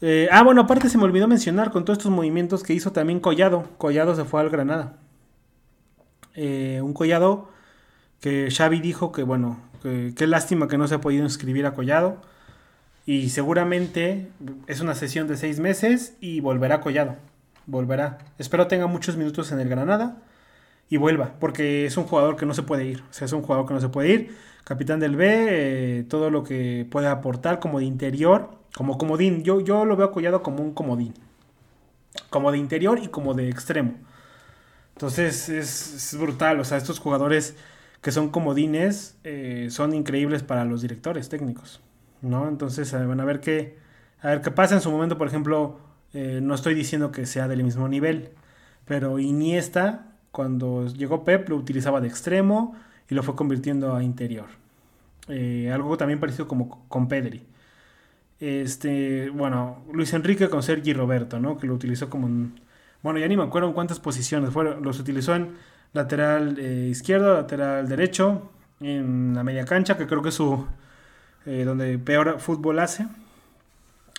Eh, 0.00 0.28
ah, 0.30 0.42
bueno, 0.42 0.62
aparte 0.62 0.88
se 0.88 0.98
me 0.98 1.04
olvidó 1.04 1.28
mencionar 1.28 1.70
con 1.70 1.84
todos 1.84 1.98
estos 1.98 2.12
movimientos 2.12 2.62
que 2.62 2.74
hizo 2.74 2.92
también 2.92 3.20
Collado. 3.20 3.68
Collado 3.78 4.14
se 4.14 4.24
fue 4.24 4.40
al 4.40 4.50
Granada. 4.50 4.96
Eh, 6.34 6.80
un 6.82 6.92
Collado 6.94 7.50
que 8.20 8.50
Xavi 8.50 8.80
dijo 8.80 9.12
que, 9.12 9.22
bueno, 9.22 9.60
qué 9.82 10.26
lástima 10.26 10.68
que 10.68 10.78
no 10.78 10.88
se 10.88 10.96
ha 10.96 11.00
podido 11.00 11.24
inscribir 11.24 11.66
a 11.66 11.74
Collado 11.74 12.20
y 13.06 13.30
seguramente 13.30 14.28
es 14.66 14.80
una 14.80 14.94
sesión 14.94 15.28
de 15.28 15.36
seis 15.36 15.60
meses 15.60 16.16
y 16.20 16.40
volverá 16.40 16.80
Collado. 16.80 17.16
Volverá. 17.68 18.16
Espero 18.38 18.66
tenga 18.66 18.86
muchos 18.86 19.18
minutos 19.18 19.52
en 19.52 19.60
el 19.60 19.68
Granada 19.68 20.16
y 20.88 20.96
vuelva, 20.96 21.34
porque 21.38 21.84
es 21.84 21.98
un 21.98 22.04
jugador 22.04 22.36
que 22.36 22.46
no 22.46 22.54
se 22.54 22.62
puede 22.62 22.86
ir. 22.86 23.02
O 23.10 23.12
sea, 23.12 23.26
es 23.26 23.32
un 23.32 23.42
jugador 23.42 23.66
que 23.66 23.74
no 23.74 23.80
se 23.80 23.90
puede 23.90 24.08
ir. 24.08 24.36
Capitán 24.64 25.00
del 25.00 25.16
B, 25.16 25.26
eh, 25.98 26.04
todo 26.04 26.30
lo 26.30 26.44
que 26.44 26.86
puede 26.90 27.08
aportar 27.08 27.60
como 27.60 27.78
de 27.78 27.84
interior, 27.84 28.48
como 28.74 28.96
comodín. 28.96 29.42
Yo, 29.44 29.60
yo 29.60 29.84
lo 29.84 29.96
veo 29.96 30.10
Collado 30.12 30.42
como 30.42 30.62
un 30.62 30.72
comodín. 30.72 31.12
Como 32.30 32.50
de 32.50 32.56
interior 32.56 32.98
y 33.02 33.08
como 33.08 33.34
de 33.34 33.50
extremo. 33.50 33.96
Entonces 34.94 35.50
es, 35.50 36.16
brutal. 36.18 36.60
O 36.60 36.64
sea, 36.64 36.78
estos 36.78 36.98
jugadores 36.98 37.54
que 38.00 38.12
son 38.12 38.30
comodines 38.30 39.18
eh, 39.24 39.68
son 39.70 39.92
increíbles 39.92 40.42
para 40.42 40.64
los 40.64 40.80
directores 40.80 41.28
técnicos. 41.28 41.82
¿no? 42.22 42.48
Entonces, 42.48 42.90
van 42.92 43.20
a 43.20 43.26
ver 43.26 43.40
qué, 43.40 43.76
a 44.22 44.28
ver 44.28 44.40
qué 44.40 44.50
pasa 44.50 44.74
en 44.74 44.80
su 44.80 44.90
momento, 44.90 45.18
por 45.18 45.28
ejemplo, 45.28 45.80
eh, 46.14 46.40
no 46.42 46.54
estoy 46.54 46.74
diciendo 46.74 47.12
que 47.12 47.26
sea 47.26 47.48
del 47.48 47.62
mismo 47.62 47.88
nivel, 47.88 48.30
pero 48.84 49.18
Iniesta, 49.18 50.06
cuando 50.30 50.86
llegó 50.88 51.24
Pep, 51.24 51.48
lo 51.48 51.56
utilizaba 51.56 52.00
de 52.00 52.08
extremo 52.08 52.76
y 53.08 53.14
lo 53.14 53.22
fue 53.22 53.36
convirtiendo 53.36 53.94
a 53.94 54.02
interior. 54.02 54.46
Eh, 55.28 55.70
algo 55.72 55.96
también 55.96 56.20
parecido 56.20 56.48
como 56.48 56.86
con 56.88 57.08
Pedri. 57.08 57.46
Este, 58.40 59.30
bueno, 59.30 59.82
Luis 59.92 60.12
Enrique 60.14 60.48
con 60.48 60.62
Sergi 60.62 60.92
Roberto, 60.92 61.40
¿no? 61.40 61.58
Que 61.58 61.66
lo 61.66 61.74
utilizó 61.74 62.08
como 62.08 62.28
bueno, 63.02 63.18
ya 63.20 63.28
ni 63.28 63.36
me 63.36 63.44
acuerdo 63.44 63.68
en 63.68 63.74
cuántas 63.74 64.00
posiciones 64.00 64.50
fueron. 64.50 64.82
Los 64.82 64.98
utilizó 64.98 65.34
en 65.34 65.56
lateral 65.92 66.58
izquierdo, 66.58 67.34
lateral 67.34 67.88
derecho, 67.88 68.50
en 68.80 69.34
la 69.34 69.44
media 69.44 69.64
cancha, 69.64 69.96
que 69.96 70.06
creo 70.06 70.22
que 70.22 70.30
es 70.30 70.34
su, 70.34 70.66
eh, 71.46 71.64
donde 71.64 71.98
peor 71.98 72.40
fútbol 72.40 72.78
hace. 72.78 73.06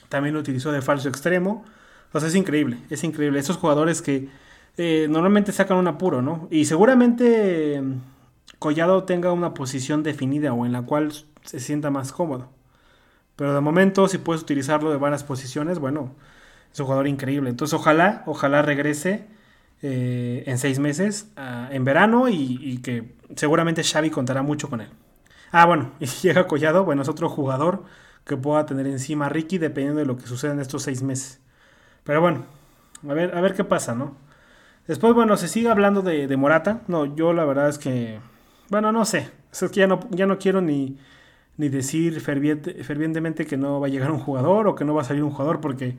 También 0.10 0.34
lo 0.34 0.42
utilizó 0.42 0.72
de 0.72 0.82
falso 0.82 1.10
extremo. 1.10 1.66
O 2.12 2.20
sea, 2.20 2.30
es 2.30 2.36
increíble, 2.36 2.78
es 2.90 3.04
increíble. 3.04 3.40
Esos 3.40 3.58
jugadores 3.58 4.02
que 4.02 4.30
eh, 4.78 5.08
normalmente 5.10 5.52
sacan 5.52 5.78
un 5.78 5.88
apuro, 5.88 6.22
¿no? 6.22 6.48
Y 6.52 6.66
seguramente 6.66 7.82
mm, 7.82 7.94
Collado 8.60 9.04
tenga 9.04 9.32
una 9.32 9.54
posición 9.54 10.04
definida 10.04 10.54
o 10.54 10.66
en 10.66 10.72
la 10.72 10.84
cual 10.84 11.12
se 11.44 11.60
sienta 11.60 11.92
más 11.92 12.12
cómodo. 12.12 12.50
Pero 13.36 13.54
de 13.54 13.62
momento, 13.62 14.08
si 14.08 14.18
puedes 14.18 14.42
utilizarlo 14.42 14.92
de 14.92 14.98
varias 14.98 15.24
posiciones, 15.24 15.80
bueno, 15.80 16.16
es 16.74 16.80
un 16.80 16.86
jugador 16.86 17.08
increíble. 17.08 17.50
Entonces, 17.50 17.74
ojalá, 17.74 18.24
ojalá 18.26 18.62
regrese 18.62 19.28
eh, 19.82 20.44
en 20.46 20.58
seis 20.58 20.80
meses, 20.80 21.32
en 21.72 21.86
verano, 21.86 22.28
y, 22.28 22.60
y 22.62 22.80
que 22.80 23.16
seguramente 23.36 23.84
Xavi 23.84 24.10
contará 24.10 24.42
mucho 24.44 24.70
con 24.70 24.82
él. 24.82 24.90
Ah, 25.52 25.66
bueno, 25.66 25.92
y 26.00 26.06
llega 26.06 26.48
Collado, 26.48 26.84
bueno, 26.86 27.02
es 27.02 27.10
otro 27.10 27.30
jugador 27.30 27.84
que 28.26 28.38
pueda 28.38 28.66
tener 28.66 28.88
encima 28.88 29.28
a 29.28 29.30
Ricky 29.30 29.58
dependiendo 29.58 30.00
de 30.00 30.06
lo 30.06 30.18
que 30.18 30.28
suceda 30.28 30.54
en 30.54 30.60
estos 30.60 30.84
seis 30.84 31.02
meses. 31.02 31.40
Pero 32.04 32.22
bueno, 32.22 32.46
a 33.08 33.14
ver, 33.14 33.36
a 33.36 33.42
ver 33.42 33.54
qué 33.54 33.64
pasa, 33.64 33.96
¿no? 33.96 34.16
Después, 34.88 35.14
bueno, 35.14 35.38
se 35.38 35.48
sigue 35.48 35.70
hablando 35.70 36.02
de, 36.02 36.36
Morata. 36.36 36.82
No, 36.88 37.06
yo 37.16 37.32
la 37.34 37.46
verdad 37.46 37.70
es 37.70 37.78
que, 37.78 38.20
bueno, 38.70 38.92
no 38.92 39.06
sé. 39.06 39.30
Es 39.52 39.60
que 39.72 39.82
ya 39.82 39.88
no, 39.88 40.00
ya 40.10 40.26
no 40.26 40.40
quiero 40.40 40.62
ni, 40.62 40.98
ni 41.58 41.70
decir 41.70 42.22
fervientemente 42.22 43.46
que 43.46 43.58
no 43.58 43.80
va 43.80 43.88
a 43.88 43.90
llegar 43.90 44.12
un 44.12 44.20
jugador 44.20 44.68
o 44.68 44.76
que 44.76 44.86
no 44.86 44.96
va 44.96 45.02
a 45.02 45.06
salir 45.06 45.24
un 45.24 45.32
jugador 45.32 45.62
porque 45.62 45.98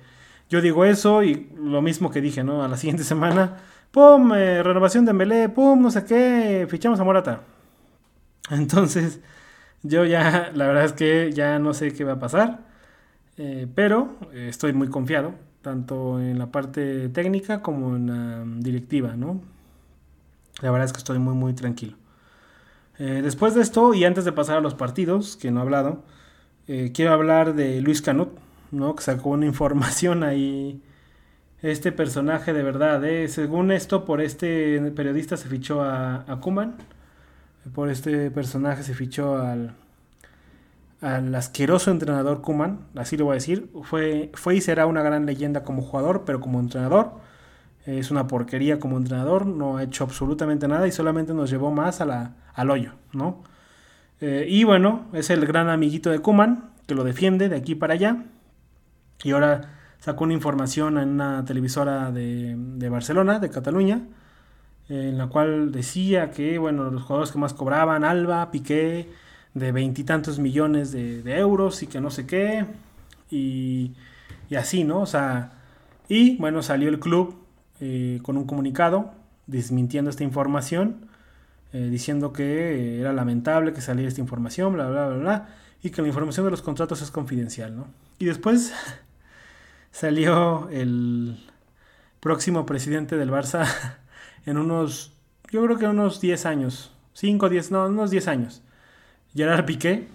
yo 0.48 0.60
digo 0.60 0.84
eso 0.84 1.22
y 1.22 1.50
lo 1.56 1.82
mismo 1.82 2.10
que 2.10 2.20
dije, 2.20 2.42
¿no? 2.42 2.64
A 2.64 2.68
la 2.68 2.76
siguiente 2.76 3.04
semana, 3.12 3.58
¡pum! 3.92 4.32
Eh, 4.34 4.62
renovación 4.62 5.04
de 5.04 5.12
Melé, 5.12 5.48
¡pum! 5.48 5.80
No 5.80 5.90
sé 5.90 6.04
qué, 6.04 6.66
fichamos 6.68 6.98
a 6.98 7.04
Morata. 7.04 7.42
Entonces, 8.50 9.20
yo 9.82 10.04
ya, 10.04 10.50
la 10.54 10.66
verdad 10.66 10.84
es 10.84 10.92
que 10.92 11.30
ya 11.32 11.58
no 11.58 11.74
sé 11.74 11.92
qué 11.92 12.04
va 12.04 12.14
a 12.14 12.18
pasar, 12.18 12.66
eh, 13.36 13.68
pero 13.74 14.18
estoy 14.34 14.72
muy 14.72 14.88
confiado, 14.88 15.34
tanto 15.62 16.20
en 16.20 16.38
la 16.38 16.50
parte 16.50 17.08
técnica 17.10 17.62
como 17.62 17.96
en 17.96 18.06
la 18.06 18.44
directiva, 18.60 19.16
¿no? 19.16 19.40
La 20.62 20.70
verdad 20.70 20.86
es 20.86 20.92
que 20.92 20.98
estoy 20.98 21.18
muy, 21.18 21.34
muy 21.34 21.54
tranquilo. 21.54 21.96
Eh, 22.98 23.20
después 23.22 23.54
de 23.54 23.62
esto, 23.62 23.94
y 23.94 24.04
antes 24.04 24.24
de 24.24 24.32
pasar 24.32 24.58
a 24.58 24.60
los 24.60 24.74
partidos, 24.74 25.36
que 25.36 25.50
no 25.50 25.60
he 25.60 25.62
hablado, 25.62 26.04
quiero 26.94 27.12
hablar 27.12 27.54
de 27.54 27.80
Luis 27.80 28.00
Canut, 28.02 28.30
¿no? 28.70 28.94
Que 28.94 29.02
sacó 29.02 29.30
una 29.30 29.46
información 29.54 30.22
ahí. 30.22 30.82
Este 31.62 31.92
personaje 31.92 32.52
de 32.52 32.62
verdad, 32.62 33.02
según 33.28 33.70
esto, 33.72 34.04
por 34.04 34.20
este 34.20 34.80
periodista 34.92 35.36
se 35.36 35.48
fichó 35.48 35.82
a, 35.82 36.24
a 36.26 36.40
Kuman 36.40 36.76
por 37.74 37.90
este 37.90 38.30
personaje 38.30 38.82
se 38.82 38.94
fichó 38.94 39.38
al, 39.38 39.74
al 41.00 41.34
asqueroso 41.34 41.90
entrenador 41.90 42.42
Kuman, 42.42 42.86
así 42.96 43.16
lo 43.16 43.26
voy 43.26 43.32
a 43.32 43.34
decir. 43.34 43.70
Fue, 43.82 44.30
fue 44.34 44.56
y 44.56 44.60
será 44.60 44.86
una 44.86 45.02
gran 45.02 45.26
leyenda 45.26 45.62
como 45.62 45.82
jugador, 45.82 46.24
pero 46.24 46.40
como 46.40 46.60
entrenador 46.60 47.12
es 47.86 48.10
una 48.10 48.26
porquería 48.26 48.78
como 48.78 48.98
entrenador, 48.98 49.46
no 49.46 49.78
ha 49.78 49.82
hecho 49.82 50.04
absolutamente 50.04 50.68
nada 50.68 50.86
y 50.86 50.92
solamente 50.92 51.34
nos 51.34 51.50
llevó 51.50 51.70
más 51.70 52.00
a 52.00 52.04
la, 52.04 52.36
al 52.54 52.70
hoyo, 52.70 52.92
¿no? 53.12 53.42
Eh, 54.20 54.46
y 54.48 54.64
bueno, 54.64 55.06
es 55.12 55.30
el 55.30 55.46
gran 55.46 55.68
amiguito 55.68 56.10
de 56.10 56.18
Kuman, 56.18 56.70
que 56.86 56.94
lo 56.94 57.04
defiende 57.04 57.48
de 57.48 57.56
aquí 57.56 57.74
para 57.74 57.94
allá. 57.94 58.24
Y 59.24 59.32
ahora 59.32 59.78
sacó 59.98 60.24
una 60.24 60.34
información 60.34 60.98
en 60.98 61.10
una 61.10 61.44
televisora 61.44 62.10
de, 62.10 62.54
de 62.56 62.88
Barcelona, 62.88 63.38
de 63.38 63.50
Cataluña, 63.50 64.02
en 64.88 65.16
la 65.16 65.28
cual 65.28 65.72
decía 65.72 66.30
que, 66.30 66.58
bueno, 66.58 66.90
los 66.90 67.02
jugadores 67.02 67.32
que 67.32 67.38
más 67.38 67.54
cobraban, 67.54 68.04
Alba, 68.04 68.50
Piqué, 68.50 69.08
de 69.54 69.72
veintitantos 69.72 70.38
millones 70.38 70.92
de, 70.92 71.22
euros 71.38 71.82
y 71.82 71.86
que 71.86 72.00
no 72.00 72.10
sé 72.10 72.26
qué, 72.26 72.66
y, 73.30 73.92
y, 74.48 74.54
así, 74.56 74.84
¿no? 74.84 75.00
O 75.00 75.06
sea, 75.06 75.52
y 76.08 76.36
bueno, 76.38 76.62
salió 76.62 76.88
el 76.88 76.98
club 76.98 77.36
eh, 77.80 78.18
con 78.22 78.36
un 78.36 78.44
comunicado 78.44 79.12
desmintiendo 79.46 80.10
esta 80.10 80.24
información, 80.24 81.06
eh, 81.72 81.88
diciendo 81.90 82.32
que 82.32 83.00
era 83.00 83.12
lamentable 83.12 83.72
que 83.72 83.80
saliera 83.80 84.08
esta 84.08 84.20
información, 84.20 84.72
bla, 84.72 84.88
bla, 84.88 85.08
bla, 85.08 85.16
bla, 85.16 85.48
y 85.82 85.90
que 85.90 86.02
la 86.02 86.08
información 86.08 86.44
de 86.46 86.50
los 86.50 86.62
contratos 86.62 87.00
es 87.02 87.10
confidencial, 87.10 87.76
¿no? 87.76 87.86
Y 88.18 88.26
después 88.26 88.72
salió 89.90 90.68
el 90.70 91.38
próximo 92.20 92.66
presidente 92.66 93.16
del 93.16 93.30
Barça 93.30 93.66
en 94.46 94.58
unos, 94.58 95.12
yo 95.50 95.64
creo 95.64 95.78
que 95.78 95.86
unos 95.86 96.20
10 96.20 96.46
años, 96.46 96.92
5, 97.14 97.48
10, 97.48 97.70
no, 97.70 97.86
unos 97.86 98.10
10 98.10 98.28
años. 98.28 98.62
Gerard 99.34 99.64
Piqué, 99.64 100.08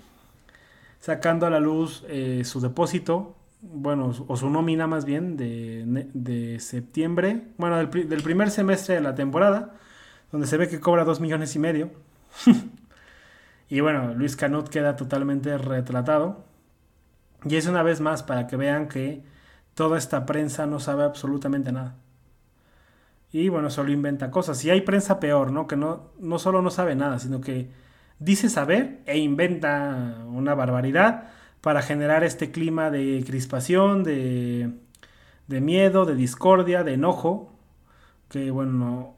sacando 0.99 1.45
a 1.45 1.49
la 1.49 1.59
luz 1.59 2.03
eh, 2.07 2.43
su 2.43 2.59
depósito, 2.59 3.35
bueno, 3.61 4.13
o 4.27 4.37
su 4.37 4.49
nómina 4.49 4.87
más 4.87 5.05
bien, 5.05 5.37
de, 5.37 5.83
de 6.13 6.59
septiembre, 6.59 7.43
bueno, 7.57 7.77
del, 7.77 8.09
del, 8.09 8.21
primer 8.21 8.51
semestre 8.51 8.95
de 8.95 9.01
la 9.01 9.15
temporada, 9.15 9.73
donde 10.31 10.47
se 10.47 10.57
ve 10.57 10.67
que 10.67 10.79
cobra 10.79 11.03
2 11.03 11.19
millones 11.19 11.55
y 11.55 11.59
medio. 11.59 11.91
y 13.69 13.79
bueno, 13.79 14.13
Luis 14.13 14.35
Canut 14.35 14.69
queda 14.69 14.95
totalmente 14.95 15.57
retratado. 15.57 16.43
Y 17.45 17.55
es 17.55 17.67
una 17.67 17.83
vez 17.83 18.01
más 18.01 18.23
para 18.23 18.47
que 18.47 18.57
vean 18.57 18.87
que 18.87 19.23
toda 19.75 19.97
esta 19.97 20.25
prensa 20.25 20.65
no 20.65 20.79
sabe 20.79 21.03
absolutamente 21.03 21.71
nada. 21.71 21.95
Y 23.31 23.49
bueno, 23.49 23.69
solo 23.69 23.91
inventa 23.91 24.31
cosas. 24.31 24.63
Y 24.65 24.69
hay 24.69 24.81
prensa 24.81 25.19
peor, 25.19 25.51
¿no? 25.51 25.67
Que 25.67 25.75
no, 25.75 26.11
no 26.19 26.39
solo 26.39 26.61
no 26.61 26.71
sabe 26.71 26.95
nada, 26.95 27.19
sino 27.19 27.41
que 27.41 27.69
dice 28.19 28.49
saber 28.49 28.99
e 29.05 29.17
inventa 29.17 30.23
una 30.27 30.55
barbaridad 30.55 31.29
para 31.61 31.81
generar 31.81 32.23
este 32.23 32.51
clima 32.51 32.91
de 32.91 33.23
crispación, 33.25 34.03
de, 34.03 34.71
de 35.47 35.61
miedo, 35.61 36.05
de 36.05 36.15
discordia, 36.15 36.83
de 36.83 36.93
enojo, 36.93 37.51
que 38.29 38.51
bueno, 38.51 39.15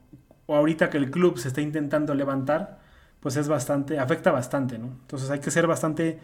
ahorita 0.48 0.89
que 0.89 0.98
el 0.98 1.12
club 1.12 1.38
se 1.38 1.50
está 1.50 1.62
intentando 1.62 2.14
levantar, 2.14 2.80
pues 3.20 3.36
es 3.36 3.48
bastante, 3.48 4.00
afecta 4.00 4.32
bastante, 4.32 4.78
¿no? 4.78 4.88
Entonces 4.88 5.30
hay 5.30 5.39
que 5.39 5.52
ser 5.52 5.68
bastante, 5.68 6.20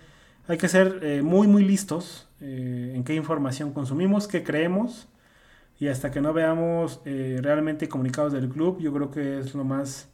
hay 0.48 0.58
que 0.58 0.68
ser 0.68 1.00
eh, 1.04 1.22
muy, 1.22 1.48
muy 1.48 1.64
listos 1.64 2.30
eh, 2.40 2.94
en 2.96 3.04
qué 3.04 3.16
información 3.16 3.74
consumimos, 3.74 4.28
qué 4.28 4.44
creemos, 4.44 5.08
y 5.80 5.88
hasta 5.88 6.12
que 6.12 6.22
no 6.22 6.34
veamos 6.34 7.02
eh, 7.06 7.40
realmente 7.42 7.90
comunicados 7.90 8.32
del 8.34 8.50
club, 8.50 8.80
yo 8.80 8.94
creo 8.94 9.12
que 9.12 9.40
es 9.40 9.56
lo 9.56 9.64
más 9.66 10.10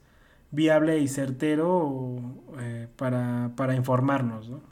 viable 0.51 0.99
y 0.99 1.07
certero 1.07 2.17
para, 2.95 3.51
para 3.55 3.75
informarnos, 3.75 4.49
¿no? 4.49 4.69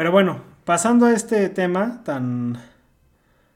Pero 0.00 0.12
bueno, 0.12 0.40
pasando 0.64 1.06
a 1.06 1.12
este 1.12 1.48
tema 1.48 2.02
tan, 2.04 2.58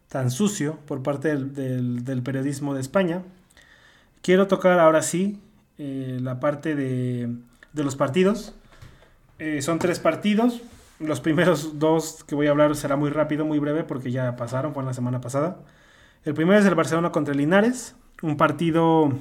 tan 0.09 0.31
sucio 0.31 0.79
por 0.87 1.03
parte 1.03 1.37
del, 1.37 2.23
periodismo 2.23 2.75
de 2.75 2.81
España, 2.81 3.23
quiero 4.21 4.47
tocar 4.47 4.79
ahora 4.79 5.03
sí 5.03 5.41
eh, 5.79 6.19
la 6.21 6.41
parte 6.41 6.75
de, 6.75 7.31
los 7.73 7.97
partidos. 7.97 8.53
Eh, 9.39 9.63
son 9.63 9.79
tres 9.79 10.01
partidos. 10.01 10.61
Los 10.99 11.21
primeros 11.21 11.79
dos 11.79 12.25
que 12.25 12.35
voy 12.35 12.49
a 12.49 12.51
hablar 12.51 12.77
será 12.77 12.97
muy 12.97 13.11
rápido, 13.11 13.45
muy 13.45 13.59
breve, 13.59 13.83
porque 13.85 14.11
ya 14.11 14.37
pasaron, 14.37 14.75
fue 14.75 14.85
la 14.85 14.93
semana 14.93 15.21
pasada. 15.21 15.57
El 16.25 16.35
primero 16.35 16.59
es 16.59 16.67
el 16.67 16.75
Barcelona 16.75 17.11
contra 17.11 17.33
el 17.33 17.39
Linares, 17.39 17.95
un 18.23 18.37
partido 18.37 19.13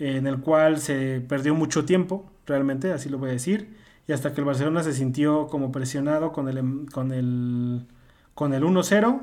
en 0.00 0.26
el 0.26 0.40
cual 0.40 0.80
se 0.80 1.20
perdió 1.20 1.54
mucho 1.54 1.84
tiempo, 1.84 2.28
realmente, 2.46 2.92
así 2.92 3.08
lo 3.08 3.18
voy 3.18 3.30
a 3.30 3.32
decir 3.34 3.78
y 4.10 4.12
hasta 4.12 4.32
que 4.32 4.40
el 4.40 4.44
Barcelona 4.44 4.82
se 4.82 4.92
sintió 4.92 5.46
como 5.46 5.70
presionado 5.70 6.32
con 6.32 6.48
el, 6.48 6.58
em, 6.58 6.86
con 6.86 7.12
el, 7.12 7.86
con 8.34 8.52
el 8.54 8.64
1-0, 8.64 9.20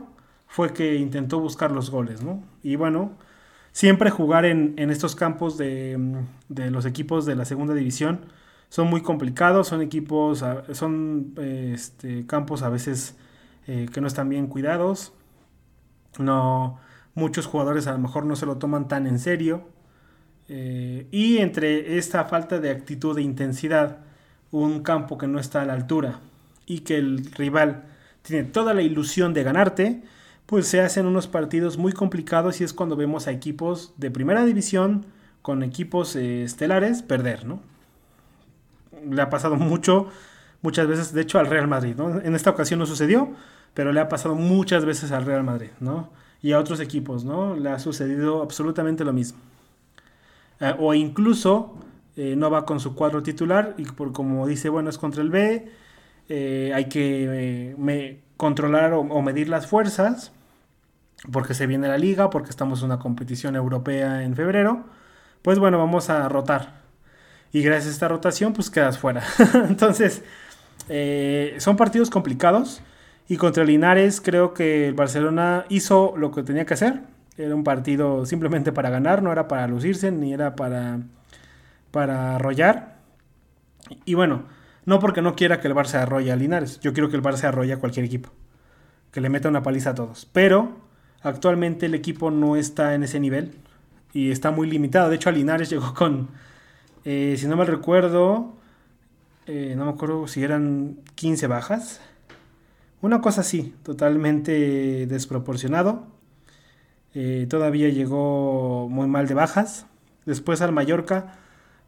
fue 0.47 0.71
que 0.73 0.95
intentó 0.95 1.41
buscar 1.41 1.71
los 1.71 1.89
goles, 1.91 2.23
¿no? 2.23 2.41
Y 2.63 2.77
bueno, 2.77 3.11
siempre 3.73 4.11
jugar 4.11 4.45
en, 4.45 4.77
estos 4.89 5.15
campos 5.15 5.57
de, 5.57 5.99
los 6.47 6.85
equipos 6.85 7.25
de 7.25 7.35
la 7.35 7.43
segunda 7.43 7.73
división 7.73 8.21
son 8.69 8.87
muy 8.87 9.01
complicados, 9.01 9.67
son 9.67 9.81
equipos, 9.81 10.43
son 10.71 11.33
este, 11.37 12.25
campos 12.25 12.63
a 12.63 12.69
veces 12.69 13.17
eh, 13.67 13.87
que 13.93 13.99
no 13.99 14.07
están 14.07 14.29
bien 14.29 14.47
cuidados, 14.47 15.13
no, 16.17 16.79
muchos 17.13 17.45
jugadores 17.45 17.87
a 17.87 17.91
lo 17.91 17.99
mejor 17.99 18.25
no 18.25 18.37
se 18.37 18.45
lo 18.45 18.57
toman 18.57 18.87
tan 18.87 19.05
en 19.05 19.19
serio, 19.19 19.67
eh, 20.49 21.07
y 21.11 21.37
entre 21.37 21.97
esta 21.97 22.25
falta 22.25 22.59
de 22.59 22.69
actitud 22.69 23.15
de 23.15 23.21
intensidad, 23.21 23.97
un 24.51 24.81
campo 24.81 25.17
que 25.17 25.27
no 25.27 25.39
está 25.39 25.61
a 25.61 25.65
la 25.65 25.73
altura 25.73 26.19
y 26.65 26.79
que 26.79 26.97
el 26.97 27.25
rival 27.33 27.83
tiene 28.21 28.43
toda 28.43 28.73
la 28.73 28.81
ilusión 28.81 29.33
de 29.33 29.43
ganarte, 29.43 30.03
pues 30.45 30.67
se 30.67 30.81
hacen 30.81 31.05
unos 31.05 31.27
partidos 31.27 31.77
muy 31.77 31.91
complicados 31.91 32.61
y 32.61 32.63
es 32.63 32.73
cuando 32.73 32.95
vemos 32.95 33.27
a 33.27 33.31
equipos 33.31 33.93
de 33.97 34.11
primera 34.11 34.45
división 34.45 35.05
con 35.41 35.63
equipos 35.63 36.15
eh, 36.15 36.43
estelares 36.43 37.03
perder, 37.03 37.45
¿no? 37.45 37.61
Le 39.09 39.21
ha 39.21 39.29
pasado 39.29 39.55
mucho, 39.55 40.07
muchas 40.61 40.87
veces, 40.87 41.13
de 41.13 41.21
hecho, 41.21 41.39
al 41.39 41.47
Real 41.47 41.67
Madrid. 41.67 41.95
En 42.23 42.35
esta 42.35 42.49
ocasión 42.49 42.79
no 42.79 42.85
sucedió, 42.85 43.33
pero 43.73 43.91
le 43.91 43.99
ha 43.99 44.09
pasado 44.09 44.35
muchas 44.35 44.85
veces 44.85 45.11
al 45.11 45.25
Real 45.25 45.43
Madrid, 45.43 45.69
¿no? 45.79 46.09
Y 46.41 46.53
a 46.53 46.59
otros 46.59 46.79
equipos, 46.79 47.23
¿no? 47.23 47.55
Le 47.55 47.69
ha 47.69 47.79
sucedido 47.79 48.41
absolutamente 48.41 49.03
lo 49.03 49.13
mismo. 49.13 49.39
Eh, 50.59 50.75
o 50.79 50.93
incluso 50.93 51.77
eh, 52.17 52.35
no 52.35 52.49
va 52.49 52.65
con 52.65 52.79
su 52.79 52.95
cuadro 52.95 53.21
titular 53.21 53.75
y 53.77 53.83
por 53.85 54.11
como 54.11 54.47
dice, 54.47 54.69
bueno, 54.69 54.89
es 54.89 54.97
contra 54.97 55.21
el 55.21 55.29
B, 55.29 55.71
eh, 56.29 56.71
hay 56.73 56.85
que 56.85 57.75
eh, 57.77 58.21
controlar 58.37 58.93
o, 58.93 59.21
medir 59.21 59.49
las 59.49 59.67
fuerzas, 59.67 60.31
porque 61.31 61.53
se 61.53 61.67
viene 61.67 61.87
la 61.87 61.99
liga, 61.99 62.31
porque 62.31 62.49
estamos 62.49 62.79
en 62.79 62.87
una 62.87 62.97
competición 62.97 63.55
europea 63.55 64.23
en 64.23 64.35
febrero, 64.35 64.85
pues 65.43 65.59
bueno, 65.59 65.77
vamos 65.77 66.09
a 66.09 66.27
rotar. 66.27 66.81
Y 67.51 67.61
gracias 67.61 67.89
a 67.89 67.91
esta 67.91 68.07
rotación, 68.07 68.53
pues 68.53 68.71
quedas 68.71 68.97
fuera. 68.97 69.23
Entonces, 69.69 70.23
son 71.59 71.77
partidos 71.77 72.09
complicados. 72.09 72.81
Y 73.29 73.37
contra 73.37 73.63
Linares 73.63 74.21
creo 74.21 74.53
que 74.53 74.87
el 74.87 74.93
Barcelona 74.95 75.65
hizo 75.69 76.15
lo 76.17 76.31
que 76.31 76.43
tenía 76.43 76.65
que 76.65 76.73
hacer. 76.73 77.01
Era 77.37 77.55
un 77.55 77.63
partido 77.63 78.25
simplemente 78.25 78.71
para 78.71 78.89
ganar, 78.89 79.21
no 79.21 79.31
era 79.31 79.47
para 79.47 79.67
lucirse, 79.67 80.11
ni 80.11 80.33
era 80.33 80.55
para 80.55 81.01
para 81.91 82.35
arrollar. 82.35 82.97
Y 84.05 84.13
bueno, 84.13 84.43
no 84.85 84.99
porque 84.99 85.21
no 85.21 85.35
quiera 85.35 85.59
que 85.59 85.67
el 85.67 85.75
Barça 85.75 85.95
arrolle 85.95 86.31
a 86.31 86.35
Linares, 86.35 86.79
yo 86.79 86.93
quiero 86.93 87.09
que 87.09 87.15
el 87.15 87.23
Barça 87.23 87.45
arrolle 87.45 87.73
a 87.73 87.77
cualquier 87.77 88.05
equipo, 88.05 88.29
que 89.11 89.21
le 89.21 89.29
meta 89.29 89.49
una 89.49 89.63
paliza 89.63 89.91
a 89.91 89.95
todos. 89.95 90.27
Pero 90.31 90.77
actualmente 91.21 91.87
el 91.87 91.95
equipo 91.95 92.31
no 92.31 92.55
está 92.55 92.93
en 92.93 93.03
ese 93.03 93.19
nivel 93.19 93.55
y 94.13 94.31
está 94.31 94.51
muy 94.51 94.69
limitado. 94.69 95.09
De 95.09 95.15
hecho, 95.15 95.29
a 95.29 95.31
Linares 95.31 95.69
llegó 95.69 95.93
con, 95.93 96.29
eh, 97.05 97.35
si 97.37 97.47
no 97.47 97.57
me 97.57 97.65
recuerdo, 97.65 98.53
eh, 99.45 99.73
no 99.77 99.85
me 99.85 99.91
acuerdo 99.91 100.27
si 100.27 100.43
eran 100.43 100.97
15 101.15 101.47
bajas. 101.47 102.01
Una 103.01 103.21
cosa 103.21 103.41
así, 103.41 103.75
totalmente 103.83 105.05
desproporcionado. 105.07 106.05
Eh, 107.13 107.47
todavía 107.49 107.89
llegó 107.89 108.87
muy 108.89 109.07
mal 109.07 109.27
de 109.27 109.33
bajas. 109.33 109.85
Después 110.25 110.61
al 110.61 110.71
Mallorca 110.71 111.33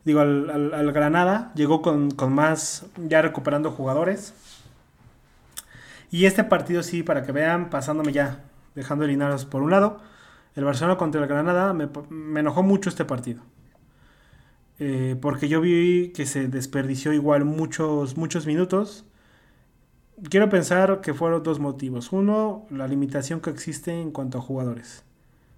digo, 0.05 0.21
al, 0.21 0.91
Granada, 0.91 1.51
llegó 1.55 1.81
con, 1.81 2.13
más, 2.31 2.85
ya 2.97 3.21
recuperando 3.21 3.71
jugadores. 3.71 4.33
Y 6.11 6.25
este 6.25 6.43
partido 6.43 6.83
sí, 6.83 7.03
para 7.03 7.23
que 7.23 7.31
vean, 7.31 7.69
pasándome 7.69 8.11
ya, 8.11 8.43
dejando 8.75 9.05
el 9.05 9.11
Linares 9.11 9.45
por 9.45 9.61
un 9.61 9.71
lado, 9.71 9.99
el 10.55 10.65
Barcelona 10.65 10.97
contra 10.97 11.21
el 11.21 11.27
Granada, 11.27 11.73
me, 11.73 11.89
enojó 12.39 12.63
mucho 12.63 12.89
este 12.89 13.05
partido. 13.05 13.43
Eh, 14.79 15.17
porque 15.21 15.49
yo 15.49 15.61
vi 15.61 16.09
que 16.15 16.25
se 16.25 16.47
desperdició 16.47 17.13
igual 17.13 17.45
muchos, 17.45 18.17
muchos 18.17 18.47
minutos. 18.47 19.05
Quiero 20.29 20.49
pensar 20.49 21.01
que 21.01 21.13
fueron 21.13 21.43
dos 21.43 21.59
motivos. 21.59 22.11
Uno, 22.11 22.65
la 22.69 22.87
limitación 22.87 23.41
que 23.41 23.49
existe 23.49 23.91
en 24.01 24.11
cuanto 24.11 24.37
a 24.37 24.41
jugadores. 24.41 25.03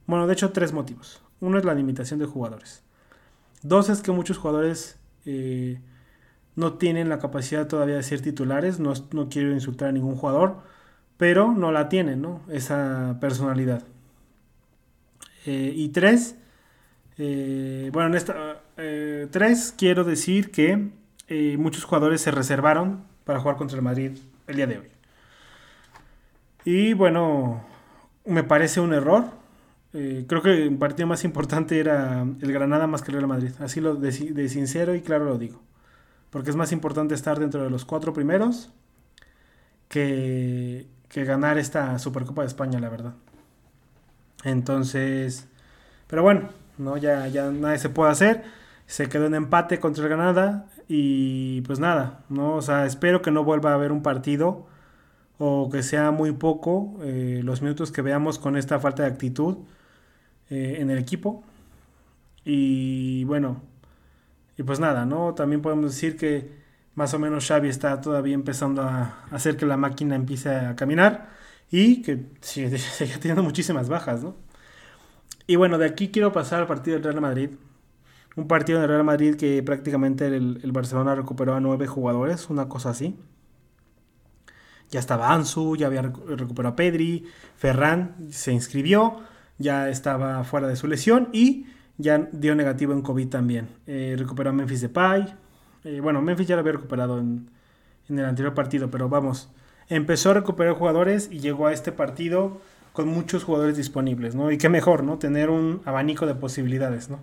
Bueno, 0.07 0.27
de 0.27 0.33
hecho, 0.33 0.51
tres 0.51 0.73
motivos. 0.73 1.21
Uno 1.39 1.57
es 1.57 1.65
la 1.65 1.73
limitación 1.73 2.19
de 2.19 2.25
jugadores. 2.25 2.83
Dos 3.63 3.89
es 3.89 4.01
que 4.01 4.11
muchos 4.11 4.37
jugadores 4.37 4.97
eh, 5.25 5.79
no 6.55 6.73
tienen 6.73 7.09
la 7.09 7.19
capacidad 7.19 7.67
todavía 7.67 7.95
de 7.95 8.03
ser 8.03 8.21
titulares, 8.21 8.79
no, 8.79 8.93
no 9.11 9.29
quiero 9.29 9.51
insultar 9.51 9.89
a 9.89 9.91
ningún 9.91 10.15
jugador, 10.15 10.57
pero 11.17 11.51
no 11.51 11.71
la 11.71 11.87
tienen, 11.87 12.21
¿no? 12.21 12.41
Esa 12.49 13.17
personalidad. 13.21 13.83
Eh, 15.45 15.73
y 15.75 15.89
tres, 15.89 16.35
eh, 17.17 17.89
bueno, 17.93 18.09
en 18.09 18.15
esta 18.15 18.61
tres 19.31 19.75
quiero 19.77 20.03
decir 20.03 20.49
que 20.49 20.89
muchos 21.57 21.83
jugadores 21.83 22.21
se 22.21 22.31
reservaron 22.31 23.03
para 23.25 23.39
jugar 23.39 23.57
contra 23.57 23.77
el 23.77 23.83
Madrid 23.83 24.17
el 24.47 24.55
día 24.55 24.65
de 24.65 24.79
hoy. 24.79 24.87
Y 26.65 26.93
bueno, 26.93 27.63
me 28.25 28.43
parece 28.43 28.79
un 28.79 28.93
error. 28.93 29.40
Creo 29.91 30.41
que 30.41 30.63
el 30.63 30.77
partido 30.77 31.07
más 31.07 31.23
importante 31.23 31.79
era 31.79 32.21
el 32.41 32.53
Granada 32.53 32.87
más 32.87 33.01
que 33.01 33.11
el 33.11 33.17
Real 33.17 33.27
Madrid. 33.27 33.51
Así 33.59 33.81
lo 33.81 33.95
de, 33.95 34.11
de 34.11 34.49
sincero 34.49 34.95
y 34.95 35.01
claro 35.01 35.25
lo 35.25 35.37
digo. 35.37 35.61
Porque 36.29 36.49
es 36.49 36.55
más 36.55 36.71
importante 36.71 37.13
estar 37.13 37.39
dentro 37.39 37.63
de 37.63 37.69
los 37.69 37.85
cuatro 37.85 38.13
primeros 38.13 38.71
que, 39.89 40.87
que 41.09 41.25
ganar 41.25 41.57
esta 41.57 41.99
Supercopa 41.99 42.41
de 42.41 42.47
España, 42.47 42.79
la 42.79 42.89
verdad. 42.89 43.13
Entonces, 44.43 45.47
pero 46.07 46.23
bueno, 46.23 46.49
no 46.77 46.97
ya, 46.97 47.27
ya 47.27 47.51
nadie 47.51 47.77
se 47.77 47.89
puede 47.89 48.11
hacer. 48.11 48.43
Se 48.87 49.09
quedó 49.09 49.27
en 49.27 49.35
empate 49.35 49.79
contra 49.79 50.03
el 50.03 50.09
Granada 50.09 50.67
y 50.87 51.61
pues 51.61 51.79
nada, 51.79 52.23
¿no? 52.29 52.55
O 52.55 52.61
sea, 52.61 52.85
espero 52.85 53.21
que 53.21 53.31
no 53.31 53.43
vuelva 53.43 53.71
a 53.71 53.75
haber 53.75 53.91
un 53.91 54.03
partido 54.03 54.67
o 55.37 55.69
que 55.71 55.83
sea 55.83 56.11
muy 56.11 56.31
poco 56.33 56.97
eh, 57.03 57.41
los 57.43 57.61
minutos 57.61 57.91
que 57.91 58.01
veamos 58.01 58.39
con 58.39 58.57
esta 58.57 58.79
falta 58.79 59.03
de 59.03 59.09
actitud 59.09 59.57
eh, 60.51 60.77
en 60.79 60.91
el 60.91 60.99
equipo. 60.99 61.43
Y 62.45 63.23
bueno, 63.23 63.61
y 64.57 64.63
pues 64.63 64.79
nada, 64.79 65.05
¿no? 65.05 65.33
También 65.33 65.61
podemos 65.61 65.85
decir 65.85 66.17
que 66.17 66.51
más 66.93 67.13
o 67.13 67.19
menos 67.19 67.47
Xavi 67.47 67.69
está 67.69 68.01
todavía 68.01 68.35
empezando 68.35 68.83
a 68.83 69.25
hacer 69.31 69.57
que 69.57 69.65
la 69.65 69.77
máquina 69.77 70.15
empiece 70.15 70.49
a 70.53 70.75
caminar 70.75 71.29
y 71.71 72.01
que 72.01 72.25
sigue, 72.41 72.77
teniendo 73.19 73.43
muchísimas 73.43 73.89
bajas, 73.89 74.23
¿no? 74.23 74.35
Y 75.47 75.55
bueno, 75.55 75.77
de 75.77 75.85
aquí 75.85 76.09
quiero 76.09 76.31
pasar 76.31 76.59
al 76.61 76.67
partido 76.67 76.95
del 76.95 77.03
Real 77.05 77.21
Madrid. 77.21 77.49
Un 78.35 78.47
partido 78.47 78.79
del 78.79 78.89
Real 78.89 79.03
Madrid 79.03 79.35
que 79.35 79.63
prácticamente 79.63 80.27
el, 80.27 80.71
Barcelona 80.71 81.15
recuperó 81.15 81.55
a 81.55 81.59
nueve 81.59 81.87
jugadores, 81.87 82.49
una 82.49 82.69
cosa 82.69 82.91
así. 82.91 83.17
Ya 84.89 84.99
estaba 84.99 85.33
Ansu, 85.33 85.77
ya 85.77 85.87
había 85.87 86.01
recuperado 86.01 86.73
a 86.73 86.75
Pedri, 86.75 87.25
Ferran 87.55 88.27
se 88.31 88.51
inscribió, 88.51 89.21
ya 89.61 89.89
estaba 89.89 90.43
fuera 90.43 90.67
de 90.67 90.75
su 90.75 90.87
lesión 90.87 91.29
y 91.31 91.65
ya 91.97 92.29
dio 92.31 92.55
negativo 92.55 92.93
en 92.93 93.01
COVID 93.01 93.29
también. 93.29 93.69
Eh, 93.87 94.15
recuperó 94.17 94.49
a 94.49 94.53
Memphis 94.53 94.81
Depay. 94.81 95.33
Eh, 95.83 95.99
bueno, 96.01 96.21
Memphis 96.21 96.47
ya 96.47 96.55
lo 96.55 96.61
había 96.61 96.73
recuperado 96.73 97.19
en, 97.19 97.49
en, 98.09 98.19
el 98.19 98.25
anterior 98.25 98.53
partido, 98.53 98.89
pero 98.89 99.09
vamos. 99.09 99.49
Empezó 99.89 100.31
a 100.31 100.33
recuperar 100.35 100.73
jugadores 100.73 101.29
y 101.31 101.39
llegó 101.39 101.67
a 101.67 101.73
este 101.73 101.91
partido 101.91 102.61
con 102.93 103.07
muchos 103.07 103.43
jugadores 103.43 103.77
disponibles, 103.77 104.35
¿no? 104.35 104.51
Y 104.51 104.57
qué 104.57 104.69
mejor, 104.69 105.03
¿no? 105.03 105.17
Tener 105.17 105.49
un 105.49 105.81
abanico 105.85 106.25
de 106.25 106.35
posibilidades, 106.35 107.09
¿no? 107.09 107.19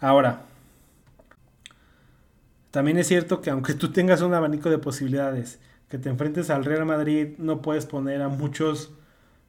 Ahora, 0.00 0.42
también 2.70 2.98
es 2.98 3.08
cierto 3.08 3.40
que 3.40 3.50
aunque 3.50 3.74
tú 3.74 3.90
tengas 3.92 4.22
un 4.22 4.34
abanico 4.34 4.70
de 4.70 4.78
posibilidades, 4.78 5.58
que 5.88 5.98
te 5.98 6.08
enfrentes 6.08 6.50
al 6.50 6.64
Real 6.64 6.86
Madrid, 6.86 7.34
no 7.38 7.62
puedes 7.62 7.86
poner 7.86 8.22
a 8.22 8.28
muchos 8.28 8.92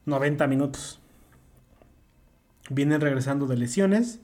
90 0.06 0.48
minutos. 0.48 1.01
Vienen 2.70 3.02
regresando 3.02 3.48
de 3.48 3.58
lesiones 3.58 4.20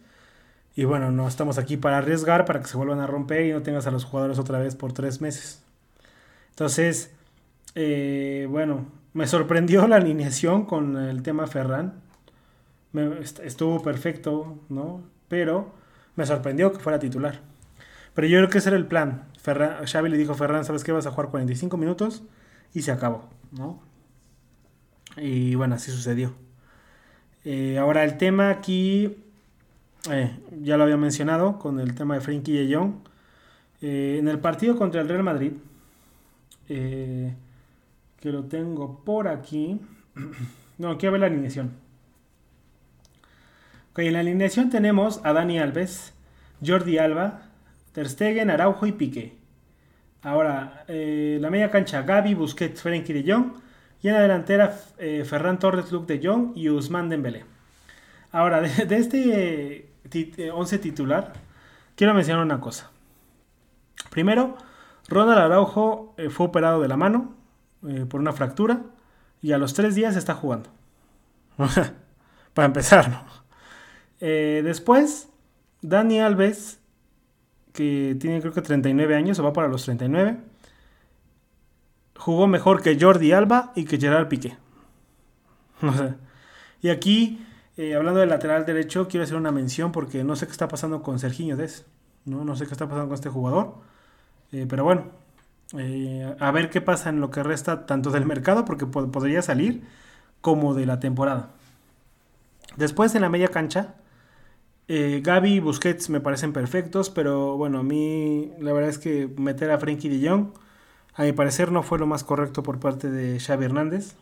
y 0.77 0.85
bueno, 0.85 1.11
no 1.11 1.27
estamos 1.27 1.57
aquí 1.57 1.75
para 1.75 1.97
arriesgar, 1.97 2.45
para 2.45 2.61
que 2.61 2.67
se 2.67 2.77
vuelvan 2.77 2.99
a 2.99 3.07
romper 3.07 3.47
y 3.47 3.51
no 3.51 3.63
tengas 3.63 3.87
a 3.87 3.91
los 3.91 4.05
jugadores 4.05 4.37
otra 4.37 4.59
vez 4.59 4.75
por 4.75 4.93
tres 4.93 5.21
meses. 5.21 5.63
Entonces, 6.51 7.11
eh, 7.73 8.47
bueno, 8.47 8.85
me 9.13 9.25
sorprendió 9.25 9.87
la 9.87 9.95
alineación 9.95 10.65
con 10.65 10.95
el 10.97 11.23
tema 11.23 11.47
Ferran. 11.47 11.95
estuvo 13.43 13.81
perfecto, 13.81 14.59
¿no? 14.69 15.01
Pero 15.27 15.73
me 16.15 16.27
sorprendió 16.27 16.71
que 16.71 16.79
fuera 16.79 16.99
titular. 16.99 17.41
Pero 18.13 18.27
yo 18.27 18.37
creo 18.37 18.49
que 18.49 18.59
ese 18.59 18.69
era 18.69 18.77
el 18.77 18.85
plan. 18.85 19.23
Ferran, 19.41 19.83
Xavi 19.83 20.09
le 20.09 20.17
dijo 20.17 20.35
Ferran, 20.35 20.63
¿sabes 20.63 20.83
qué? 20.83 20.91
Vas 20.91 21.07
a 21.07 21.11
jugar 21.11 21.31
45 21.31 21.75
minutos 21.77 22.21
y 22.75 22.83
se 22.83 22.91
acabó, 22.91 23.29
¿no? 23.51 23.81
Y 25.17 25.55
bueno, 25.55 25.73
así 25.73 25.89
sucedió. 25.91 26.35
Eh, 27.49 27.77
ahora 27.77 28.03
el 28.03 28.17
tema 28.17 28.49
aquí 28.49 29.15
eh, 30.11 30.37
ya 30.61 30.75
lo 30.75 30.83
había 30.83 30.97
mencionado 30.97 31.57
con 31.57 31.79
el 31.79 31.95
tema 31.95 32.15
de 32.15 32.19
Frenkie 32.19 32.51
de 32.51 32.75
Jong. 32.75 32.95
Eh, 33.81 34.17
en 34.19 34.27
el 34.27 34.37
partido 34.39 34.75
contra 34.75 34.99
el 34.99 35.07
Real 35.07 35.23
Madrid, 35.23 35.53
eh, 36.67 37.33
que 38.19 38.31
lo 38.33 38.43
tengo 38.43 38.99
por 39.05 39.29
aquí. 39.29 39.79
no, 40.77 40.97
quiero 40.97 41.13
ver 41.13 41.21
la 41.21 41.27
alineación. 41.27 41.71
en 43.95 44.13
la 44.13 44.19
alineación 44.19 44.69
tenemos 44.69 45.21
a 45.23 45.31
Dani 45.31 45.57
Alves, 45.57 46.13
Jordi 46.65 46.97
Alba, 46.97 47.43
Ter 47.93 48.09
Stegen, 48.09 48.49
Araujo 48.49 48.87
y 48.87 48.91
Piqué. 48.91 49.37
Ahora, 50.21 50.83
la 50.89 51.49
media 51.49 51.71
cancha, 51.71 52.01
Gaby, 52.01 52.33
Busquets, 52.33 52.81
Frenkie 52.81 53.13
de 53.13 53.31
Jong. 53.31 53.66
Y 54.01 54.09
en 54.09 54.13
la 54.13 54.21
delantera, 54.21 54.69
Ferran 54.69 55.59
Torres, 55.59 55.91
Luke 55.91 56.17
de 56.17 56.25
Jong 56.25 56.51
y 56.55 56.69
Usman 56.69 57.09
Dembélé. 57.09 57.45
Ahora, 58.31 58.61
de 58.87 58.97
este 58.97 59.89
11 60.51 60.75
eh, 60.75 60.79
titular, 60.79 61.33
quiero 61.95 62.13
mencionar 62.13 62.43
una 62.43 62.59
cosa. 62.59 62.91
Primero, 64.09 64.57
Ronald 65.07 65.39
Araujo 65.39 66.13
eh, 66.17 66.29
fue 66.29 66.47
operado 66.47 66.81
de 66.81 66.87
la 66.87 66.97
mano 66.97 67.35
eh, 67.87 68.05
por 68.07 68.19
una 68.19 68.33
fractura 68.33 68.81
y 69.41 69.51
a 69.51 69.57
los 69.57 69.73
tres 69.73 69.95
días 69.95 70.15
está 70.15 70.33
jugando. 70.33 70.69
Para 72.53 72.65
empezar, 72.65 73.09
¿no? 73.09 73.37
después, 74.19 75.29
Dani 75.83 76.19
Alves, 76.19 76.79
que 77.71 78.17
tiene 78.19 78.41
creo 78.41 78.51
que 78.51 78.63
39 78.63 79.15
años, 79.15 79.37
o 79.37 79.43
va 79.43 79.53
para 79.53 79.67
los 79.67 79.83
39, 79.83 80.39
jugó 82.17 82.47
mejor 82.47 82.81
que 82.81 82.97
Jordi 82.99 83.31
Alba 83.31 83.71
y 83.75 83.85
que 83.85 83.97
Gerard 83.97 84.27
Piqué. 84.27 84.57
y 86.81 86.89
aquí 86.89 87.45
eh, 87.77 87.93
hablando 87.95 88.19
del 88.19 88.29
lateral 88.29 88.65
derecho, 88.65 89.07
quiero 89.07 89.23
hacer 89.23 89.37
una 89.37 89.51
mención 89.51 89.91
porque 89.91 90.23
no 90.23 90.35
sé 90.35 90.47
qué 90.47 90.51
está 90.51 90.67
pasando 90.67 91.03
con 91.03 91.19
Serginho 91.19 91.55
Des. 91.55 91.85
No, 92.25 92.43
no 92.43 92.55
sé 92.55 92.65
qué 92.65 92.71
está 92.71 92.87
pasando 92.87 93.07
con 93.07 93.15
este 93.15 93.29
jugador. 93.29 93.75
Eh, 94.51 94.65
pero 94.67 94.83
bueno, 94.83 95.11
eh, 95.77 96.35
a 96.39 96.51
ver 96.51 96.69
qué 96.71 96.81
pasa 96.81 97.09
en 97.09 97.21
lo 97.21 97.29
que 97.29 97.43
resta 97.43 97.85
tanto 97.85 98.09
del 98.09 98.25
mercado, 98.25 98.65
porque 98.65 98.87
podría 98.87 99.41
salir, 99.43 99.83
como 100.41 100.73
de 100.73 100.87
la 100.87 100.99
temporada. 100.99 101.51
Después 102.77 103.13
en 103.15 103.21
la 103.21 103.29
media 103.29 103.49
cancha, 103.49 103.95
Gaby 104.87 105.55
y 105.55 105.59
Busquets 105.59 106.09
me 106.09 106.21
parecen 106.21 106.53
perfectos, 106.53 107.09
pero 107.09 107.57
bueno, 107.57 107.79
a 107.79 107.83
mí 107.83 108.53
la 108.59 108.73
verdad 108.73 108.89
es 108.89 108.99
que 108.99 109.27
meter 109.37 109.71
a 109.71 109.79
Frankie 109.79 110.09
de 110.09 110.19
a 111.17 111.23
mi 111.23 111.33
parecer 111.33 111.71
no 111.71 111.81
fue 111.81 111.97
lo 111.97 112.05
más 112.05 112.23
correcto 112.23 112.61
por 112.61 112.79
parte 112.79 113.09
de 113.09 113.39
Xavi 113.39 113.65
Hernández. 113.65 114.15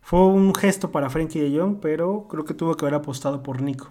Fue 0.00 0.20
un 0.20 0.54
gesto 0.54 0.90
para 0.90 1.10
Frankie 1.10 1.40
de 1.40 1.58
Jong, 1.58 1.78
pero 1.80 2.26
creo 2.28 2.46
que 2.46 2.54
tuvo 2.54 2.74
que 2.74 2.86
haber 2.86 2.94
apostado 2.94 3.42
por 3.42 3.60
Nico. 3.60 3.90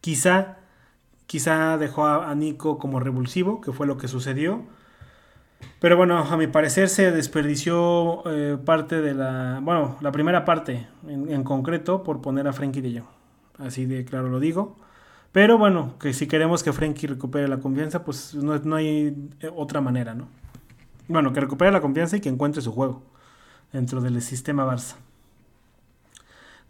Quizá, 0.00 0.58
quizá 1.26 1.76
dejó 1.78 2.06
a, 2.06 2.32
Nico 2.36 2.78
como 2.78 3.00
revulsivo, 3.00 3.60
que 3.60 3.72
fue 3.72 3.88
lo 3.88 3.98
que 3.98 4.06
sucedió. 4.06 4.62
Pero 5.80 5.96
bueno, 5.96 6.18
a 6.18 6.36
mi 6.36 6.46
parecer 6.46 6.88
se 6.88 7.10
desperdició 7.10 8.22
eh, 8.26 8.56
parte 8.64 9.02
de 9.02 9.14
la. 9.14 9.58
Bueno, 9.60 9.96
la 10.00 10.12
primera 10.12 10.44
parte 10.44 10.86
en, 11.08 11.42
concreto 11.42 12.04
por 12.04 12.20
poner 12.22 12.46
a 12.46 12.52
Frankie 12.52 12.80
de 12.80 13.00
Jong. 13.00 13.08
Así 13.66 13.84
de 13.84 14.04
claro 14.04 14.28
lo 14.28 14.38
digo. 14.38 14.76
Pero 15.38 15.56
bueno, 15.56 15.94
que 16.00 16.12
si 16.14 16.26
queremos 16.26 16.64
que 16.64 16.72
Frankie 16.72 17.06
recupere 17.06 17.46
la 17.46 17.58
confianza, 17.58 18.04
pues 18.04 18.34
no, 18.34 18.58
no 18.58 18.74
hay 18.74 19.30
eh, 19.38 19.48
otra 19.54 19.80
manera, 19.80 20.12
¿no? 20.12 20.26
Bueno, 21.06 21.32
que 21.32 21.38
recupere 21.38 21.70
la 21.70 21.80
confianza 21.80 22.16
y 22.16 22.20
que 22.20 22.28
encuentre 22.28 22.60
su 22.60 22.72
juego 22.72 23.04
dentro 23.72 24.00
del 24.00 24.20
sistema 24.20 24.66
Barça. 24.66 24.96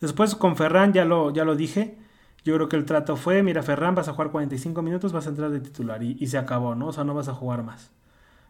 Después 0.03 0.35
con 0.35 0.55
Ferran 0.55 0.93
ya 0.93 1.07
lo, 1.07 1.33
ya 1.33 1.47
lo 1.47 1.57
dije. 1.57 1.97
Yo 2.45 2.57
creo 2.57 2.69
que 2.69 2.77
el 2.77 2.85
trato 2.85 3.17
fue, 3.17 3.43
mira 3.43 3.63
Ferran, 3.63 3.95
vas 3.95 4.09
a 4.09 4.13
jugar 4.13 4.31
45 4.33 4.83
minutos, 4.83 5.15
vas 5.15 5.27
a 5.27 5.31
entrar 5.31 5.51
de 5.51 5.61
titular 5.61 6.03
y, 6.03 6.27
se 6.27 6.37
acabó, 6.37 6.75
¿no? 6.75 6.89
O 6.89 6.93
sea, 6.93 7.05
no 7.05 7.15
vas 7.15 7.29
a 7.29 7.33
jugar 7.33 7.63
más. 7.63 7.91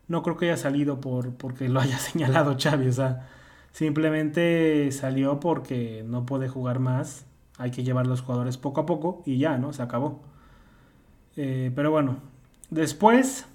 No 0.08 0.24
creo 0.24 0.36
que 0.36 0.46
haya 0.46 0.56
salido 0.56 1.00
por 1.00 1.32
porque 1.34 1.68
lo 1.68 1.78
haya 1.78 1.98
señalado 2.00 2.56
Xavi, 2.58 2.88
o 2.88 2.92
sea, 2.92 3.28
simplemente 3.70 4.90
salió 4.90 5.38
porque 5.38 6.04
no 6.04 6.26
puede 6.26 6.48
jugar 6.48 6.80
más. 6.80 7.24
Hay 7.58 7.72
que 7.72 7.82
llevar 7.82 8.06
los 8.06 8.22
jugadores 8.22 8.56
poco 8.56 8.80
a 8.80 8.86
poco 8.86 9.22
y 9.26 9.38
ya, 9.38 9.58
¿no? 9.58 9.72
Se 9.72 9.82
acabó. 9.82 10.20
Eh, 11.36 11.70
pero 11.74 11.90
bueno, 11.90 12.18
después... 12.70 13.46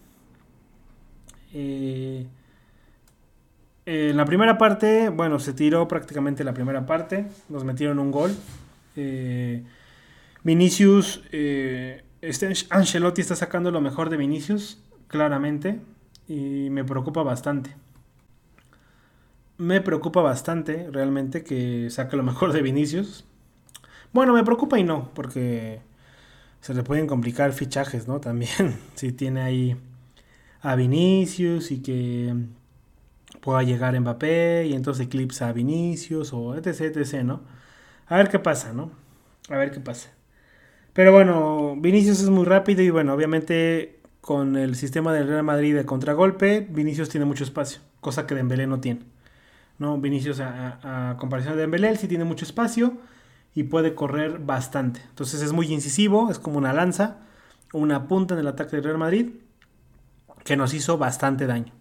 Eh, 1.54 2.28
en 3.86 4.16
la 4.16 4.24
primera 4.24 4.58
parte, 4.58 5.10
bueno, 5.10 5.40
se 5.40 5.54
tiró 5.54 5.88
prácticamente 5.88 6.44
la 6.44 6.54
primera 6.54 6.86
parte. 6.86 7.28
Nos 7.50 7.64
metieron 7.66 8.00
un 8.00 8.12
gol. 8.12 8.36
Eh, 8.96 9.64
Vinicius, 10.44 11.22
este 11.32 12.54
Ancelotti 12.70 13.22
está 13.22 13.36
sacando 13.36 13.72
lo 13.72 13.82
mejor 13.82 14.10
de 14.10 14.18
Vinicius, 14.18 14.82
claramente, 15.08 15.82
y 16.28 16.70
me 16.70 16.86
preocupa 16.86 17.24
bastante. 17.24 17.76
Me 19.58 19.82
preocupa 19.82 20.22
bastante 20.22 20.90
realmente 20.92 21.44
que 21.44 21.90
saque 21.90 22.16
lo 22.16 22.24
mejor 22.24 22.54
de 22.54 22.62
Vinicius. 22.62 23.26
Bueno, 24.14 24.34
me 24.34 24.44
preocupa 24.44 24.80
y 24.80 24.84
no, 24.84 25.10
porque 25.16 25.82
se 26.62 26.74
le 26.74 26.84
pueden 26.84 27.08
complicar 27.08 27.52
fichajes, 27.54 28.08
¿no? 28.08 28.20
También, 28.22 28.80
si 28.96 29.12
tiene 29.12 29.42
ahí 29.42 29.76
a 30.62 30.76
Vinicius 30.76 31.72
y 31.72 31.82
que 31.82 32.34
pueda 33.42 33.64
llegar 33.64 34.00
Mbappé 34.00 34.68
y 34.68 34.74
entonces 34.74 35.08
eclipsa 35.08 35.50
a 35.50 35.54
Vinicius 35.54 36.32
o 36.34 36.56
etc, 36.56 36.96
etc, 36.96 37.24
¿no? 37.24 37.42
A 38.08 38.18
ver 38.18 38.30
qué 38.30 38.40
pasa, 38.40 38.72
¿no? 38.74 38.92
A 39.50 39.58
ver 39.58 39.72
qué 39.72 39.80
pasa. 39.80 40.12
Pero 40.94 41.12
bueno, 41.12 41.76
Vinicius 41.78 42.22
es 42.22 42.30
muy 42.30 42.46
rápido 42.46 42.84
y 42.84 42.92
bueno, 42.92 43.14
obviamente 43.14 44.00
con 44.22 44.56
el 44.56 44.76
sistema 44.76 45.12
del 45.14 45.28
Real 45.28 45.44
Madrid 45.44 45.76
de 45.76 45.86
contragolpe, 45.86 46.62
Vinicius 46.70 47.10
tiene 47.10 47.26
mucho 47.26 47.44
espacio, 47.44 47.82
cosa 48.00 48.28
que 48.28 48.36
Dembélé 48.36 48.68
no 48.68 48.80
tiene. 48.80 49.02
¿no? 49.80 49.98
Vinicius 49.98 50.40
a, 50.40 51.18
comparación 51.20 51.56
de 51.56 51.62
Dembélé, 51.62 51.90
él 51.90 51.98
sí 51.98 52.08
tiene 52.08 52.24
mucho 52.24 52.46
espacio 52.46 52.98
y 53.56 53.64
puede 53.64 53.96
correr 53.96 54.40
bastante. 54.40 55.02
Entonces 55.10 55.42
es 55.42 55.54
muy 55.54 55.72
incisivo, 55.72 56.30
es 56.32 56.40
como 56.40 56.58
una 56.58 56.74
lanza, 56.74 57.18
una 57.74 58.08
punta 58.08 58.34
en 58.34 58.42
el 58.42 58.48
ataque 58.48 58.76
del 58.76 58.86
Real 58.86 58.98
Madrid 58.98 59.30
que 60.44 60.58
nos 60.58 60.74
hizo 60.74 60.98
bastante 60.98 61.48
daño. 61.48 61.74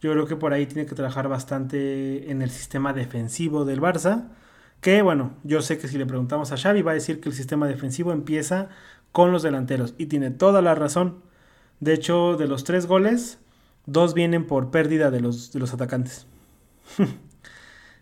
Yo 0.00 0.12
creo 0.12 0.26
que 0.26 0.36
por 0.36 0.52
ahí 0.52 0.66
tiene 0.66 0.86
que 0.86 0.94
trabajar 0.94 1.28
bastante 1.28 2.30
en 2.30 2.42
el 2.42 2.50
sistema 2.50 2.92
defensivo 2.92 3.64
del 3.64 3.80
Barça 3.80 4.28
que 4.80 5.02
bueno, 5.02 5.32
yo 5.42 5.62
sé 5.62 5.78
que 5.78 5.88
si 5.88 5.98
le 5.98 6.06
preguntamos 6.06 6.52
a 6.52 6.56
Xavi 6.56 6.82
va 6.82 6.92
a 6.92 6.94
decir 6.94 7.20
que 7.20 7.28
el 7.28 7.34
sistema 7.34 7.66
defensivo 7.66 8.12
empieza 8.12 8.68
con 9.12 9.32
los 9.32 9.42
delanteros 9.42 9.94
y 9.98 10.06
tiene 10.06 10.30
toda 10.30 10.62
la 10.62 10.74
razón. 10.74 11.22
De 11.80 11.94
hecho, 11.94 12.36
de 12.36 12.46
los 12.46 12.64
tres 12.64 12.86
goles, 12.86 13.38
dos 13.86 14.14
vienen 14.14 14.46
por 14.46 14.70
pérdida 14.70 15.10
de 15.10 15.20
los, 15.20 15.52
de 15.52 15.58
los 15.60 15.72
atacantes. 15.74 16.26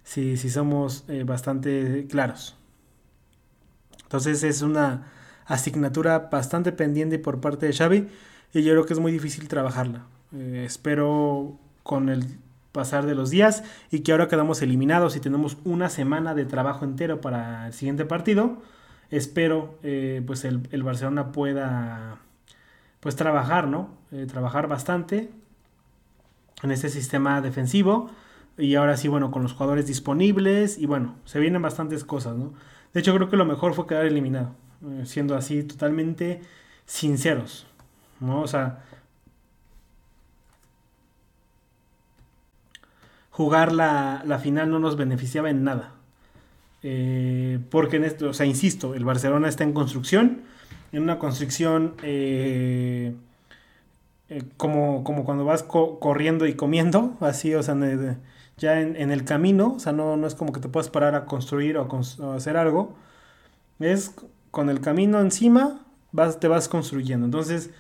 sí, 0.05 0.37
sí 0.37 0.51
somos 0.51 1.05
eh, 1.09 1.25
bastante 1.25 2.07
claros. 2.09 2.57
Entonces 4.07 4.45
es 4.45 4.63
una 4.63 5.09
asignatura 5.47 6.29
bastante 6.31 6.71
pendiente 6.73 7.19
por 7.19 7.41
parte 7.41 7.67
de 7.67 7.73
Xavi 7.73 8.09
y 8.55 8.63
yo 8.63 8.73
creo 8.73 8.87
que 8.87 8.93
es 8.93 9.01
muy 9.01 9.11
difícil 9.11 9.49
trabajarla. 9.49 10.07
Eh, 10.33 10.63
espero 10.65 11.59
con 11.83 12.09
el 12.09 12.25
pasar 12.71 13.07
de 13.07 13.15
los 13.15 13.31
días 13.31 13.65
y 13.91 14.01
que 14.01 14.13
ahora 14.13 14.29
quedamos 14.29 14.63
eliminados 14.63 15.17
y 15.17 15.21
tenemos 15.21 15.57
una 15.65 15.89
semana 15.89 16.35
de 16.35 16.45
trabajo 16.45 16.85
entero 16.85 17.21
para 17.21 17.67
el 17.67 17.73
siguiente 17.73 18.05
partido. 18.05 18.63
Espero 19.11 19.79
eh, 19.83 20.23
pues 20.27 20.45
el, 20.45 20.83
Barcelona 20.83 21.33
pueda 21.33 22.19
pues 23.01 23.17
trabajar, 23.17 23.67
¿no? 23.67 23.89
Eh, 24.13 24.27
trabajar 24.27 24.69
bastante 24.69 25.31
en 26.63 26.71
este 26.71 26.91
sistema 26.91 27.41
defensivo 27.41 28.11
y 28.59 28.75
ahora 28.77 28.97
sí, 28.97 29.09
bueno, 29.09 29.31
con 29.31 29.43
los 29.43 29.53
jugadores 29.53 29.87
disponibles 29.87 30.79
y 30.79 30.87
bueno, 30.87 31.17
se 31.25 31.41
vienen 31.41 31.63
bastantes 31.63 32.05
cosas, 32.05 32.37
¿no? 32.37 32.53
De 32.97 33.01
hecho 33.01 33.15
creo 33.15 33.29
que 33.29 33.37
lo 33.37 33.45
mejor 33.45 33.75
fue 33.75 33.87
quedar 33.87 34.07
eliminado, 34.07 34.55
eh, 34.83 35.03
siendo 35.05 35.37
así 35.37 35.63
totalmente 35.63 36.41
sinceros, 36.87 37.67
¿no? 38.21 38.41
O 38.41 38.47
sea, 38.47 38.87
jugar 43.31 43.73
la, 43.73 44.41
final 44.43 44.71
no 44.71 44.79
nos 44.79 44.97
beneficiaba 44.97 45.51
en 45.51 45.63
nada. 45.63 45.93
Eh, 46.83 47.59
porque 47.71 47.97
en 47.97 48.05
esto, 48.05 48.31
o 48.31 48.33
sea, 48.33 48.47
insisto, 48.47 48.95
el 48.95 49.05
Barcelona 49.05 49.51
está 49.51 49.63
en 49.63 49.75
construcción, 49.75 50.41
en 50.91 51.03
una 51.03 51.19
construcción 51.19 51.97
eh, 52.03 53.15
como, 54.57 55.05
como 55.05 55.27
cuando 55.27 55.45
vas 55.45 55.63
corriendo 55.63 56.47
y 56.47 56.55
comiendo, 56.55 57.15
así, 57.21 57.55
o 57.55 57.63
sea, 57.63 57.75
ya 58.57 58.81
en, 58.81 59.11
el 59.11 59.25
camino, 59.25 59.75
o 59.77 59.81
sea, 59.81 59.93
no, 59.93 60.17
no 60.17 60.27
es 60.27 60.35
como 60.35 60.53
que 60.53 60.61
te 60.61 60.69
puedas 60.69 60.89
parar 60.89 61.15
a 61.15 61.27
construir 61.27 61.77
o, 61.77 61.89
hacer 62.33 62.57
algo, 62.57 62.97
es 63.79 64.15
con 64.51 64.71
el 64.71 64.81
camino 64.81 65.21
encima, 65.21 65.85
vas, 66.13 66.41
te 66.41 66.49
vas 66.49 66.69
construyendo. 66.69 67.27
Entonces, 67.27 67.71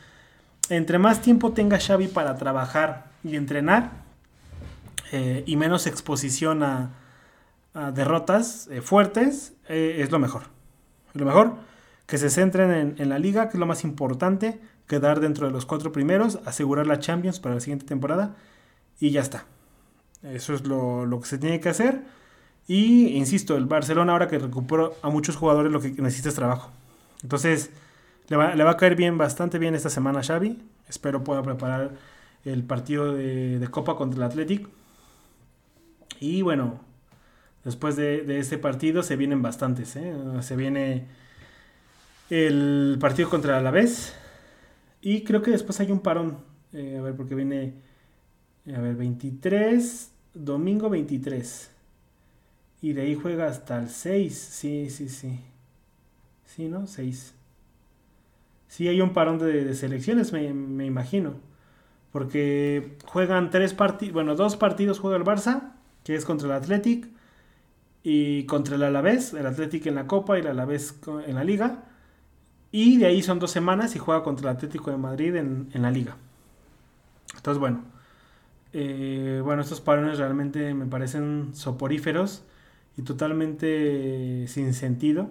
entre 0.68 0.98
más 0.98 1.22
tiempo 1.22 1.52
tenga 1.52 1.78
Xavi 1.78 2.08
para 2.08 2.36
trabajar 2.36 3.06
y 3.24 3.36
entrenar, 3.36 3.90
eh, 5.12 5.44
y 5.46 5.56
menos 5.56 5.86
exposición 5.86 6.62
a, 6.62 6.90
derrotas 7.94 8.68
eh, 8.70 8.80
fuertes, 8.80 9.52
eh, 9.68 9.98
es 9.98 10.10
lo 10.10 10.18
mejor. 10.18 10.44
Lo 11.12 11.26
mejor, 11.26 11.56
que 12.06 12.16
se 12.16 12.30
centren 12.30 12.94
en, 12.96 13.08
la 13.10 13.18
liga, 13.18 13.48
que 13.48 13.56
es 13.56 13.60
lo 13.60 13.66
más 13.66 13.84
importante, 13.84 14.58
quedar 14.86 15.20
dentro 15.20 15.46
de 15.46 15.52
los 15.52 15.66
cuatro 15.66 15.92
primeros, 15.92 16.38
asegurar 16.46 16.86
la 16.86 17.00
Champions 17.00 17.38
para 17.38 17.54
la 17.54 17.60
siguiente 17.60 17.84
temporada 17.84 18.34
y 18.98 19.10
ya 19.10 19.20
está. 19.20 19.44
Eso 20.22 20.54
es 20.54 20.66
lo, 20.66 21.18
que 21.20 21.26
se 21.26 21.38
tiene 21.38 21.60
que 21.60 21.68
hacer. 21.68 22.02
Y 22.66 23.08
insisto, 23.16 23.56
el 23.56 23.66
Barcelona 23.66 24.12
ahora 24.12 24.28
que 24.28 24.38
recuperó 24.38 24.94
a 25.02 25.10
muchos 25.10 25.36
jugadores 25.36 25.72
lo 25.72 25.80
que 25.80 25.90
necesita 25.90 26.28
es 26.30 26.34
trabajo. 26.34 26.70
Entonces, 27.22 27.70
le 28.28 28.36
va, 28.36 28.70
a 28.70 28.76
caer 28.76 28.96
bien, 28.96 29.18
bastante 29.18 29.58
bien 29.58 29.74
esta 29.74 29.90
semana 29.90 30.20
a 30.20 30.22
Xavi. 30.22 30.58
Espero 30.88 31.22
pueda 31.22 31.42
preparar 31.42 31.92
el 32.44 32.64
partido 32.64 33.14
de, 33.14 33.58
de 33.58 33.68
Copa 33.68 33.96
contra 33.96 34.18
el 34.18 34.30
Athletic 34.30 34.68
y 36.20 36.42
bueno, 36.42 36.80
después 37.64 37.96
de, 37.96 38.38
este 38.38 38.58
partido 38.58 39.02
se 39.02 39.16
vienen 39.16 39.42
bastantes. 39.42 39.96
¿eh? 39.96 40.14
Se 40.40 40.56
viene 40.56 41.06
el 42.30 42.96
partido 43.00 43.28
contra 43.28 43.54
el 43.54 43.58
Alavés. 43.60 44.14
Y 45.00 45.24
creo 45.24 45.42
que 45.42 45.50
después 45.50 45.78
hay 45.80 45.92
un 45.92 46.00
parón. 46.00 46.38
Eh, 46.72 46.96
a 46.98 47.02
ver, 47.02 47.14
porque 47.14 47.34
viene. 47.34 47.74
A 48.74 48.80
ver, 48.80 48.96
23. 48.96 50.10
Domingo 50.34 50.90
23. 50.90 51.70
Y 52.82 52.92
de 52.92 53.02
ahí 53.02 53.14
juega 53.14 53.46
hasta 53.46 53.78
el 53.78 53.88
6. 53.88 54.36
Sí, 54.36 54.90
sí, 54.90 55.08
sí. 55.08 55.40
Sí, 56.44 56.68
¿no? 56.68 56.86
6. 56.86 57.34
Sí, 58.68 58.88
hay 58.88 59.00
un 59.00 59.12
parón 59.12 59.38
de, 59.38 59.74
selecciones, 59.74 60.32
me, 60.32 60.52
me, 60.52 60.84
imagino. 60.84 61.34
Porque 62.12 62.96
juegan 63.06 63.50
tres 63.50 63.74
partidos. 63.74 64.14
Bueno, 64.14 64.34
dos 64.34 64.56
partidos 64.56 64.98
juega 64.98 65.16
el 65.16 65.24
Barça 65.24 65.72
que 66.06 66.14
es 66.14 66.24
contra 66.24 66.46
el 66.46 66.52
Athletic 66.52 67.08
y 68.04 68.44
contra 68.44 68.76
el 68.76 68.84
Alavés, 68.84 69.34
el 69.34 69.44
Athletic 69.44 69.86
en 69.86 69.96
la 69.96 70.06
Copa 70.06 70.38
y 70.38 70.40
el 70.40 70.46
Alavés 70.46 70.94
en 71.26 71.34
la 71.34 71.42
Liga. 71.42 71.82
Y 72.70 72.98
de 72.98 73.06
ahí 73.06 73.24
son 73.24 73.40
dos 73.40 73.50
semanas 73.50 73.96
y 73.96 73.98
juega 73.98 74.22
contra 74.22 74.48
el 74.48 74.56
Atlético 74.56 74.92
de 74.92 74.98
Madrid 74.98 75.34
en, 75.34 75.68
la 75.74 75.90
Liga. 75.90 76.16
Entonces, 77.34 77.58
bueno. 77.58 77.95
Eh, 78.72 79.40
bueno, 79.44 79.62
estos 79.62 79.80
parones 79.80 80.18
realmente 80.18 80.74
me 80.74 80.86
parecen 80.86 81.54
soporíferos 81.54 82.44
y 82.96 83.02
totalmente 83.02 84.46
sin 84.48 84.74
sentido. 84.74 85.28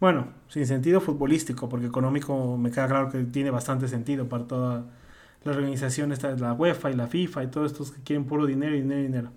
Bueno, 0.00 0.28
sin 0.48 0.66
sentido 0.66 1.00
futbolístico, 1.00 1.68
porque 1.68 1.86
económico 1.86 2.56
me 2.56 2.70
queda 2.70 2.88
claro 2.88 3.08
que 3.10 3.22
tiene 3.24 3.50
bastante 3.50 3.86
sentido 3.86 4.28
para 4.28 4.46
toda 4.46 4.84
la 5.44 5.52
organización 5.52 6.12
esta, 6.12 6.34
la 6.36 6.54
UEFA 6.54 6.90
y 6.90 6.94
la 6.94 7.06
FIFA 7.06 7.44
y 7.44 7.46
todos 7.48 7.72
estos 7.72 7.92
que 7.92 8.02
quieren 8.02 8.24
puro 8.24 8.46
dinero, 8.46 8.74
dinero, 8.74 9.00
dinero. 9.00 9.30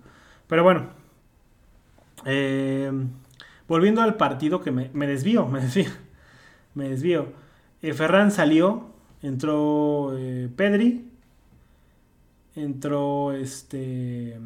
Pero 0.48 0.64
bueno, 0.64 0.88
eh, 2.24 2.90
volviendo 3.68 4.02
al 4.02 4.16
partido 4.16 4.60
que 4.60 4.70
me, 4.72 5.06
desvío, 5.06 5.46
me 5.46 5.60
desvío, 5.60 5.90
me 6.74 6.88
desvío. 6.88 7.32
Eh, 7.82 7.94
Ferran 7.94 8.32
salió, 8.32 8.86
entró 9.22 10.16
Pedri, 10.56 11.15
entró 12.56 13.32
este 13.32 14.38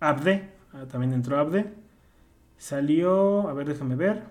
Abde, 0.00 0.50
ah, 0.72 0.86
también 0.86 1.12
entró 1.12 1.38
Abde, 1.38 1.72
salió, 2.58 3.48
a 3.48 3.54
ver, 3.54 3.68
déjame 3.68 3.96
ver. 3.96 4.22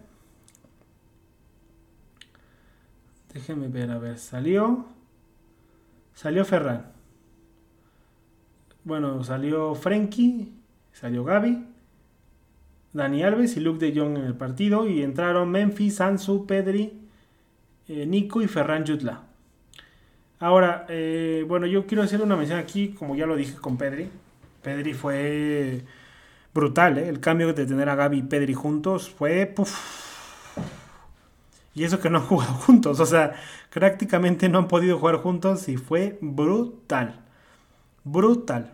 Déjeme 3.34 3.68
ver, 3.68 3.92
a 3.92 3.98
ver, 3.98 4.18
salió. 4.18 4.86
Salió 6.14 6.46
Ferran. 6.46 6.92
Bueno, 8.84 9.24
salió 9.24 9.74
Frenkie, 9.76 10.52
salió 10.92 11.24
Gaby, 11.24 11.66
Dani 12.94 13.24
Alves 13.24 13.56
y 13.56 13.60
Luke 13.60 13.80
de 13.80 13.98
Jong 13.98 14.18
en 14.18 14.26
el 14.26 14.36
partido. 14.36 14.88
Y 14.88 15.02
entraron 15.02 15.50
Memphis, 15.50 16.02
Ansu, 16.02 16.46
Pedri, 16.46 17.08
eh, 17.88 18.06
Nico 18.06 18.42
y 18.42 18.48
Ferran 18.48 18.86
Jutla. 18.86 19.31
Ahora, 20.42 20.88
eh, 20.90 21.46
bueno, 21.48 21.68
yo 21.68 21.86
quiero 21.86 22.02
hacer 22.02 22.20
una 22.20 22.36
mención 22.36 22.58
aquí, 22.58 22.90
como 22.90 23.16
ya 23.16 23.28
lo 23.28 23.36
dije 23.36 23.56
con 23.58 23.78
Pedri. 23.78 24.10
Pedri 24.64 24.96
fue 24.96 25.84
brutal, 26.52 26.98
¿eh? 26.98 27.08
El 27.08 27.20
cambio 27.20 27.54
de 27.54 27.66
tener 27.68 27.88
a 27.88 27.96
Gaby 27.96 28.18
y 28.18 28.24
Pedri 28.24 28.56
juntos 28.56 29.12
fue... 29.12 29.54
Y 31.76 31.84
eso 31.84 32.00
que 32.00 32.10
no 32.10 32.18
han 32.18 32.26
jugado 32.26 32.54
juntos, 32.66 33.00
o 33.00 33.06
sea, 33.06 33.36
prácticamente 33.72 34.50
no 34.50 34.58
han 34.58 34.68
podido 34.68 34.98
jugar 34.98 35.18
juntos 35.18 35.70
y 35.70 35.78
fue 35.78 36.18
brutal. 36.22 37.20
Brutal. 38.04 38.74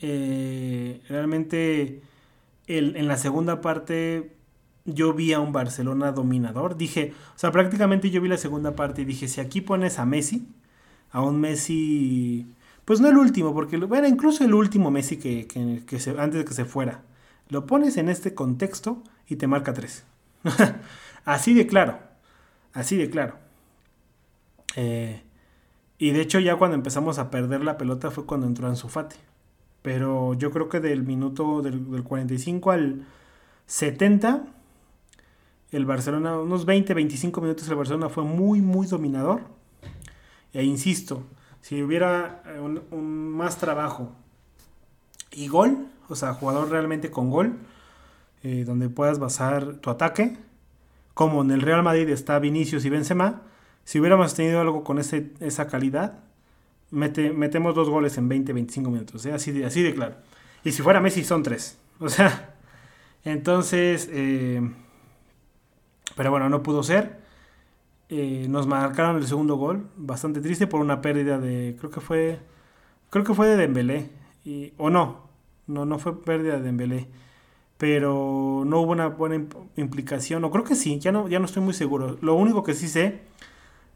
Eh, 0.00 1.00
realmente 1.08 2.02
en 2.66 3.06
la 3.06 3.16
segunda 3.16 3.60
parte 3.60 4.37
yo 4.94 5.12
vi 5.12 5.32
a 5.32 5.40
un 5.40 5.52
Barcelona 5.52 6.12
dominador. 6.12 6.76
Dije, 6.76 7.14
o 7.34 7.38
sea, 7.38 7.52
prácticamente 7.52 8.10
yo 8.10 8.20
vi 8.20 8.28
la 8.28 8.36
segunda 8.38 8.74
parte 8.74 9.02
y 9.02 9.04
dije, 9.04 9.28
si 9.28 9.40
aquí 9.40 9.60
pones 9.60 9.98
a 9.98 10.06
Messi, 10.06 10.48
a 11.10 11.22
un 11.22 11.40
Messi, 11.40 12.46
pues 12.84 13.00
no 13.00 13.08
el 13.08 13.16
último, 13.16 13.54
porque 13.54 13.76
era 13.76 14.08
incluso 14.08 14.44
el 14.44 14.54
último 14.54 14.90
Messi 14.90 15.18
que, 15.18 15.46
se, 15.98 16.10
antes 16.18 16.38
de 16.38 16.44
que 16.44 16.54
se 16.54 16.64
fuera. 16.64 17.02
Lo 17.48 17.66
pones 17.66 17.96
en 17.96 18.08
este 18.08 18.34
contexto 18.34 19.02
y 19.26 19.36
te 19.36 19.46
marca 19.46 19.72
tres. 19.72 20.04
así 21.24 21.54
de 21.54 21.66
claro, 21.66 21.98
así 22.72 22.96
de 22.96 23.10
claro. 23.10 23.36
Eh, 24.76 25.22
y 25.98 26.10
de 26.10 26.20
hecho 26.20 26.38
ya 26.38 26.56
cuando 26.56 26.76
empezamos 26.76 27.18
a 27.18 27.30
perder 27.30 27.64
la 27.64 27.78
pelota 27.78 28.10
fue 28.10 28.26
cuando 28.26 28.46
entró 28.46 28.68
Ansu 28.68 28.88
Fati. 28.88 29.16
Pero 29.82 30.34
yo 30.34 30.50
creo 30.50 30.68
que 30.68 30.80
del 30.80 31.04
minuto 31.04 31.62
del, 31.62 31.90
del 31.90 32.02
45 32.02 32.70
al 32.70 33.06
70 33.66 34.44
el 35.70 35.84
Barcelona, 35.84 36.38
unos 36.38 36.64
20, 36.64 36.94
25 36.94 37.40
minutos 37.40 37.68
el 37.68 37.76
Barcelona 37.76 38.08
fue 38.08 38.24
muy, 38.24 38.60
muy 38.60 38.86
dominador. 38.86 39.42
E 40.52 40.64
insisto, 40.64 41.24
si 41.60 41.82
hubiera 41.82 42.42
eh, 42.46 42.60
un, 42.60 43.30
más 43.32 43.58
trabajo 43.58 44.12
y 45.30 45.48
gol, 45.48 45.86
o 46.08 46.16
sea, 46.16 46.32
jugador 46.32 46.70
realmente 46.70 47.10
con 47.10 47.30
gol, 47.30 47.58
eh, 48.42 48.64
donde 48.66 48.88
puedas 48.88 49.18
basar 49.18 49.74
tu 49.76 49.90
ataque, 49.90 50.38
como 51.12 51.42
en 51.42 51.50
el 51.50 51.60
Real 51.60 51.82
Madrid 51.82 52.08
está 52.08 52.38
Vinicius 52.38 52.84
y 52.84 52.90
Benzema, 52.90 53.42
si 53.84 54.00
hubiéramos 54.00 54.34
tenido 54.34 54.60
algo 54.60 54.84
con 54.84 54.98
ese, 54.98 55.32
esa 55.40 55.66
calidad, 55.66 56.20
metemos 56.90 57.74
dos 57.74 57.90
goles 57.90 58.16
en 58.16 58.28
20, 58.28 58.52
25 58.54 58.90
minutos, 58.90 59.26
¿eh? 59.26 59.32
así, 59.32 59.52
de, 59.52 59.66
así 59.66 59.82
de 59.82 59.94
claro. 59.94 60.16
Y 60.64 60.72
si 60.72 60.82
fuera 60.82 61.00
Messi 61.00 61.24
son 61.24 61.42
tres. 61.42 61.78
O 62.00 62.08
sea, 62.08 62.54
entonces... 63.24 64.08
Pero 66.18 66.32
bueno, 66.32 66.48
no 66.48 66.64
pudo 66.64 66.82
ser. 66.82 67.20
Eh, 68.08 68.46
nos 68.48 68.66
marcaron 68.66 69.18
el 69.18 69.26
segundo 69.28 69.54
gol, 69.54 69.88
bastante 69.96 70.40
triste 70.40 70.66
por 70.66 70.80
una 70.80 71.00
pérdida 71.00 71.38
de, 71.38 71.76
creo 71.78 71.92
que 71.92 72.00
fue, 72.00 72.40
creo 73.08 73.24
que 73.24 73.34
fue 73.34 73.46
de 73.46 73.56
Dembélé, 73.56 74.10
o 74.78 74.90
no, 74.90 75.28
no, 75.68 75.84
no 75.84 75.98
fue 76.00 76.20
pérdida 76.20 76.54
de 76.56 76.62
Dembélé, 76.62 77.06
pero 77.76 78.64
no 78.66 78.80
hubo 78.80 78.90
una 78.90 79.06
buena 79.06 79.44
implicación, 79.76 80.42
o 80.42 80.50
creo 80.50 80.64
que 80.64 80.74
sí, 80.74 80.98
ya 80.98 81.12
no, 81.12 81.28
ya 81.28 81.38
no 81.38 81.44
estoy 81.44 81.62
muy 81.62 81.74
seguro. 81.74 82.18
Lo 82.20 82.34
único 82.34 82.64
que 82.64 82.74
sí 82.74 82.88
sé 82.88 83.20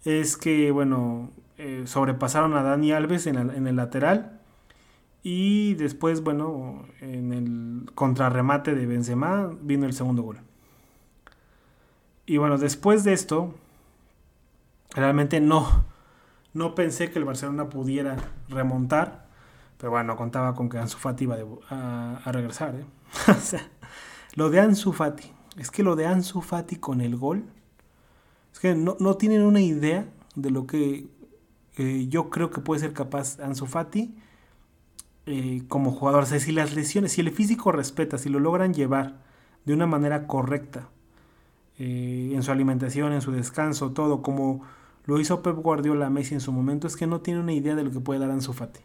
es 0.04 0.36
que, 0.36 0.70
bueno, 0.70 1.30
eh, 1.58 1.82
sobrepasaron 1.86 2.54
a 2.54 2.62
Dani 2.62 2.92
Alves 2.92 3.26
en, 3.26 3.36
en 3.36 3.66
el 3.66 3.74
lateral, 3.74 4.38
y 5.24 5.74
después, 5.74 6.22
bueno, 6.22 6.84
en 7.00 7.32
el 7.32 7.90
contrarremate 7.94 8.76
de 8.76 8.86
Benzema 8.86 9.50
vino 9.60 9.86
el 9.86 9.92
segundo 9.92 10.22
gol. 10.22 10.38
Y 12.24 12.36
bueno, 12.36 12.56
después 12.56 13.02
de 13.04 13.12
esto, 13.12 13.54
realmente 14.94 15.40
no, 15.40 15.84
no 16.54 16.74
pensé 16.74 17.10
que 17.10 17.18
el 17.18 17.24
Barcelona 17.24 17.68
pudiera 17.68 18.16
remontar. 18.48 19.26
Pero 19.78 19.90
bueno, 19.90 20.16
contaba 20.16 20.54
con 20.54 20.68
que 20.68 20.78
Ansu 20.78 20.98
Fati 20.98 21.24
iba 21.24 21.36
a, 21.68 22.30
regresar. 22.32 22.76
¿eh? 22.76 22.84
o 23.28 23.34
sea, 23.34 23.68
lo 24.34 24.50
de 24.50 24.60
Ansu 24.60 24.92
Fati. 24.92 25.32
Es 25.56 25.70
que 25.70 25.82
lo 25.82 25.96
de 25.96 26.06
Ansu 26.06 26.40
Fati 26.40 26.76
con 26.76 27.00
el 27.00 27.16
gol. 27.16 27.44
Es 28.52 28.60
que 28.60 28.74
no, 28.74 29.16
tienen 29.16 29.42
una 29.42 29.60
idea 29.60 30.06
de 30.36 30.50
lo 30.50 30.66
que 30.66 31.08
eh, 31.76 32.06
yo 32.08 32.30
creo 32.30 32.50
que 32.50 32.60
puede 32.60 32.80
ser 32.80 32.92
capaz 32.92 33.40
Ansu 33.40 33.66
Fati 33.66 34.14
eh, 35.26 35.64
como 35.66 35.90
jugador. 35.90 36.22
O 36.22 36.26
sea, 36.26 36.38
si 36.38 36.52
las 36.52 36.74
lesiones, 36.76 37.12
si 37.12 37.20
el 37.20 37.32
físico 37.32 37.72
respeta, 37.72 38.18
si 38.18 38.28
lo 38.28 38.38
logran 38.38 38.74
llevar 38.74 39.20
de 39.64 39.74
una 39.74 39.86
manera 39.86 40.28
correcta 40.28 40.88
eh, 41.78 42.32
en 42.34 42.42
su 42.42 42.52
alimentación, 42.52 43.12
en 43.12 43.22
su 43.22 43.32
descanso, 43.32 43.92
todo, 43.92 44.22
como 44.22 44.62
lo 45.06 45.18
hizo 45.18 45.42
Pep 45.42 45.56
Guardiola 45.56 46.10
Messi 46.10 46.34
en 46.34 46.40
su 46.40 46.52
momento, 46.52 46.86
es 46.86 46.96
que 46.96 47.06
no 47.06 47.20
tiene 47.20 47.40
una 47.40 47.52
idea 47.52 47.74
de 47.74 47.82
lo 47.82 47.90
que 47.90 48.00
puede 48.00 48.20
dar 48.20 48.30
Ansu 48.30 48.52
Fati. 48.52 48.80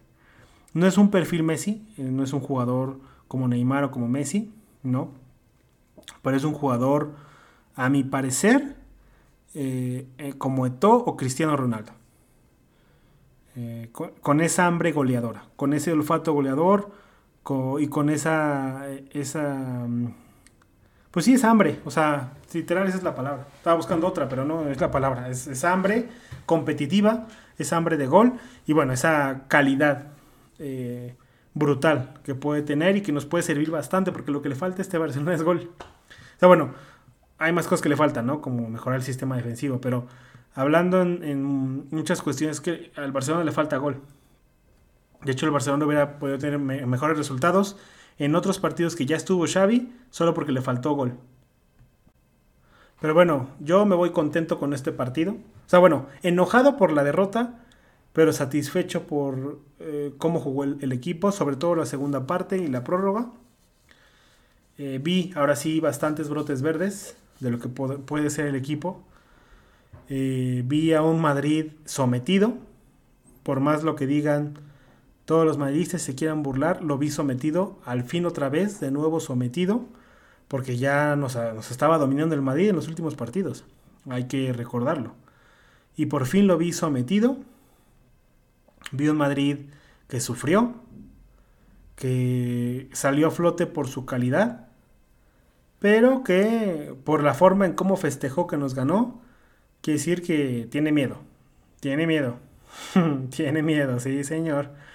No 0.74 0.88
es 0.88 0.98
un 0.98 1.12
perfil 1.12 1.44
Messi, 1.44 1.86
eh, 1.98 2.04
no 2.04 2.24
es 2.24 2.34
un 2.34 2.40
jugador 2.40 3.00
como 3.28 3.48
Neymar 3.48 3.84
o 3.84 3.92
como 3.92 4.08
Messi, 4.08 4.52
no, 4.84 5.10
pero 6.22 6.38
es 6.38 6.44
un 6.44 6.54
jugador, 6.54 7.12
a 7.76 7.90
mi 7.90 8.04
parecer, 8.04 8.78
eh, 9.54 10.08
como 10.38 10.66
Eto'o 10.66 10.98
o 10.98 11.18
Cristiano 11.18 11.58
Ronaldo. 11.58 11.92
Con, 14.22 14.42
esa 14.42 14.68
hambre 14.68 14.92
goleadora, 14.92 15.46
con 15.56 15.74
ese 15.74 15.92
olfato 15.92 16.32
goleador 16.32 16.92
y 17.80 17.88
con 17.88 18.12
esa, 18.12 18.88
esa 19.12 19.88
mm, 19.88 20.14
pues 21.18 21.26
sí, 21.26 21.34
es 21.34 21.44
hambre. 21.44 21.80
O 21.84 21.90
sea, 21.90 22.34
literal 22.54 22.88
esa 22.88 22.98
es 22.98 23.02
la 23.02 23.16
palabra. 23.16 23.48
Estaba 23.56 23.76
buscando 23.76 24.06
otra, 24.06 24.30
pero 24.30 24.46
no 24.46 24.70
es 24.70 24.80
la 24.80 24.92
palabra. 24.92 25.30
Es, 25.30 25.64
hambre 25.64 26.10
competitiva, 26.46 27.26
es 27.58 27.74
hambre 27.74 27.98
de 27.98 28.06
gol 28.06 28.34
y 28.68 28.74
bueno, 28.74 28.94
esa 28.94 29.46
calidad 29.48 30.10
eh, 30.60 31.16
brutal 31.56 32.14
que 32.24 32.36
puede 32.36 32.62
tener 32.62 32.98
y 32.98 33.02
que 33.02 33.12
nos 33.12 33.26
puede 33.26 33.42
servir 33.42 33.72
bastante 33.72 34.12
porque 34.12 34.30
lo 34.30 34.44
que 34.44 34.50
le 34.50 34.54
falta 34.54 34.78
a 34.78 34.84
este 34.84 35.00
Barcelona 35.00 35.34
es 35.34 35.42
gol. 35.42 35.72
O 35.80 36.40
sea, 36.40 36.48
bueno, 36.48 36.76
hay 37.40 37.52
más 37.52 37.66
cosas 37.66 37.82
que 37.82 37.90
le 37.90 37.96
faltan, 37.96 38.28
¿no? 38.28 38.40
Como 38.40 38.70
mejorar 38.70 39.00
el 39.00 39.04
sistema 39.04 39.38
defensivo, 39.38 39.82
pero 39.82 40.06
hablando 40.54 41.02
en, 41.02 41.88
muchas 41.90 42.22
cuestiones 42.22 42.62
que 42.62 42.92
al 42.96 43.12
Barcelona 43.12 43.44
le 43.44 43.52
falta 43.52 43.78
gol. 43.78 44.02
De 45.24 45.32
hecho, 45.32 45.48
el 45.48 45.52
Barcelona 45.52 45.84
hubiera 45.84 46.20
podido 46.20 46.38
tener 46.38 46.60
mejores 46.60 47.18
resultados 47.18 47.76
en 48.18 48.36
otros 48.36 48.60
partidos 48.60 48.96
que 48.96 49.06
ya 49.06 49.16
estuvo 49.16 49.46
Xavi, 49.48 49.94
solo 50.10 50.34
porque 50.34 50.52
le 50.52 50.62
faltó 50.62 50.94
gol. 50.94 51.18
Pero 53.00 53.14
bueno, 53.14 53.50
yo 53.60 53.86
me 53.86 53.96
voy 53.96 54.12
contento 54.12 54.60
con 54.60 54.74
este 54.74 54.92
partido. 54.92 55.34
O 55.34 55.70
sea, 55.70 55.80
bueno, 55.80 56.08
enojado 56.24 56.78
por 56.78 56.92
la 56.92 57.04
derrota, 57.04 57.60
pero 58.14 58.34
satisfecho 58.34 59.04
por 59.04 59.60
eh, 59.80 60.14
cómo 60.18 60.40
jugó 60.40 60.64
el, 60.64 60.92
equipo, 60.92 61.32
sobre 61.32 61.56
todo 61.56 61.76
la 61.76 61.86
segunda 61.86 62.26
parte 62.26 62.58
y 62.58 62.68
la 62.68 62.84
prórroga. 62.84 63.30
Eh, 64.80 65.00
vi 65.02 65.32
ahora 65.36 65.56
sí 65.56 65.80
bastantes 65.80 66.30
brotes 66.30 66.62
verdes 66.62 67.16
de 67.40 67.52
lo 67.52 67.60
que 67.60 67.70
puede 67.70 68.30
ser 68.32 68.48
el 68.48 68.56
equipo. 68.56 69.04
Eh, 70.10 70.64
vi 70.66 70.94
a 70.94 71.04
un 71.04 71.22
Madrid 71.22 71.74
sometido, 71.86 72.54
por 73.44 73.60
más 73.60 73.84
lo 73.84 73.96
que 73.96 74.08
digan 74.08 74.58
todos 75.28 75.46
los 75.46 75.58
madridistas 75.58 76.02
se 76.04 76.16
quieran 76.16 76.42
burlar, 76.42 76.82
lo 76.82 76.98
vi 76.98 77.12
sometido, 77.12 77.78
al 77.84 78.06
fin 78.06 78.26
otra 78.26 78.48
vez, 78.48 78.80
de 78.80 78.92
nuevo 78.92 79.20
sometido, 79.20 79.84
porque 80.48 80.78
ya 80.78 81.18
nos, 81.18 81.36
estaba 81.70 81.98
dominando 81.98 82.34
el 82.34 82.42
Madrid 82.42 82.70
en 82.70 82.78
los 82.78 82.88
últimos 82.88 83.16
partidos, 83.16 83.66
hay 84.10 84.30
que 84.30 84.54
recordarlo. 84.54 85.16
Y 85.98 86.06
por 86.06 86.28
fin 86.28 86.48
lo 86.48 86.58
vi 86.58 86.72
sometido, 86.72 87.36
vi 88.94 89.10
un 89.10 89.18
Madrid 89.18 89.66
que 90.08 90.22
sufrió, 90.22 90.76
que 91.98 92.88
salió 92.94 93.28
a 93.28 93.32
flote 93.32 93.66
por 93.66 93.90
su 93.90 94.06
calidad, 94.06 94.70
pero 95.80 96.24
que 96.24 96.96
por 97.04 97.22
la 97.22 97.34
forma 97.34 97.66
en 97.66 97.74
cómo 97.74 97.98
festejó 97.98 98.48
que 98.48 98.56
nos 98.56 98.76
ganó, 98.76 99.20
quiere 99.82 99.98
decir 99.98 100.22
que 100.22 100.70
tiene 100.72 100.94
miedo, 100.94 101.18
tiene 101.82 102.08
miedo, 102.08 102.38
tiene 103.36 103.62
miedo, 103.62 104.00
sí 104.00 104.24
señor. 104.24 104.87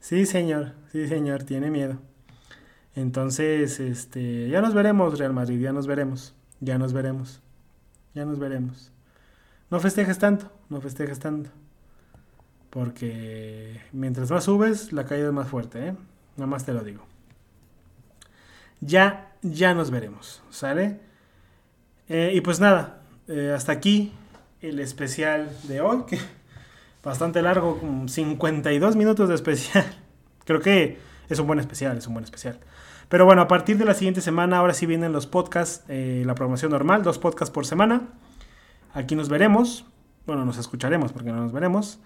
Sí, 0.00 0.26
señor, 0.26 0.74
sí, 0.92 1.08
señor, 1.08 1.42
tiene 1.42 1.70
miedo. 1.70 1.98
Entonces, 2.94 3.80
este, 3.80 4.48
ya 4.48 4.60
nos 4.60 4.74
veremos, 4.74 5.18
Real 5.18 5.32
Madrid, 5.32 5.60
ya 5.60 5.72
nos 5.72 5.86
veremos, 5.86 6.34
ya 6.60 6.78
nos 6.78 6.92
veremos, 6.92 7.40
ya 8.14 8.24
nos 8.24 8.38
veremos. 8.38 8.92
No 9.70 9.80
festejes 9.80 10.18
tanto, 10.18 10.50
no 10.68 10.80
festejes 10.80 11.18
tanto. 11.18 11.50
Porque 12.70 13.80
mientras 13.92 14.30
más 14.30 14.44
subes, 14.44 14.92
la 14.92 15.04
caída 15.04 15.28
es 15.28 15.32
más 15.32 15.48
fuerte, 15.48 15.88
¿eh? 15.88 15.96
Nada 16.36 16.46
más 16.46 16.64
te 16.64 16.72
lo 16.72 16.82
digo. 16.82 17.04
Ya, 18.80 19.32
ya 19.42 19.74
nos 19.74 19.90
veremos, 19.90 20.42
¿sale? 20.50 21.00
Eh, 22.08 22.32
y 22.34 22.40
pues 22.40 22.60
nada, 22.60 23.02
eh, 23.26 23.52
hasta 23.54 23.72
aquí 23.72 24.12
el 24.60 24.80
especial 24.80 25.50
de 25.64 25.80
hoy, 25.80 26.04
bastante 27.08 27.42
largo, 27.42 27.80
52 28.06 28.94
minutos 28.94 29.28
de 29.28 29.34
especial. 29.34 29.84
Creo 30.44 30.60
que 30.60 30.98
es 31.28 31.38
un 31.38 31.46
buen 31.46 31.58
especial, 31.58 31.96
es 31.96 32.06
un 32.06 32.14
buen 32.14 32.24
especial. 32.24 32.60
Pero 33.08 33.24
bueno, 33.24 33.40
a 33.42 33.48
partir 33.48 33.78
de 33.78 33.86
la 33.86 33.94
siguiente 33.94 34.20
semana, 34.20 34.58
ahora 34.58 34.74
sí 34.74 34.84
vienen 34.84 35.12
los 35.12 35.26
podcasts, 35.26 35.84
eh, 35.88 36.22
la 36.26 36.34
programación 36.34 36.70
normal, 36.70 37.02
dos 37.02 37.18
podcasts 37.18 37.52
por 37.52 37.64
semana. 37.64 38.08
Aquí 38.92 39.16
nos 39.16 39.30
veremos. 39.30 39.86
Bueno, 40.26 40.44
nos 40.44 40.58
escucharemos 40.58 41.12
porque 41.12 41.32
no 41.32 41.40
nos 41.40 41.52
veremos. 41.52 41.98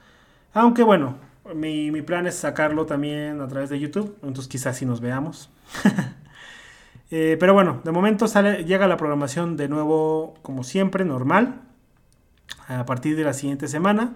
Aunque 0.54 0.84
bueno, 0.84 1.16
mi, 1.52 1.90
plan 2.02 2.28
es 2.28 2.36
sacarlo 2.36 2.86
también 2.86 3.40
a 3.40 3.48
través 3.48 3.70
de 3.70 3.80
YouTube. 3.80 4.16
Entonces 4.22 4.46
quizás 4.46 4.76
sí 4.76 4.86
nos 4.86 5.00
veamos. 5.00 5.50
Eh, 7.14 7.36
pero 7.38 7.52
bueno, 7.52 7.82
de 7.84 7.92
momento 7.92 8.26
sale, 8.26 8.64
llega 8.64 8.86
la 8.86 8.96
programación 8.96 9.58
de 9.58 9.68
nuevo, 9.68 10.32
como 10.40 10.64
siempre, 10.64 11.04
normal. 11.04 11.60
A 12.68 12.86
partir 12.86 13.16
de 13.16 13.22
la 13.22 13.34
siguiente 13.34 13.68
semana. 13.68 14.14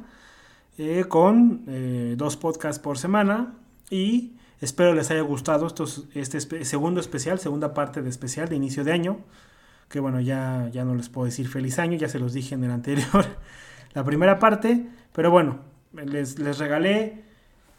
Eh, 0.78 1.06
con 1.08 1.64
eh, 1.68 2.16
dos 2.18 2.36
podcasts 2.36 2.78
por 2.78 2.98
semana 2.98 3.54
y 3.88 4.34
espero 4.60 4.92
les 4.92 5.10
haya 5.10 5.22
gustado 5.22 5.66
estos, 5.66 6.04
este 6.12 6.38
segundo 6.66 7.00
especial, 7.00 7.38
segunda 7.38 7.72
parte 7.72 8.02
de 8.02 8.10
especial 8.10 8.50
de 8.50 8.56
inicio 8.56 8.84
de 8.84 8.92
año, 8.92 9.16
que 9.88 10.00
bueno, 10.00 10.20
ya, 10.20 10.68
ya 10.70 10.84
no 10.84 10.94
les 10.94 11.08
puedo 11.08 11.24
decir 11.24 11.48
feliz 11.48 11.78
año, 11.78 11.96
ya 11.96 12.10
se 12.10 12.18
los 12.18 12.34
dije 12.34 12.56
en 12.56 12.64
el 12.64 12.70
anterior, 12.70 13.24
la 13.94 14.04
primera 14.04 14.38
parte, 14.38 14.86
pero 15.14 15.30
bueno, 15.30 15.60
les, 15.94 16.38
les 16.38 16.58
regalé 16.58 17.24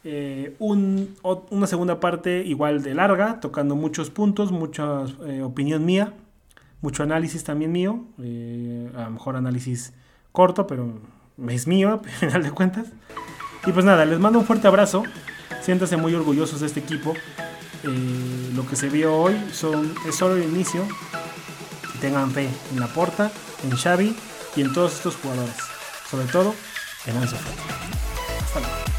eh, 0.04 0.56
una 0.60 1.68
segunda 1.68 2.00
parte 2.00 2.44
igual 2.44 2.82
de 2.82 2.96
larga, 2.96 3.40
tocando 3.40 3.76
muchos 3.76 4.10
puntos, 4.10 4.52
mucha 4.52 5.02
opinión 5.44 5.86
mía, 5.86 6.16
mucho 6.82 7.04
análisis 7.04 7.44
también 7.44 7.72
mío, 7.72 8.06
a 8.18 9.04
lo 9.04 9.12
mejor 9.12 9.36
análisis 9.36 9.94
corto, 10.32 10.66
pero 10.66 11.00
es 11.50 11.68
mío, 11.68 12.02
al 12.04 12.10
final 12.10 12.44
de 12.44 12.52
cuentas. 12.52 12.86
Y 13.66 13.72
pues 13.72 13.86
nada, 13.86 14.06
les 14.06 14.20
mando 14.20 14.40
un 14.40 14.46
fuerte 14.46 14.68
abrazo, 14.68 15.04
siéntanse 15.62 15.98
muy 15.98 16.14
orgullosos 16.14 16.62
de 16.62 16.68
este 16.68 16.80
equipo. 16.80 17.14
lo 17.84 18.68
que 18.68 18.76
se 18.76 18.90
vio 18.90 19.16
hoy 19.16 19.36
es 19.52 19.58
solo 20.16 20.36
el 20.36 20.44
inicio. 20.44 20.88
Tengan 22.02 22.32
fe 22.32 22.50
en 22.72 22.80
la 22.80 22.88
porta, 22.88 23.32
en 23.64 23.76
Xavi 23.76 24.16
y 24.56 24.62
en 24.62 24.74
todos 24.74 24.94
estos 24.94 25.16
jugadores. 25.16 25.56
Sobre 26.10 26.28
todo 26.28 26.54
en 27.06 27.18
Ansu 27.18 27.36
Hasta 27.36 28.60
luego. 28.60 28.97